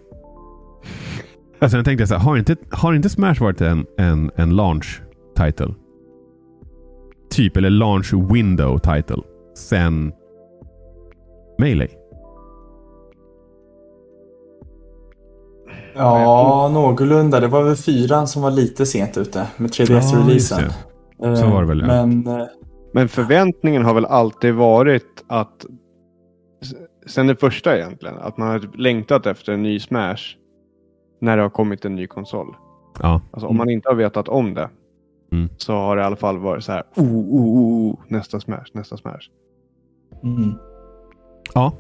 Och 1.62 1.72
sen 1.72 1.84
tänkte 1.84 2.02
jag 2.02 2.10
så 2.10 2.16
här, 2.16 2.22
har 2.22 2.38
inte, 2.38 2.56
har 2.70 2.94
inte 2.94 3.10
Smash 3.10 3.39
varit 3.39 3.62
en, 3.62 3.86
en, 3.98 4.32
en 4.36 4.56
launch 4.56 5.02
title? 5.36 5.74
Typ, 7.36 7.58
eller 7.58 7.70
launch 7.70 8.14
window 8.14 8.78
title. 8.80 9.22
Sen 9.58 10.14
Melee. 11.58 11.88
Ja, 15.96 16.70
någorlunda. 16.74 17.40
Det 17.40 17.48
var 17.48 17.64
väl 17.64 17.76
fyran 17.76 18.28
som 18.28 18.42
var 18.42 18.52
lite 18.52 18.86
sent 18.86 19.18
ute 19.18 19.48
med 19.58 19.70
3DS-releasen. 19.72 20.72
Ja, 21.18 21.36
Så 21.36 21.50
var 21.50 21.62
det 21.62 21.68
väl, 21.68 21.80
ja. 21.80 21.88
Men 21.88 22.28
eh, 22.28 22.46
Men 22.94 23.10
förväntningen 23.10 23.86
har 23.86 23.94
väl 23.94 24.06
alltid 24.06 24.54
varit 24.54 25.24
att 25.28 25.66
sen 27.08 27.28
det 27.28 27.36
första 27.36 27.78
egentligen, 27.78 28.16
att 28.18 28.38
man 28.38 28.48
har 28.48 28.78
längtat 28.78 29.26
efter 29.26 29.54
en 29.54 29.64
ny 29.64 29.80
Smash 29.80 30.22
när 31.22 31.38
det 31.38 31.44
har 31.44 31.50
kommit 31.50 31.86
en 31.86 31.96
ny 31.96 32.08
konsol. 32.08 32.56
Ja, 33.00 33.22
Alltså 33.32 33.48
om 33.48 33.58
man 33.58 33.70
inte 33.70 33.90
har 33.90 33.96
vetat 33.96 34.28
om 34.30 34.54
det 34.54 34.70
Mm. 35.34 35.50
så 35.58 35.74
har 35.74 35.96
det 35.96 36.02
i 36.02 36.06
alla 36.06 36.16
fall 36.16 36.38
varit 36.38 36.64
så 36.64 36.72
här, 36.72 36.84
oh, 36.96 37.04
oh, 37.06 37.46
oh, 37.58 37.90
oh, 37.92 38.00
nästa 38.08 38.40
Smash, 38.40 38.66
nästa 38.74 38.98
Smash. 38.98 39.30
mm. 40.24 40.54
ja, 41.54 41.72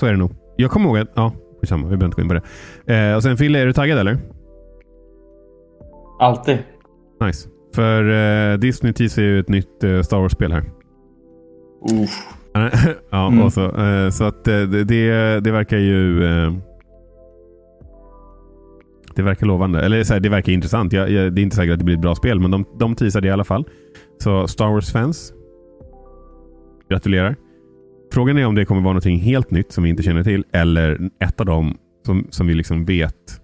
så 0.00 0.06
är 0.06 0.10
det 0.10 0.16
nog. 0.18 0.30
Jag 0.56 0.70
kommer 0.70 0.86
ihåg 0.86 0.98
att... 0.98 1.08
Ja, 1.14 1.32
skitsamma. 1.60 1.82
Vi 1.88 1.96
behöver 1.96 2.04
inte 2.04 2.16
gå 2.16 2.22
in 2.22 2.28
på 2.28 2.34
det. 2.86 2.94
Eh, 3.10 3.16
och 3.16 3.22
sen 3.22 3.36
Fille, 3.36 3.58
är 3.58 3.66
du 3.66 3.72
taggad 3.72 3.98
eller? 3.98 4.18
alltid. 6.18 6.58
Nice. 7.20 7.48
För 7.74 8.10
eh, 8.52 8.58
Disney 8.58 8.92
teasar 8.92 9.22
ju 9.22 9.40
ett 9.40 9.48
nytt 9.48 9.84
eh, 9.84 10.02
Star 10.02 10.18
Wars-spel 10.18 10.52
här. 10.52 10.64
Uff. 12.02 12.28
ja, 13.10 13.26
Mm. 13.26 13.42
och 13.42 13.52
så, 13.52 13.76
eh, 13.86 14.10
så 14.10 14.24
att 14.24 14.48
eh, 14.48 14.60
det, 14.60 14.84
det, 14.84 15.40
det 15.40 15.50
verkar 15.52 15.76
ju... 15.78 16.24
Det 19.16 19.22
verkar 19.22 19.46
lovande. 19.46 19.80
Eller 19.80 20.04
så 20.04 20.12
här, 20.12 20.20
det 20.20 20.28
verkar 20.28 20.52
intressant. 20.52 20.92
Jag, 20.92 21.10
jag, 21.10 21.34
det 21.34 21.40
är 21.40 21.42
inte 21.42 21.56
säkert 21.56 21.72
att 21.72 21.78
det 21.78 21.84
blir 21.84 21.94
ett 21.94 22.02
bra 22.02 22.14
spel, 22.14 22.40
men 22.40 22.50
de, 22.50 22.64
de 22.78 22.94
teasade 22.94 23.28
i 23.28 23.30
alla 23.30 23.44
fall. 23.44 23.64
Så 24.18 24.48
Star 24.48 24.66
Wars-fans, 24.66 25.32
gratulerar. 26.88 27.36
Frågan 28.12 28.38
är 28.38 28.46
om 28.46 28.54
det 28.54 28.64
kommer 28.64 28.80
vara 28.80 28.92
någonting 28.92 29.18
helt 29.18 29.50
nytt 29.50 29.72
som 29.72 29.84
vi 29.84 29.90
inte 29.90 30.02
känner 30.02 30.24
till, 30.24 30.44
eller 30.52 31.10
ett 31.18 31.40
av 31.40 31.46
dem 31.46 31.78
som, 32.06 32.26
som 32.30 32.46
vi 32.46 32.54
liksom 32.54 32.84
vet 32.84 33.42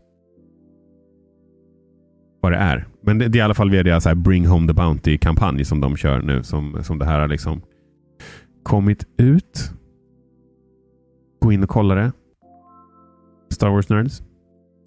vad 2.40 2.52
det 2.52 2.58
är. 2.58 2.86
Men 3.02 3.18
det, 3.18 3.28
det 3.28 3.38
är 3.38 3.40
i 3.40 3.42
alla 3.42 3.54
fall 3.54 3.70
via 3.70 3.82
deras 3.82 4.02
så 4.02 4.08
här 4.08 4.16
Bring 4.16 4.46
Home 4.46 4.68
the 4.68 4.74
Bounty-kampanj 4.74 5.64
som 5.64 5.80
de 5.80 5.96
kör 5.96 6.22
nu, 6.22 6.42
som, 6.42 6.78
som 6.82 6.98
det 6.98 7.04
här 7.04 7.20
har 7.20 7.28
liksom 7.28 7.62
kommit 8.62 9.04
ut. 9.18 9.72
Gå 11.40 11.52
in 11.52 11.62
och 11.62 11.68
kolla 11.68 11.94
det. 11.94 12.12
Star 13.50 13.68
Wars 13.68 13.88
Nerds. 13.88 14.22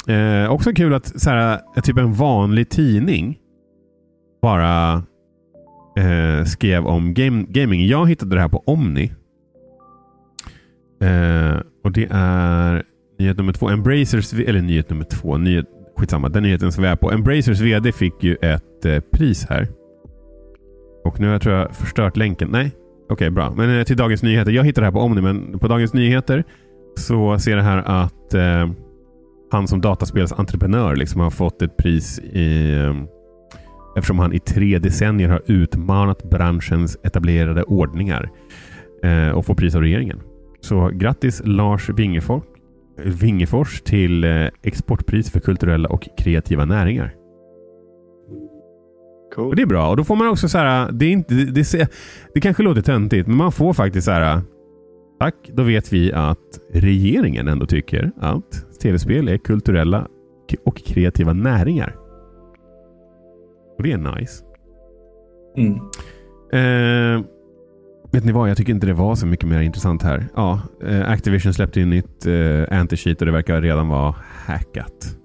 Eh, 0.07 0.51
också 0.51 0.73
kul 0.73 0.93
att 0.93 1.21
så 1.21 1.29
här, 1.29 1.59
eh, 1.75 1.81
typ 1.81 1.97
en 1.97 2.13
vanlig 2.13 2.69
tidning 2.69 3.39
bara 4.41 5.03
eh, 5.97 6.45
skrev 6.45 6.85
om 6.85 7.13
game, 7.13 7.45
gaming. 7.49 7.87
Jag 7.87 8.09
hittade 8.09 8.35
det 8.35 8.41
här 8.41 8.49
på 8.49 8.63
Omni. 8.65 9.11
Eh, 11.01 11.57
och 11.83 11.91
det 11.91 12.07
är 12.11 12.83
nyhet 13.19 13.37
nummer 13.37 13.53
två. 13.53 13.69
Embracers, 13.69 14.33
eller 14.33 14.61
nyhet 14.61 14.89
nummer 14.89 15.03
två. 15.03 15.37
Nyhet, 15.37 15.65
skitsamma, 15.97 16.29
den 16.29 16.43
nyheten 16.43 16.71
som 16.71 16.83
vi 16.83 16.89
är 16.89 16.95
på. 16.95 17.11
Embracers 17.11 17.59
VD 17.59 17.91
fick 17.91 18.23
ju 18.23 18.35
ett 18.35 18.85
eh, 18.85 18.99
pris 18.99 19.45
här. 19.49 19.67
Och 21.03 21.19
nu 21.19 21.25
har 21.25 21.33
jag 21.33 21.41
tror 21.41 21.55
jag 21.55 21.71
förstört 21.71 22.17
länken. 22.17 22.49
Nej, 22.51 22.71
okej 23.09 23.29
bra. 23.29 23.51
Men 23.51 23.79
eh, 23.79 23.83
till 23.83 23.97
Dagens 23.97 24.23
Nyheter. 24.23 24.51
Jag 24.51 24.63
hittade 24.63 24.81
det 24.81 24.87
här 24.87 24.91
på 24.91 24.99
Omni, 24.99 25.21
men 25.21 25.59
på 25.59 25.67
Dagens 25.67 25.93
Nyheter 25.93 26.43
så 26.97 27.39
ser 27.39 27.55
det 27.55 27.61
här 27.61 27.77
att 27.77 28.33
eh, 28.33 28.71
han 29.51 29.67
som 29.67 29.81
dataspelsentreprenör 29.81 30.95
liksom 30.95 31.21
har 31.21 31.29
fått 31.29 31.61
ett 31.61 31.77
pris 31.77 32.19
i, 32.19 32.73
eh, 32.73 32.95
eftersom 33.97 34.19
han 34.19 34.33
i 34.33 34.39
tre 34.39 34.79
decennier 34.79 35.29
har 35.29 35.41
utmanat 35.45 36.23
branschens 36.23 36.97
etablerade 37.03 37.63
ordningar 37.63 38.29
eh, 39.03 39.29
och 39.29 39.45
får 39.45 39.55
pris 39.55 39.75
av 39.75 39.81
regeringen. 39.81 40.19
Så 40.61 40.89
grattis 40.93 41.41
Lars 41.45 41.89
Wingefors, 41.89 42.43
Wingefors 43.03 43.81
till 43.81 44.23
eh, 44.23 44.47
exportpris 44.63 45.31
för 45.31 45.39
kulturella 45.39 45.89
och 45.89 46.07
kreativa 46.17 46.65
näringar. 46.65 47.15
Och 49.27 49.35
Cool. 49.35 49.55
det 49.55 49.61
är 49.61 49.65
bra. 49.65 49.89
Och 49.89 49.97
då 49.97 50.03
får 50.03 50.15
man 50.15 50.27
också 50.27 50.49
så 50.49 50.57
här, 50.57 50.91
det, 50.91 51.05
är 51.05 51.11
inte, 51.11 51.33
det, 51.33 51.71
det, 51.71 51.91
det 52.33 52.41
kanske 52.41 52.63
låter 52.63 52.81
töntigt, 52.81 53.27
men 53.27 53.37
man 53.37 53.51
får 53.51 53.73
faktiskt 53.73 54.05
så 54.05 54.11
här, 54.11 54.41
tack, 55.21 55.35
då 55.53 55.63
vet 55.63 55.93
vi 55.93 56.13
att 56.13 56.59
regeringen 56.73 57.47
ändå 57.47 57.65
tycker 57.65 58.11
att 58.19 58.79
tv-spel 58.81 59.27
är 59.27 59.37
kulturella 59.37 60.07
och 60.65 60.77
kreativa 60.85 61.33
näringar. 61.33 61.95
Och 63.77 63.83
det 63.83 63.91
är 63.91 63.97
nice. 63.97 64.43
Mm. 65.57 65.73
Eh, 66.53 67.25
vet 68.11 68.25
ni 68.25 68.31
vad? 68.31 68.49
Jag 68.49 68.57
tycker 68.57 68.73
inte 68.73 68.87
det 68.87 68.93
var 68.93 69.15
så 69.15 69.27
mycket 69.27 69.49
mer 69.49 69.61
intressant 69.61 70.03
här. 70.03 70.27
Ja, 70.35 70.61
eh, 70.83 71.09
Activision 71.09 71.53
släppte 71.53 71.79
ju 71.79 71.85
nytt 71.85 72.25
eh, 72.25 72.33
anti-cheat 72.79 73.19
och 73.19 73.25
det 73.25 73.31
verkar 73.31 73.61
redan 73.61 73.87
vara 73.87 74.15
hackat. 74.45 75.17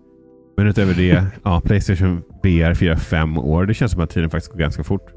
Men 0.57 0.67
utöver 0.67 0.95
det, 0.95 1.25
ja, 1.45 1.61
Playstation 1.65 2.23
VR 2.43 2.75
firar 2.75 2.97
fem 2.97 3.39
år. 3.39 3.67
Det 3.67 3.75
känns 3.75 3.93
som 3.93 4.01
att 4.01 4.11
tiden 4.11 4.31
faktiskt 4.31 4.53
går 4.53 4.59
ganska 4.59 4.85
fort. 4.85 5.13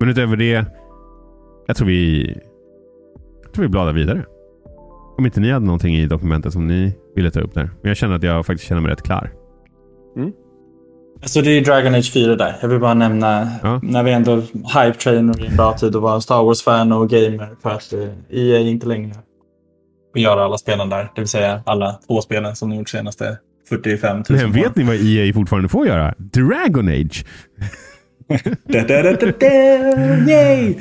Men 0.00 0.08
utöver 0.08 0.36
det, 0.36 0.66
jag 1.66 1.76
tror 1.76 1.86
vi, 1.86 2.34
tror 3.54 3.62
vi 3.62 3.68
bladar 3.68 3.92
vidare. 3.92 4.24
Om 5.18 5.26
inte 5.26 5.40
ni 5.40 5.50
hade 5.50 5.66
någonting 5.66 5.96
i 5.96 6.06
dokumentet 6.06 6.52
som 6.52 6.66
ni 6.66 6.94
ville 7.16 7.30
ta 7.30 7.40
upp 7.40 7.54
där. 7.54 7.62
Men 7.82 7.88
jag 7.88 7.96
känner 7.96 8.14
att 8.16 8.22
jag 8.22 8.46
faktiskt 8.46 8.68
känner 8.68 8.80
mig 8.80 8.90
rätt 8.92 9.02
klar. 9.02 9.30
Så 11.24 11.40
det 11.40 11.50
är 11.50 11.64
Dragon 11.64 11.94
Age 11.94 12.12
4 12.12 12.36
där. 12.36 12.56
Jag 12.62 12.68
vill 12.68 12.80
bara 12.80 12.94
nämna, 12.94 13.48
Ja. 13.62 13.80
när 13.82 14.02
vi 14.02 14.12
ändå 14.12 14.36
hype 14.74 14.94
trainer 14.98 15.44
i 15.44 15.46
en 15.46 15.56
bra 15.56 15.72
tid 15.72 15.96
att 15.96 16.02
vara 16.02 16.14
en 16.14 16.20
Star 16.22 16.42
Wars-fan 16.44 16.92
och 16.92 17.08
gamer. 17.10 17.48
För 17.62 17.70
att 17.70 17.92
eh, 17.92 18.08
EA 18.38 18.58
inte 18.58 18.86
längre 18.86 19.12
och 20.14 20.18
göra 20.18 20.44
alla 20.44 20.58
spelen 20.58 20.88
där. 20.88 21.10
Det 21.14 21.20
vill 21.20 21.28
säga 21.28 21.62
alla 21.66 21.92
två 22.06 22.20
spelen 22.20 22.56
som 22.56 22.70
de 22.70 22.76
gjort 22.76 22.88
senaste 22.88 23.38
45 23.68 24.16
000 24.16 24.24
Men 24.28 24.52
vet 24.52 24.76
ni 24.76 24.84
vad 24.84 24.96
EA 24.96 25.32
fortfarande 25.34 25.68
får 25.68 25.86
göra? 25.86 26.14
Dragon 26.18 26.88
Age! 26.88 27.24
Da, 28.64 28.82
da, 28.82 29.02
da, 29.02 29.12
da, 29.12 29.46
yay! 30.30 30.74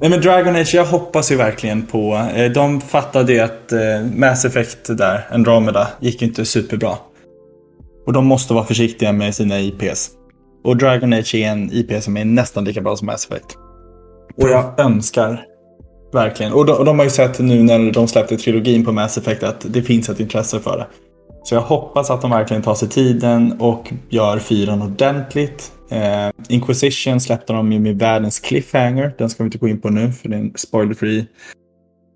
Nej 0.00 0.10
men 0.10 0.20
Dragon 0.20 0.56
Age, 0.56 0.74
jag 0.74 0.84
hoppas 0.84 1.32
ju 1.32 1.36
verkligen 1.36 1.86
på... 1.86 2.28
Eh, 2.34 2.52
de 2.52 2.80
fattade 2.80 3.44
att 3.44 3.72
eh, 3.72 3.78
Mass 4.14 4.44
Effect 4.44 4.98
där, 4.98 5.26
Andromeda, 5.30 5.88
gick 6.00 6.22
inte 6.22 6.44
superbra. 6.44 6.92
Och 8.06 8.12
de 8.12 8.26
måste 8.26 8.54
vara 8.54 8.64
försiktiga 8.64 9.12
med 9.12 9.34
sina 9.34 9.60
IPs. 9.60 10.10
Och 10.64 10.76
Dragon 10.76 11.12
Age 11.12 11.34
är 11.34 11.48
en 11.48 11.70
IP 11.72 12.02
som 12.02 12.16
är 12.16 12.24
nästan 12.24 12.64
lika 12.64 12.80
bra 12.80 12.96
som 12.96 13.06
Mass 13.06 13.26
Effect. 13.30 13.56
Och 14.36 14.48
jag 14.50 14.80
önskar 14.80 15.44
verkligen. 16.12 16.52
Och 16.52 16.66
de, 16.66 16.72
och 16.72 16.84
de 16.84 16.98
har 16.98 17.04
ju 17.04 17.10
sett 17.10 17.38
nu 17.38 17.62
när 17.62 17.92
de 17.92 18.08
släppte 18.08 18.36
trilogin 18.36 18.84
på 18.84 18.92
Mass 18.92 19.18
Effect 19.18 19.42
att 19.42 19.66
det 19.68 19.82
finns 19.82 20.08
ett 20.08 20.20
intresse 20.20 20.60
för 20.60 20.78
det. 20.78 20.86
Så 21.44 21.54
jag 21.54 21.62
hoppas 21.62 22.10
att 22.10 22.22
de 22.22 22.30
verkligen 22.30 22.62
tar 22.62 22.74
sig 22.74 22.88
tiden 22.88 23.56
och 23.60 23.92
gör 24.08 24.38
fyran 24.38 24.82
ordentligt. 24.82 25.72
Eh, 25.90 26.30
Inquisition 26.48 27.20
släppte 27.20 27.52
de 27.52 27.72
ju 27.72 27.80
med 27.80 27.98
världens 27.98 28.40
cliffhanger. 28.40 29.14
Den 29.18 29.30
ska 29.30 29.42
vi 29.42 29.46
inte 29.46 29.58
gå 29.58 29.68
in 29.68 29.80
på 29.80 29.90
nu 29.90 30.12
för 30.12 30.28
det 30.28 30.36
är 30.36 30.40
en 30.40 30.52
spoiler-free 30.54 31.26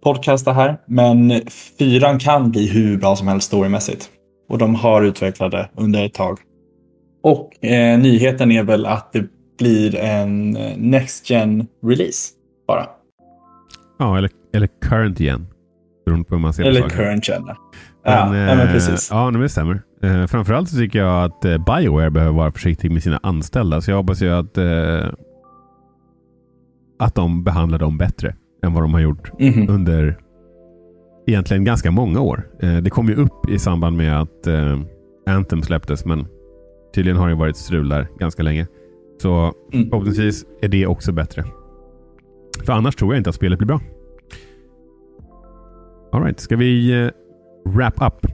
podcast 0.04 0.44
det 0.44 0.52
här. 0.52 0.76
Men 0.86 1.32
fyran 1.78 2.18
kan 2.18 2.50
bli 2.50 2.68
hur 2.68 2.96
bra 2.96 3.16
som 3.16 3.28
helst 3.28 3.46
storymässigt. 3.46 4.10
Och 4.48 4.58
de 4.58 4.74
har 4.74 5.02
utvecklat 5.02 5.50
det 5.50 5.68
under 5.76 6.06
ett 6.06 6.14
tag. 6.14 6.38
Och 7.22 7.64
eh, 7.64 7.98
nyheten 7.98 8.52
är 8.52 8.62
väl 8.62 8.86
att 8.86 9.12
det 9.12 9.24
blir 9.58 9.96
en 9.96 10.56
eh, 10.56 10.76
Next 10.76 11.30
Gen 11.30 11.66
release 11.82 12.32
bara. 12.66 12.86
Ja, 13.98 14.18
eller, 14.18 14.30
eller 14.54 14.68
current 14.82 15.20
gen. 15.20 15.46
Beroende 16.04 16.28
på 16.28 16.34
hur 16.34 16.42
man 16.42 16.54
ser 16.54 16.64
Eller 16.64 16.88
current 16.88 17.28
gen. 17.28 17.42
Ja, 18.04 18.28
Men, 18.30 18.38
ja, 18.40 18.54
men 18.54 18.66
eh, 18.66 18.72
precis. 18.72 19.08
Ja, 19.12 19.30
men 19.30 19.40
det 19.40 19.48
stämmer. 19.48 19.82
Eh, 20.02 20.26
framförallt 20.26 20.68
så 20.68 20.76
tycker 20.76 20.98
jag 20.98 21.24
att 21.24 21.44
eh, 21.44 21.58
Bioware 21.58 22.10
behöver 22.10 22.32
vara 22.36 22.52
försiktig 22.52 22.90
med 22.90 23.02
sina 23.02 23.20
anställda. 23.22 23.80
Så 23.80 23.90
jag 23.90 23.96
hoppas 23.96 24.22
ju 24.22 24.30
att, 24.30 24.58
eh, 24.58 25.06
att 26.98 27.14
de 27.14 27.44
behandlar 27.44 27.78
dem 27.78 27.98
bättre 27.98 28.34
än 28.62 28.72
vad 28.72 28.82
de 28.82 28.94
har 28.94 29.00
gjort 29.00 29.30
Mhm. 29.40 29.68
under 29.70 30.18
egentligen 31.26 31.64
ganska 31.64 31.90
många 31.90 32.20
år. 32.20 32.42
Det 32.82 32.90
kom 32.90 33.08
ju 33.08 33.14
upp 33.14 33.48
i 33.50 33.58
samband 33.58 33.96
med 33.96 34.20
att 34.20 34.46
Anthem 35.26 35.62
släpptes, 35.62 36.04
men 36.04 36.26
tydligen 36.94 37.16
har 37.18 37.28
det 37.28 37.34
varit 37.34 37.56
strul 37.56 37.88
där 37.88 38.08
ganska 38.18 38.42
länge. 38.42 38.66
Så 39.22 39.52
Mm. 39.72 39.90
förhoppningsvis 39.90 40.44
är 40.62 40.68
det 40.68 40.86
också 40.86 41.12
bättre. 41.12 41.44
För 42.66 42.72
annars 42.72 42.96
tror 42.96 43.14
jag 43.14 43.20
inte 43.20 43.30
att 43.30 43.36
spelet 43.36 43.58
blir 43.58 43.66
bra. 43.66 43.80
Alright, 46.12 46.40
ska 46.40 46.56
vi 46.56 47.10
wrap 47.64 47.94
up? 48.02 48.26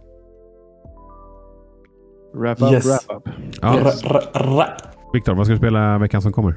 Wrap 2.34 2.62
up, 2.62 2.72
Yes. 2.72 2.86
wrap 3.08 3.16
up. 3.26 3.32
Ja. 3.62 3.68
Ra- 3.68 4.12
ra- 4.12 4.32
ra- 4.32 4.80
Viktor, 5.12 5.34
vad 5.34 5.46
ska 5.46 5.52
du 5.52 5.58
spela 5.58 5.98
veckan 5.98 6.22
som 6.22 6.32
kommer? 6.32 6.54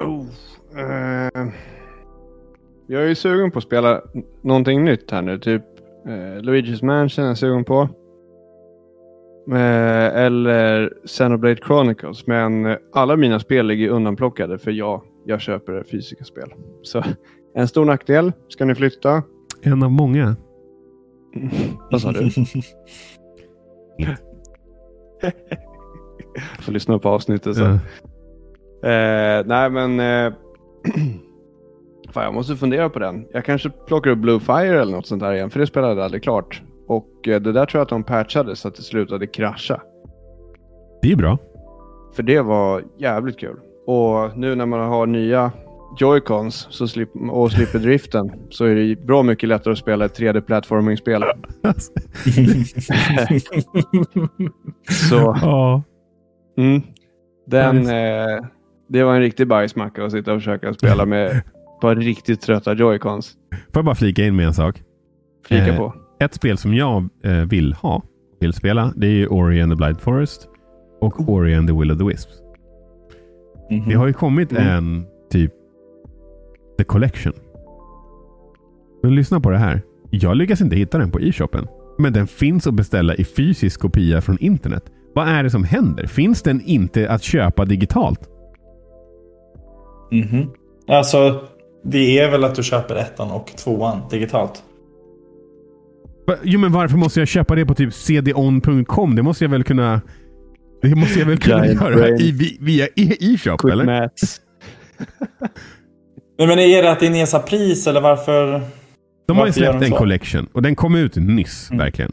Oh, 0.00 0.26
eh, 0.80 1.48
jag 2.86 3.02
är 3.02 3.06
ju 3.08 3.14
sugen 3.14 3.50
på 3.50 3.58
att 3.58 3.64
spela 3.64 4.02
någonting 4.42 4.84
nytt 4.84 5.10
här 5.10 5.22
nu. 5.22 5.38
Typ 5.38 5.62
eh, 6.06 6.10
Luigi's 6.42 6.84
Mansion 6.84 7.24
är 7.24 7.28
jag 7.28 7.38
sugen 7.38 7.64
på. 7.64 7.88
Eh, 9.50 10.16
eller 10.16 10.92
Xenoblade 11.06 11.56
Chronicles. 11.56 12.26
Men 12.26 12.76
alla 12.92 13.16
mina 13.16 13.40
spel 13.40 13.66
ligger 13.66 13.88
undanplockade 13.88 14.58
för 14.58 14.70
jag, 14.70 15.02
jag 15.24 15.40
köper 15.40 15.84
fysiska 15.90 16.24
spel. 16.24 16.52
Så 16.82 17.02
en 17.54 17.68
stor 17.68 17.84
nackdel. 17.84 18.32
Ska 18.48 18.64
ni 18.64 18.74
flytta? 18.74 19.22
En 19.62 19.82
av 19.82 19.90
många. 19.90 20.36
Vad 21.90 22.00
sa 22.00 22.12
du? 22.12 22.30
Får 26.60 26.72
lyssna 26.72 26.98
på 26.98 27.08
avsnittet 27.08 27.56
sen. 27.56 27.78
Ja. 28.82 28.88
Eh, 28.88 29.46
nej 29.46 29.70
men... 29.70 30.00
Eh, 30.00 30.32
fan, 32.12 32.24
jag 32.24 32.34
måste 32.34 32.56
fundera 32.56 32.90
på 32.90 32.98
den. 32.98 33.26
Jag 33.32 33.44
kanske 33.44 33.70
plockar 33.70 34.10
upp 34.10 34.18
Blue 34.18 34.40
Fire 34.40 34.80
eller 34.80 34.92
något 34.92 35.06
sånt 35.06 35.22
där 35.22 35.32
igen. 35.32 35.50
För 35.50 35.60
det 35.60 35.66
spelade 35.66 35.94
jag 35.94 36.04
aldrig 36.04 36.22
klart. 36.22 36.62
Och 36.88 37.28
eh, 37.28 37.40
det 37.40 37.52
där 37.52 37.66
tror 37.66 37.78
jag 37.78 37.82
att 37.82 37.88
de 37.88 38.04
patchade 38.04 38.56
så 38.56 38.68
att 38.68 38.74
det 38.74 38.82
slutade 38.82 39.26
krascha. 39.26 39.80
Det 41.02 41.12
är 41.12 41.16
bra. 41.16 41.38
För 42.16 42.22
det 42.22 42.40
var 42.40 42.84
jävligt 42.98 43.38
kul. 43.38 43.56
Och 43.86 44.38
nu 44.38 44.54
när 44.54 44.66
man 44.66 44.80
har 44.80 45.06
nya 45.06 45.52
Joy-Cons 46.00 46.66
så 46.70 46.88
slip, 46.88 47.08
och 47.30 47.52
slipper 47.52 47.78
driften 47.78 48.32
så 48.50 48.64
är 48.64 48.74
det 48.74 49.06
bra 49.06 49.22
mycket 49.22 49.48
lättare 49.48 49.72
att 49.72 49.78
spela 49.78 50.04
ett 50.04 50.18
3D-plattforming-spel. 50.18 51.22
Så 55.08 55.36
ja. 55.42 55.82
mm, 56.58 56.82
den, 57.46 57.76
eh, 57.86 58.44
det 58.88 59.02
var 59.04 59.14
en 59.14 59.20
riktig 59.20 59.48
bajsmacka 59.48 60.04
att 60.04 60.12
sitta 60.12 60.32
och 60.32 60.38
försöka 60.40 60.74
spela 60.74 61.06
med 61.06 61.26
ett 61.26 61.44
par 61.80 61.96
riktigt 61.96 62.40
trötta 62.40 62.74
Joy-Cons. 62.74 63.32
Får 63.50 63.58
jag 63.72 63.84
bara 63.84 63.94
flika 63.94 64.24
in 64.24 64.36
med 64.36 64.46
en 64.46 64.54
sak? 64.54 64.82
Flika 65.46 65.66
Eh, 65.66 65.76
på. 65.76 65.94
Ett 66.20 66.34
spel 66.34 66.58
som 66.58 66.74
jag 66.74 67.08
eh, 67.24 67.32
vill 67.32 67.72
ha, 67.72 68.02
vill 68.40 68.52
spela, 68.52 68.92
det 68.96 69.06
är 69.06 69.32
Ori 69.32 69.60
and 69.60 69.72
the 69.72 69.76
Blind 69.76 70.00
Forest 70.00 70.48
och 71.00 71.28
Ori 71.28 71.54
and 71.54 71.68
the 71.68 71.74
Will 71.74 71.90
of 71.92 71.98
the 71.98 72.04
Wisps. 72.04 72.32
Mhm. 73.70 73.88
Det 73.88 73.94
har 73.94 74.06
ju 74.06 74.12
kommit 74.12 74.52
Mm. 74.52 74.66
en 74.66 75.06
typ 75.30 75.52
The 76.78 76.84
Collection. 76.84 77.32
Men 79.02 79.14
lyssna 79.14 79.40
på 79.40 79.50
det 79.50 79.58
här. 79.58 79.82
Jag 80.10 80.36
lyckas 80.36 80.60
inte 80.60 80.76
hitta 80.76 80.98
den 80.98 81.10
på 81.10 81.20
e-shoppen. 81.20 81.66
Men 81.98 82.12
den 82.12 82.26
finns 82.26 82.66
att 82.66 82.74
beställa 82.74 83.14
i 83.14 83.24
fysisk 83.24 83.80
kopia 83.80 84.20
från 84.20 84.38
internet. 84.40 84.84
Vad 85.14 85.28
är 85.28 85.42
det 85.42 85.50
som 85.50 85.64
händer? 85.64 86.06
Finns 86.06 86.42
den 86.42 86.60
inte 86.60 87.10
att 87.10 87.22
köpa 87.22 87.64
digitalt? 87.64 88.20
Mhm. 90.12 90.50
Alltså, 90.88 91.40
det 91.84 92.18
är 92.18 92.30
väl 92.30 92.44
att 92.44 92.54
du 92.54 92.62
köper 92.62 92.94
ettan 92.96 93.30
och 93.30 93.46
tvåan 93.46 94.00
digitalt. 94.10 94.62
Jo, 96.42 96.60
men 96.60 96.72
varför 96.72 96.96
måste 96.98 97.20
jag 97.20 97.28
köpa 97.28 97.54
det 97.54 97.66
på 97.66 97.74
typ 97.74 97.94
cdon.com? 97.94 99.14
Det 99.16 99.22
måste 99.22 99.44
jag 99.44 99.50
väl 99.50 99.64
kunna... 99.64 100.00
Det 100.82 100.94
måste 100.94 101.18
jag 101.18 101.26
väl 101.26 101.38
kunna 101.38 101.66
Giant 101.66 101.80
göra 101.80 102.08
i, 102.08 102.30
vi- 102.30 102.58
via 102.60 102.86
e- 102.86 103.16
e-shop, 103.20 103.68
eller? 103.72 103.84
Men, 106.38 106.48
men 106.48 106.58
är 106.58 106.82
det 106.82 106.92
att 106.92 107.00
det 107.00 107.06
är 107.06 107.10
nedsatt 107.10 107.46
pris 107.46 107.86
eller 107.86 108.00
varför? 108.00 108.62
De 109.28 109.36
har 109.36 109.46
ju 109.46 109.52
släppt 109.52 109.82
en 109.82 109.90
så? 109.90 109.96
collection 109.96 110.46
och 110.52 110.62
den 110.62 110.74
kom 110.76 110.94
ut 110.94 111.16
nyss, 111.16 111.70
Mm. 111.70 111.78
verkligen. 111.84 112.12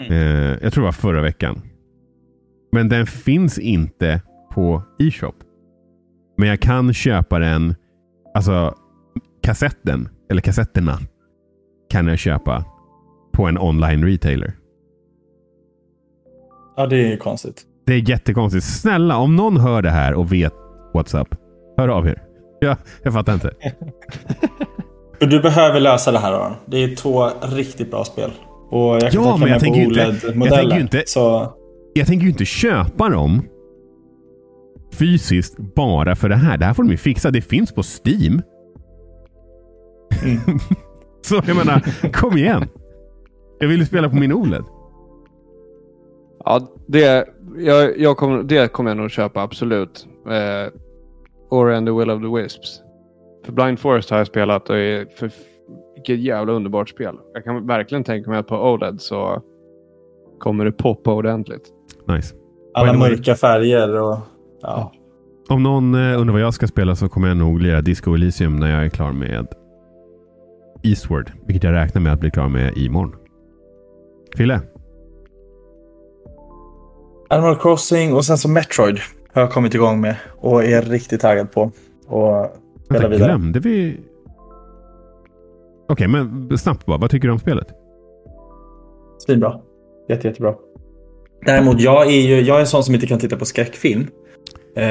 Mm. 0.00 0.12
Eh, 0.12 0.58
jag 0.62 0.72
tror 0.72 0.82
det 0.82 0.86
var 0.86 0.92
förra 0.92 1.22
veckan. 1.22 1.62
Men 2.72 2.88
den 2.88 3.06
finns 3.06 3.58
inte 3.58 4.20
på 4.54 4.82
e-shop. 4.98 5.32
Men 6.38 6.48
jag 6.48 6.60
kan 6.60 6.94
köpa 6.94 7.38
den, 7.38 7.74
alltså 8.34 8.74
kassetten, 9.42 10.08
eller 10.30 10.40
kassetterna, 10.40 10.98
kan 11.90 12.06
jag 12.06 12.18
köpa 12.18 12.64
på 13.32 13.46
en 13.46 13.58
online 13.58 14.04
retailer. 14.04 14.52
Ja, 16.76 16.86
det 16.86 17.12
är 17.12 17.16
konstigt. 17.16 17.62
Det 17.86 17.94
är 17.94 18.10
jättekonstigt. 18.10 18.64
Snälla, 18.64 19.16
om 19.16 19.36
någon 19.36 19.56
hör 19.56 19.82
det 19.82 19.90
här 19.90 20.14
och 20.14 20.32
vet 20.32 20.52
what's 20.94 21.20
up, 21.20 21.28
hör 21.76 21.88
av 21.88 22.06
er. 22.08 22.22
Jag, 22.66 22.76
jag 23.02 23.12
fattar 23.12 23.34
inte. 23.34 23.50
Du 25.20 25.40
behöver 25.40 25.80
lösa 25.80 26.12
det 26.12 26.18
här 26.18 26.32
Aron. 26.32 26.52
Det 26.66 26.84
är 26.84 26.96
två 26.96 27.28
riktigt 27.42 27.90
bra 27.90 28.04
spel. 28.04 28.30
Och 28.70 28.94
jag 28.94 29.00
kan 29.00 29.10
Ja, 29.12 29.22
tänka 29.22 29.36
men 29.38 29.48
jag 29.48 29.60
tänker 29.60 29.80
ju 29.80 29.86
inte- 29.86 30.26
jag 30.34 30.50
tänker 30.54 30.76
ju 30.76 30.80
inte- 30.82 31.02
Så 31.06 31.52
Jag 31.94 32.06
tänker 32.06 32.24
ju 32.24 32.30
inte 32.30 32.44
köpa 32.44 33.08
dem 33.08 33.42
fysiskt 34.92 35.56
bara 35.74 36.16
för 36.16 36.28
det 36.28 36.34
här. 36.36 36.58
Det 36.58 36.64
här 36.64 36.74
får 36.74 36.82
de 36.82 36.90
ju 36.90 36.96
fixa. 36.96 37.30
Det 37.30 37.40
finns 37.42 37.72
på 37.74 37.82
Steam. 37.82 38.42
Mm. 40.22 40.38
Så 41.22 41.34
jag 41.46 41.56
menar, 41.56 42.10
kom 42.12 42.36
igen. 42.38 42.68
Jag 43.60 43.68
vill 43.68 43.80
ju 43.80 43.86
spela 43.86 44.08
på 44.08 44.16
min 44.16 44.32
OLED. 44.32 44.64
Ja, 46.44 46.60
det, 46.86 47.26
jag, 47.58 47.98
jag 47.98 48.16
kommer, 48.16 48.42
det 48.42 48.72
kommer 48.72 48.90
jag 48.90 48.96
nog 48.96 49.10
köpa 49.10 49.42
absolut. 49.42 50.06
Eh, 50.28 50.72
Ori 51.52 51.76
and 51.76 51.86
the 51.86 51.92
Will 51.92 52.10
of 52.10 52.22
the 52.22 52.42
Wisps. 52.42 52.80
För 53.44 53.52
Blind 53.52 53.80
Forest 53.80 54.10
har 54.10 54.18
jag 54.18 54.26
spelat 54.26 54.70
och 54.70 54.76
är 54.76 55.06
för, 55.16 55.30
vilket 55.94 56.20
jävla 56.20 56.52
underbart 56.52 56.88
spel. 56.88 57.14
Jag 57.34 57.44
kan 57.44 57.66
verkligen 57.66 58.04
tänka 58.04 58.30
mig 58.30 58.38
att 58.38 58.46
på 58.46 58.56
OLED 58.56 59.00
så 59.00 59.42
kommer 60.38 60.64
det 60.64 60.72
poppa 60.72 61.12
ordentligt. 61.12 61.62
Nice. 62.08 62.34
alla 62.74 62.92
mörka 62.92 63.34
färger 63.34 64.02
och... 64.02 64.18
Ja. 64.62 64.92
Om 65.48 65.62
någon 65.62 65.94
eh, 65.94 66.20
undrar 66.20 66.32
vad 66.32 66.42
jag 66.42 66.54
ska 66.54 66.66
spela 66.66 66.96
så 66.96 67.08
kommer 67.08 67.28
jag 67.28 67.36
nog 67.36 67.60
lira 67.60 67.80
Disco 67.80 68.14
Elysium 68.14 68.56
när 68.56 68.70
jag 68.70 68.84
är 68.84 68.88
klar 68.88 69.12
med 69.12 69.46
Eastward. 70.82 71.32
Vilket 71.46 71.64
jag 71.64 71.72
räknar 71.72 72.02
med 72.02 72.12
att 72.12 72.20
bli 72.20 72.30
klar 72.30 72.48
med 72.48 72.76
imorgon. 72.76 73.14
Fille? 74.36 74.60
Animal 77.30 77.56
Crossing 77.56 78.14
och 78.14 78.24
sen 78.24 78.38
så 78.38 78.48
Metroid 78.48 78.98
har 79.34 79.42
jag 79.42 79.50
kommit 79.50 79.74
igång 79.74 80.00
med 80.00 80.16
och 80.38 80.64
är 80.64 80.82
riktigt 80.82 81.20
taggad 81.20 81.52
på. 81.52 81.62
Och 82.06 82.46
spela 82.84 83.00
Vänta, 83.00 83.08
vidare. 83.08 83.28
glömde 83.28 83.60
vi... 83.60 84.00
Okej, 85.88 86.08
men 86.08 86.58
snabbt 86.58 86.86
bara. 86.86 86.98
Vad 86.98 87.10
tycker 87.10 87.28
du 87.28 87.32
om 87.32 87.38
spelet? 87.38 87.68
Svinbra. 89.18 89.60
Jätte, 90.08 90.28
jättebra. 90.28 90.54
Däremot, 91.46 91.80
jag 91.80 92.06
är 92.06 92.20
ju 92.20 92.40
jag 92.40 92.56
är 92.56 92.60
en 92.60 92.66
sån 92.66 92.84
som 92.84 92.94
inte 92.94 93.06
kan 93.06 93.18
titta 93.18 93.36
på 93.36 93.44
skräckfilm. 93.44 94.06
Eh, 94.76 94.84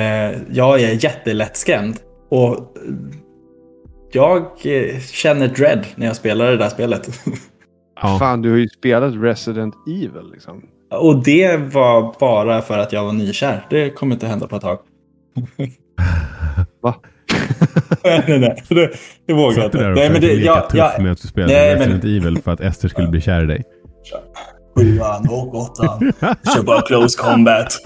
jag 0.52 0.82
är 0.82 1.04
jättelättskrämd. 1.04 1.96
Och 2.30 2.54
eh, 2.54 2.64
jag 4.12 4.42
eh, 4.64 5.00
känner 5.00 5.48
dread 5.48 5.86
när 5.96 6.06
jag 6.08 6.16
spelar 6.16 6.52
det 6.52 6.58
där 6.58 6.70
spelet. 6.70 7.10
Ja. 8.04 8.18
Fan, 8.20 8.42
du 8.42 8.50
har 8.52 8.58
ju 8.58 8.68
spelat 8.70 9.14
Resident 9.16 9.76
Evil 9.88 10.32
liksom. 10.34 10.62
Och 10.92 11.24
det 11.24 11.58
var 11.58 12.16
bara 12.20 12.62
för 12.62 12.78
att 12.78 12.94
jag 12.94 13.04
var 13.06 13.14
nykär. 13.14 13.66
Det 13.70 13.90
kommer 13.90 14.16
inte 14.16 14.28
hända 14.28 14.48
på 14.48 14.56
ett 14.56 14.62
tag. 14.62 14.80
Va? 16.82 16.96
nej, 18.04 18.24
nej, 18.28 18.40
nej. 18.40 18.64
Det, 18.70 18.90
det 19.28 19.34
vågar 19.34 19.58
jag 19.58 19.66
inte. 19.66 19.78
där 19.78 19.90
och 19.90 19.96
Nej, 19.96 20.10
men 20.10 20.22
det, 20.22 20.28
försökte 20.28 20.36
leka 20.40 20.54
jag, 20.54 20.70
tuff 20.70 20.78
jag, 20.78 21.04
med 21.04 21.12
att 21.12 21.22
du 21.22 21.28
spelade 21.28 21.54
Nej, 21.54 21.70
men- 21.70 21.80
Resident 21.80 22.04
Evil 22.04 22.42
för 22.44 22.52
att 22.52 22.62
Ester 22.62 22.88
skulle 22.88 23.08
bli 23.08 23.22
kär 23.22 23.44
i 23.44 23.46
dig? 23.48 23.64
Sjuan 24.78 25.28
och 25.30 25.56
åttan. 25.56 26.14
Kör 26.56 26.64
bara 26.64 26.82
close 26.82 27.22
combat. 27.22 27.78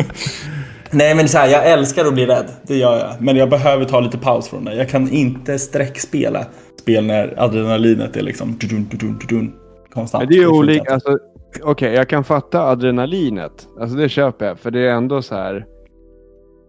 Nej 0.90 1.14
men 1.14 1.28
så 1.28 1.38
här, 1.38 1.48
jag 1.48 1.70
älskar 1.70 2.04
att 2.04 2.14
bli 2.14 2.26
rädd. 2.26 2.46
Det 2.66 2.76
gör 2.76 2.98
jag. 2.98 3.20
Men 3.20 3.36
jag 3.36 3.50
behöver 3.50 3.84
ta 3.84 4.00
lite 4.00 4.18
paus 4.18 4.48
från 4.48 4.64
det. 4.64 4.74
Jag 4.74 4.88
kan 4.88 5.10
inte 5.10 5.58
sträckspela 5.58 6.46
spel 6.80 7.04
när 7.06 7.34
adrenalinet 7.36 8.16
är 8.16 8.22
liksom 8.22 8.56
dudun, 8.58 8.88
dudun, 8.90 9.18
dudun, 9.18 9.52
konstant. 9.94 10.22
Men 10.22 10.28
det 10.28 10.34
är 10.36 10.40
ju 10.40 10.46
olika. 10.46 10.92
Alltså, 10.94 11.18
Okej, 11.62 11.94
jag 11.94 12.08
kan 12.08 12.24
fatta 12.24 12.62
adrenalinet. 12.62 13.68
Alltså 13.80 13.96
det 13.96 14.08
köper 14.08 14.46
jag. 14.46 14.58
För 14.58 14.70
det 14.70 14.80
är 14.80 14.92
ändå 14.94 15.22
så 15.22 15.34
här. 15.34 15.66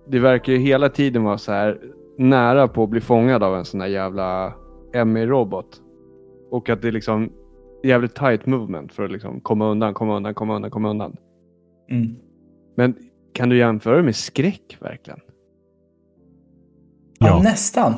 Det 0.08 0.20
verkar 0.20 0.54
ju 0.54 0.60
hela 0.60 0.90
tiden 0.90 1.24
vara 1.24 1.38
så 1.38 1.52
här 1.52 1.78
nära 2.18 2.68
på 2.68 2.84
att 2.84 2.90
bli 2.90 3.02
fångad 3.02 3.44
av 3.44 3.56
en 3.56 3.66
sån 3.66 3.82
här 3.82 3.88
jävla 3.88 4.54
ME-robot. 5.06 5.82
Och 6.52 6.70
att 6.70 6.82
det 6.82 6.88
är 6.88 6.92
liksom 6.92 7.30
jävligt 7.84 8.16
tight 8.16 8.46
movement 8.46 8.94
för 8.94 9.04
att 9.04 9.12
liksom 9.12 9.42
komma 9.42 9.70
undan, 9.72 9.94
komma 9.94 10.18
undan, 10.18 10.34
komma 10.34 10.56
undan, 10.56 10.72
komma 10.72 10.90
undan. 10.90 11.16
Mm. 11.92 12.16
Men 12.78 12.96
kan 13.34 13.50
du 13.50 13.58
jämföra 13.58 13.98
det 13.98 14.04
med 14.04 14.16
skräck 14.16 14.78
verkligen? 14.80 15.20
Ja, 17.20 17.28
Ja. 17.28 17.42
nästan. 17.44 17.94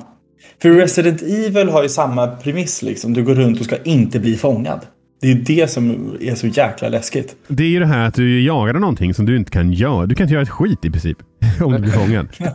För 0.61 0.69
Resident 0.69 1.21
Evil 1.21 1.69
har 1.69 1.83
ju 1.83 1.89
samma 1.89 2.27
premiss 2.27 2.81
liksom. 2.83 3.13
Du 3.13 3.23
går 3.23 3.33
runt 3.33 3.59
och 3.59 3.65
ska 3.65 3.77
inte 3.83 4.19
bli 4.19 4.35
fångad. 4.35 4.79
Det 5.25 5.31
är 5.31 5.35
det 5.35 5.67
som 5.67 6.15
är 6.21 6.35
så 6.35 6.47
jäkla 6.47 6.89
läskigt. 6.89 7.35
Det 7.47 7.63
är 7.63 7.67
ju 7.67 7.79
det 7.79 7.85
här 7.85 8.07
att 8.07 8.13
du 8.13 8.41
jagar 8.41 8.73
någonting 8.73 9.13
som 9.13 9.25
du 9.25 9.37
inte 9.37 9.51
kan 9.51 9.73
göra. 9.73 10.05
Du 10.05 10.15
kan 10.15 10.23
inte 10.23 10.33
göra 10.33 10.43
ett 10.43 10.49
skit 10.49 10.85
i 10.85 10.91
princip. 10.91 11.17
Om 11.61 11.71
du 11.71 11.79
blir 11.79 11.91
fångad. 11.91 12.27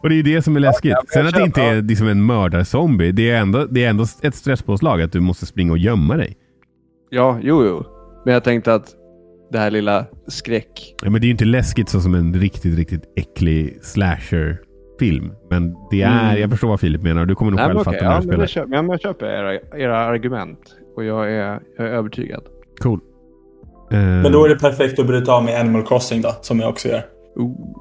och 0.00 0.08
det 0.08 0.14
är 0.14 0.16
ju 0.16 0.22
det 0.22 0.42
som 0.42 0.56
är 0.56 0.60
läskigt. 0.60 0.94
Sen 1.12 1.26
att 1.26 1.34
det 1.34 1.42
inte 1.42 1.62
är 1.62 1.82
liksom 1.82 2.08
en 2.08 2.22
mördarzombie. 2.22 3.12
Det 3.12 3.30
är, 3.30 3.40
ändå, 3.40 3.66
det 3.66 3.84
är 3.84 3.90
ändå 3.90 4.06
ett 4.22 4.34
stresspåslag 4.34 5.02
att 5.02 5.12
du 5.12 5.20
måste 5.20 5.46
springa 5.46 5.72
och 5.72 5.78
gömma 5.78 6.16
dig. 6.16 6.36
Ja, 7.10 7.38
jo, 7.42 7.64
jo. 7.64 7.84
Men 8.24 8.34
jag 8.34 8.44
tänkte 8.44 8.74
att 8.74 8.86
det 9.52 9.58
här 9.58 9.70
lilla 9.70 10.06
skräck. 10.28 10.94
Ja, 11.02 11.10
men 11.10 11.20
det 11.20 11.24
är 11.24 11.28
ju 11.28 11.32
inte 11.32 11.44
läskigt 11.44 11.88
så 11.88 12.00
som 12.00 12.14
en 12.14 12.34
riktigt, 12.34 12.76
riktigt 12.76 13.04
äcklig 13.16 13.78
slasher-film. 14.98 15.32
Men 15.50 15.74
det 15.90 16.02
är, 16.02 16.28
Mm. 16.30 16.40
jag 16.40 16.50
förstår 16.50 16.68
vad 16.68 16.80
Filip 16.80 17.02
menar. 17.02 17.26
Du 17.26 17.34
kommer 17.34 17.50
nog 17.50 17.58
Nej, 17.60 17.66
själv 17.66 17.74
men 17.76 17.84
fatta 17.84 18.04
när 18.04 18.10
ja, 18.12 18.16
du 18.16 18.22
spelar. 18.22 18.40
jag 18.42 18.48
köper, 18.48 18.74
ja, 18.74 18.82
men 18.82 18.90
jag 18.90 19.00
köper 19.00 19.26
era, 19.26 19.54
era 19.78 19.98
argument. 19.98 20.58
Och 20.96 21.04
jag 21.04 21.32
är, 21.32 21.60
jag 21.78 21.86
är 21.86 21.90
övertygad. 21.90 22.42
Cool. 22.82 23.00
Eh, 23.92 23.98
Men 23.98 24.32
då 24.32 24.44
är 24.44 24.48
det 24.48 24.58
perfekt 24.58 24.98
att 24.98 25.06
bryta 25.06 25.32
av 25.32 25.44
med 25.44 25.60
Animal 25.60 25.86
Crossing 25.86 26.22
då, 26.22 26.30
som 26.40 26.60
jag 26.60 26.70
också 26.70 26.88
gör. 26.88 27.02
Ooh. 27.36 27.80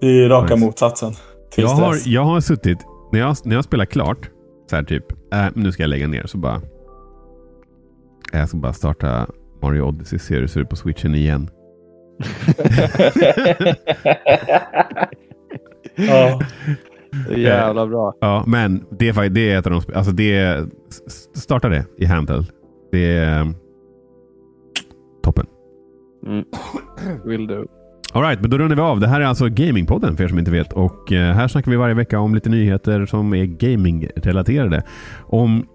Det 0.00 0.06
är 0.24 0.28
raka 0.28 0.54
Nice. 0.54 0.66
motsatsen 0.66 1.12
till 1.50 1.64
jag, 1.64 1.70
har, 1.70 1.96
jag 2.06 2.24
har 2.24 2.40
suttit, 2.40 2.78
när 3.12 3.20
jag, 3.20 3.36
när 3.44 3.54
jag 3.54 3.64
spelar 3.64 3.84
klart, 3.84 4.30
så 4.70 4.76
här 4.76 4.82
typ, 4.82 5.04
äh, 5.32 5.46
nu 5.54 5.72
ska 5.72 5.82
jag 5.82 5.90
lägga 5.90 6.08
ner, 6.08 6.26
så 6.26 6.38
bara... 6.38 6.60
Jag 8.32 8.48
ska 8.48 8.58
bara 8.58 8.72
starta 8.72 9.26
Mario 9.62 9.82
Odyssey, 9.82 10.18
se 10.18 10.34
hur 10.34 10.42
det 10.42 10.48
ser 10.48 10.60
ut 10.60 10.68
på 10.68 10.76
switchen 10.76 11.14
igen. 11.14 11.50
Ja. 15.96 16.40
Jävla 17.36 17.86
bra. 17.86 18.14
Ja, 18.20 18.44
men 18.46 18.84
det 18.90 19.08
är, 19.08 19.28
det 19.28 19.52
är 19.52 19.58
ett 19.58 19.66
av 19.66 19.72
de 19.72 19.94
Alltså 19.94 20.12
det 20.12 20.64
Starta 21.34 21.68
det 21.68 21.84
i 21.98 22.04
handheld. 22.04 22.46
Det 22.92 23.16
är 23.16 23.40
um, 23.40 23.54
toppen. 25.22 25.46
Mm. 26.26 26.44
Will 27.24 27.46
do. 27.46 27.64
Alright, 28.12 28.40
men 28.40 28.50
då 28.50 28.58
rundar 28.58 28.76
vi 28.76 28.82
av. 28.82 29.00
Det 29.00 29.08
här 29.08 29.20
är 29.20 29.24
alltså 29.24 29.48
Gamingpodden 29.48 30.16
för 30.16 30.24
er 30.24 30.28
som 30.28 30.38
inte 30.38 30.50
vet. 30.50 30.72
Och 30.72 31.12
eh, 31.12 31.34
här 31.34 31.48
snackar 31.48 31.70
vi 31.70 31.76
varje 31.76 31.94
vecka 31.94 32.18
om 32.20 32.34
lite 32.34 32.50
nyheter 32.50 33.06
som 33.06 33.34
är 33.34 33.44
gaming-relaterade. 33.44 34.82
Om 35.26 35.66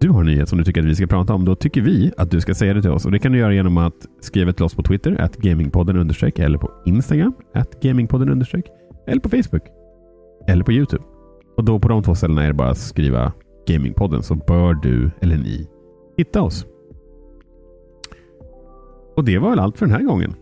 du 0.00 0.08
har 0.08 0.20
en 0.20 0.26
nyhet 0.26 0.48
som 0.48 0.58
du 0.58 0.64
tycker 0.64 0.80
att 0.80 0.86
vi 0.86 0.94
ska 0.94 1.06
prata 1.06 1.34
om, 1.34 1.44
då 1.44 1.54
tycker 1.54 1.80
vi 1.80 2.12
att 2.16 2.30
du 2.30 2.40
ska 2.40 2.54
säga 2.54 2.74
det 2.74 2.82
till 2.82 2.90
oss. 2.90 3.04
Och 3.04 3.12
Det 3.12 3.18
kan 3.18 3.32
du 3.32 3.38
göra 3.38 3.54
genom 3.54 3.76
att 3.76 3.94
skriva 4.20 4.52
till 4.52 4.64
oss 4.64 4.74
på 4.74 4.82
Twitter, 4.82 5.20
att 5.20 5.36
gamingpodden 5.36 5.96
understreck, 5.96 6.38
eller 6.38 6.58
på 6.58 6.70
Instagram, 6.86 7.32
att 7.54 7.80
gamingpodden 7.82 8.28
understreck, 8.28 8.64
eller 9.06 9.20
på 9.20 9.28
Facebook, 9.28 9.62
eller 10.48 10.64
på 10.64 10.72
YouTube. 10.72 11.04
Och 11.56 11.64
då 11.64 11.78
på 11.78 11.88
de 11.88 12.02
två 12.02 12.14
ställena 12.14 12.42
är 12.42 12.48
det 12.48 12.54
bara 12.54 12.70
att 12.70 12.78
skriva 12.78 13.32
Gamingpodden 13.66 14.22
så 14.22 14.34
bör 14.34 14.74
du, 14.74 15.10
eller 15.20 15.36
ni, 15.36 15.68
hitta 16.16 16.42
oss. 16.42 16.66
Och 19.16 19.24
det 19.24 19.38
var 19.38 19.50
väl 19.50 19.58
allt 19.58 19.78
för 19.78 19.86
den 19.86 19.94
här 19.94 20.02
gången. 20.02 20.34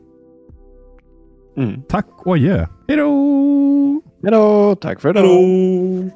Mm. 1.57 1.83
Tack 1.89 2.07
och 2.27 2.35
adjö. 2.35 2.67
Hej 2.89 2.97
då! 2.97 4.01
Hejdå! 4.23 4.77
Tack 4.81 5.01
för 5.01 5.11
idag! 5.11 6.11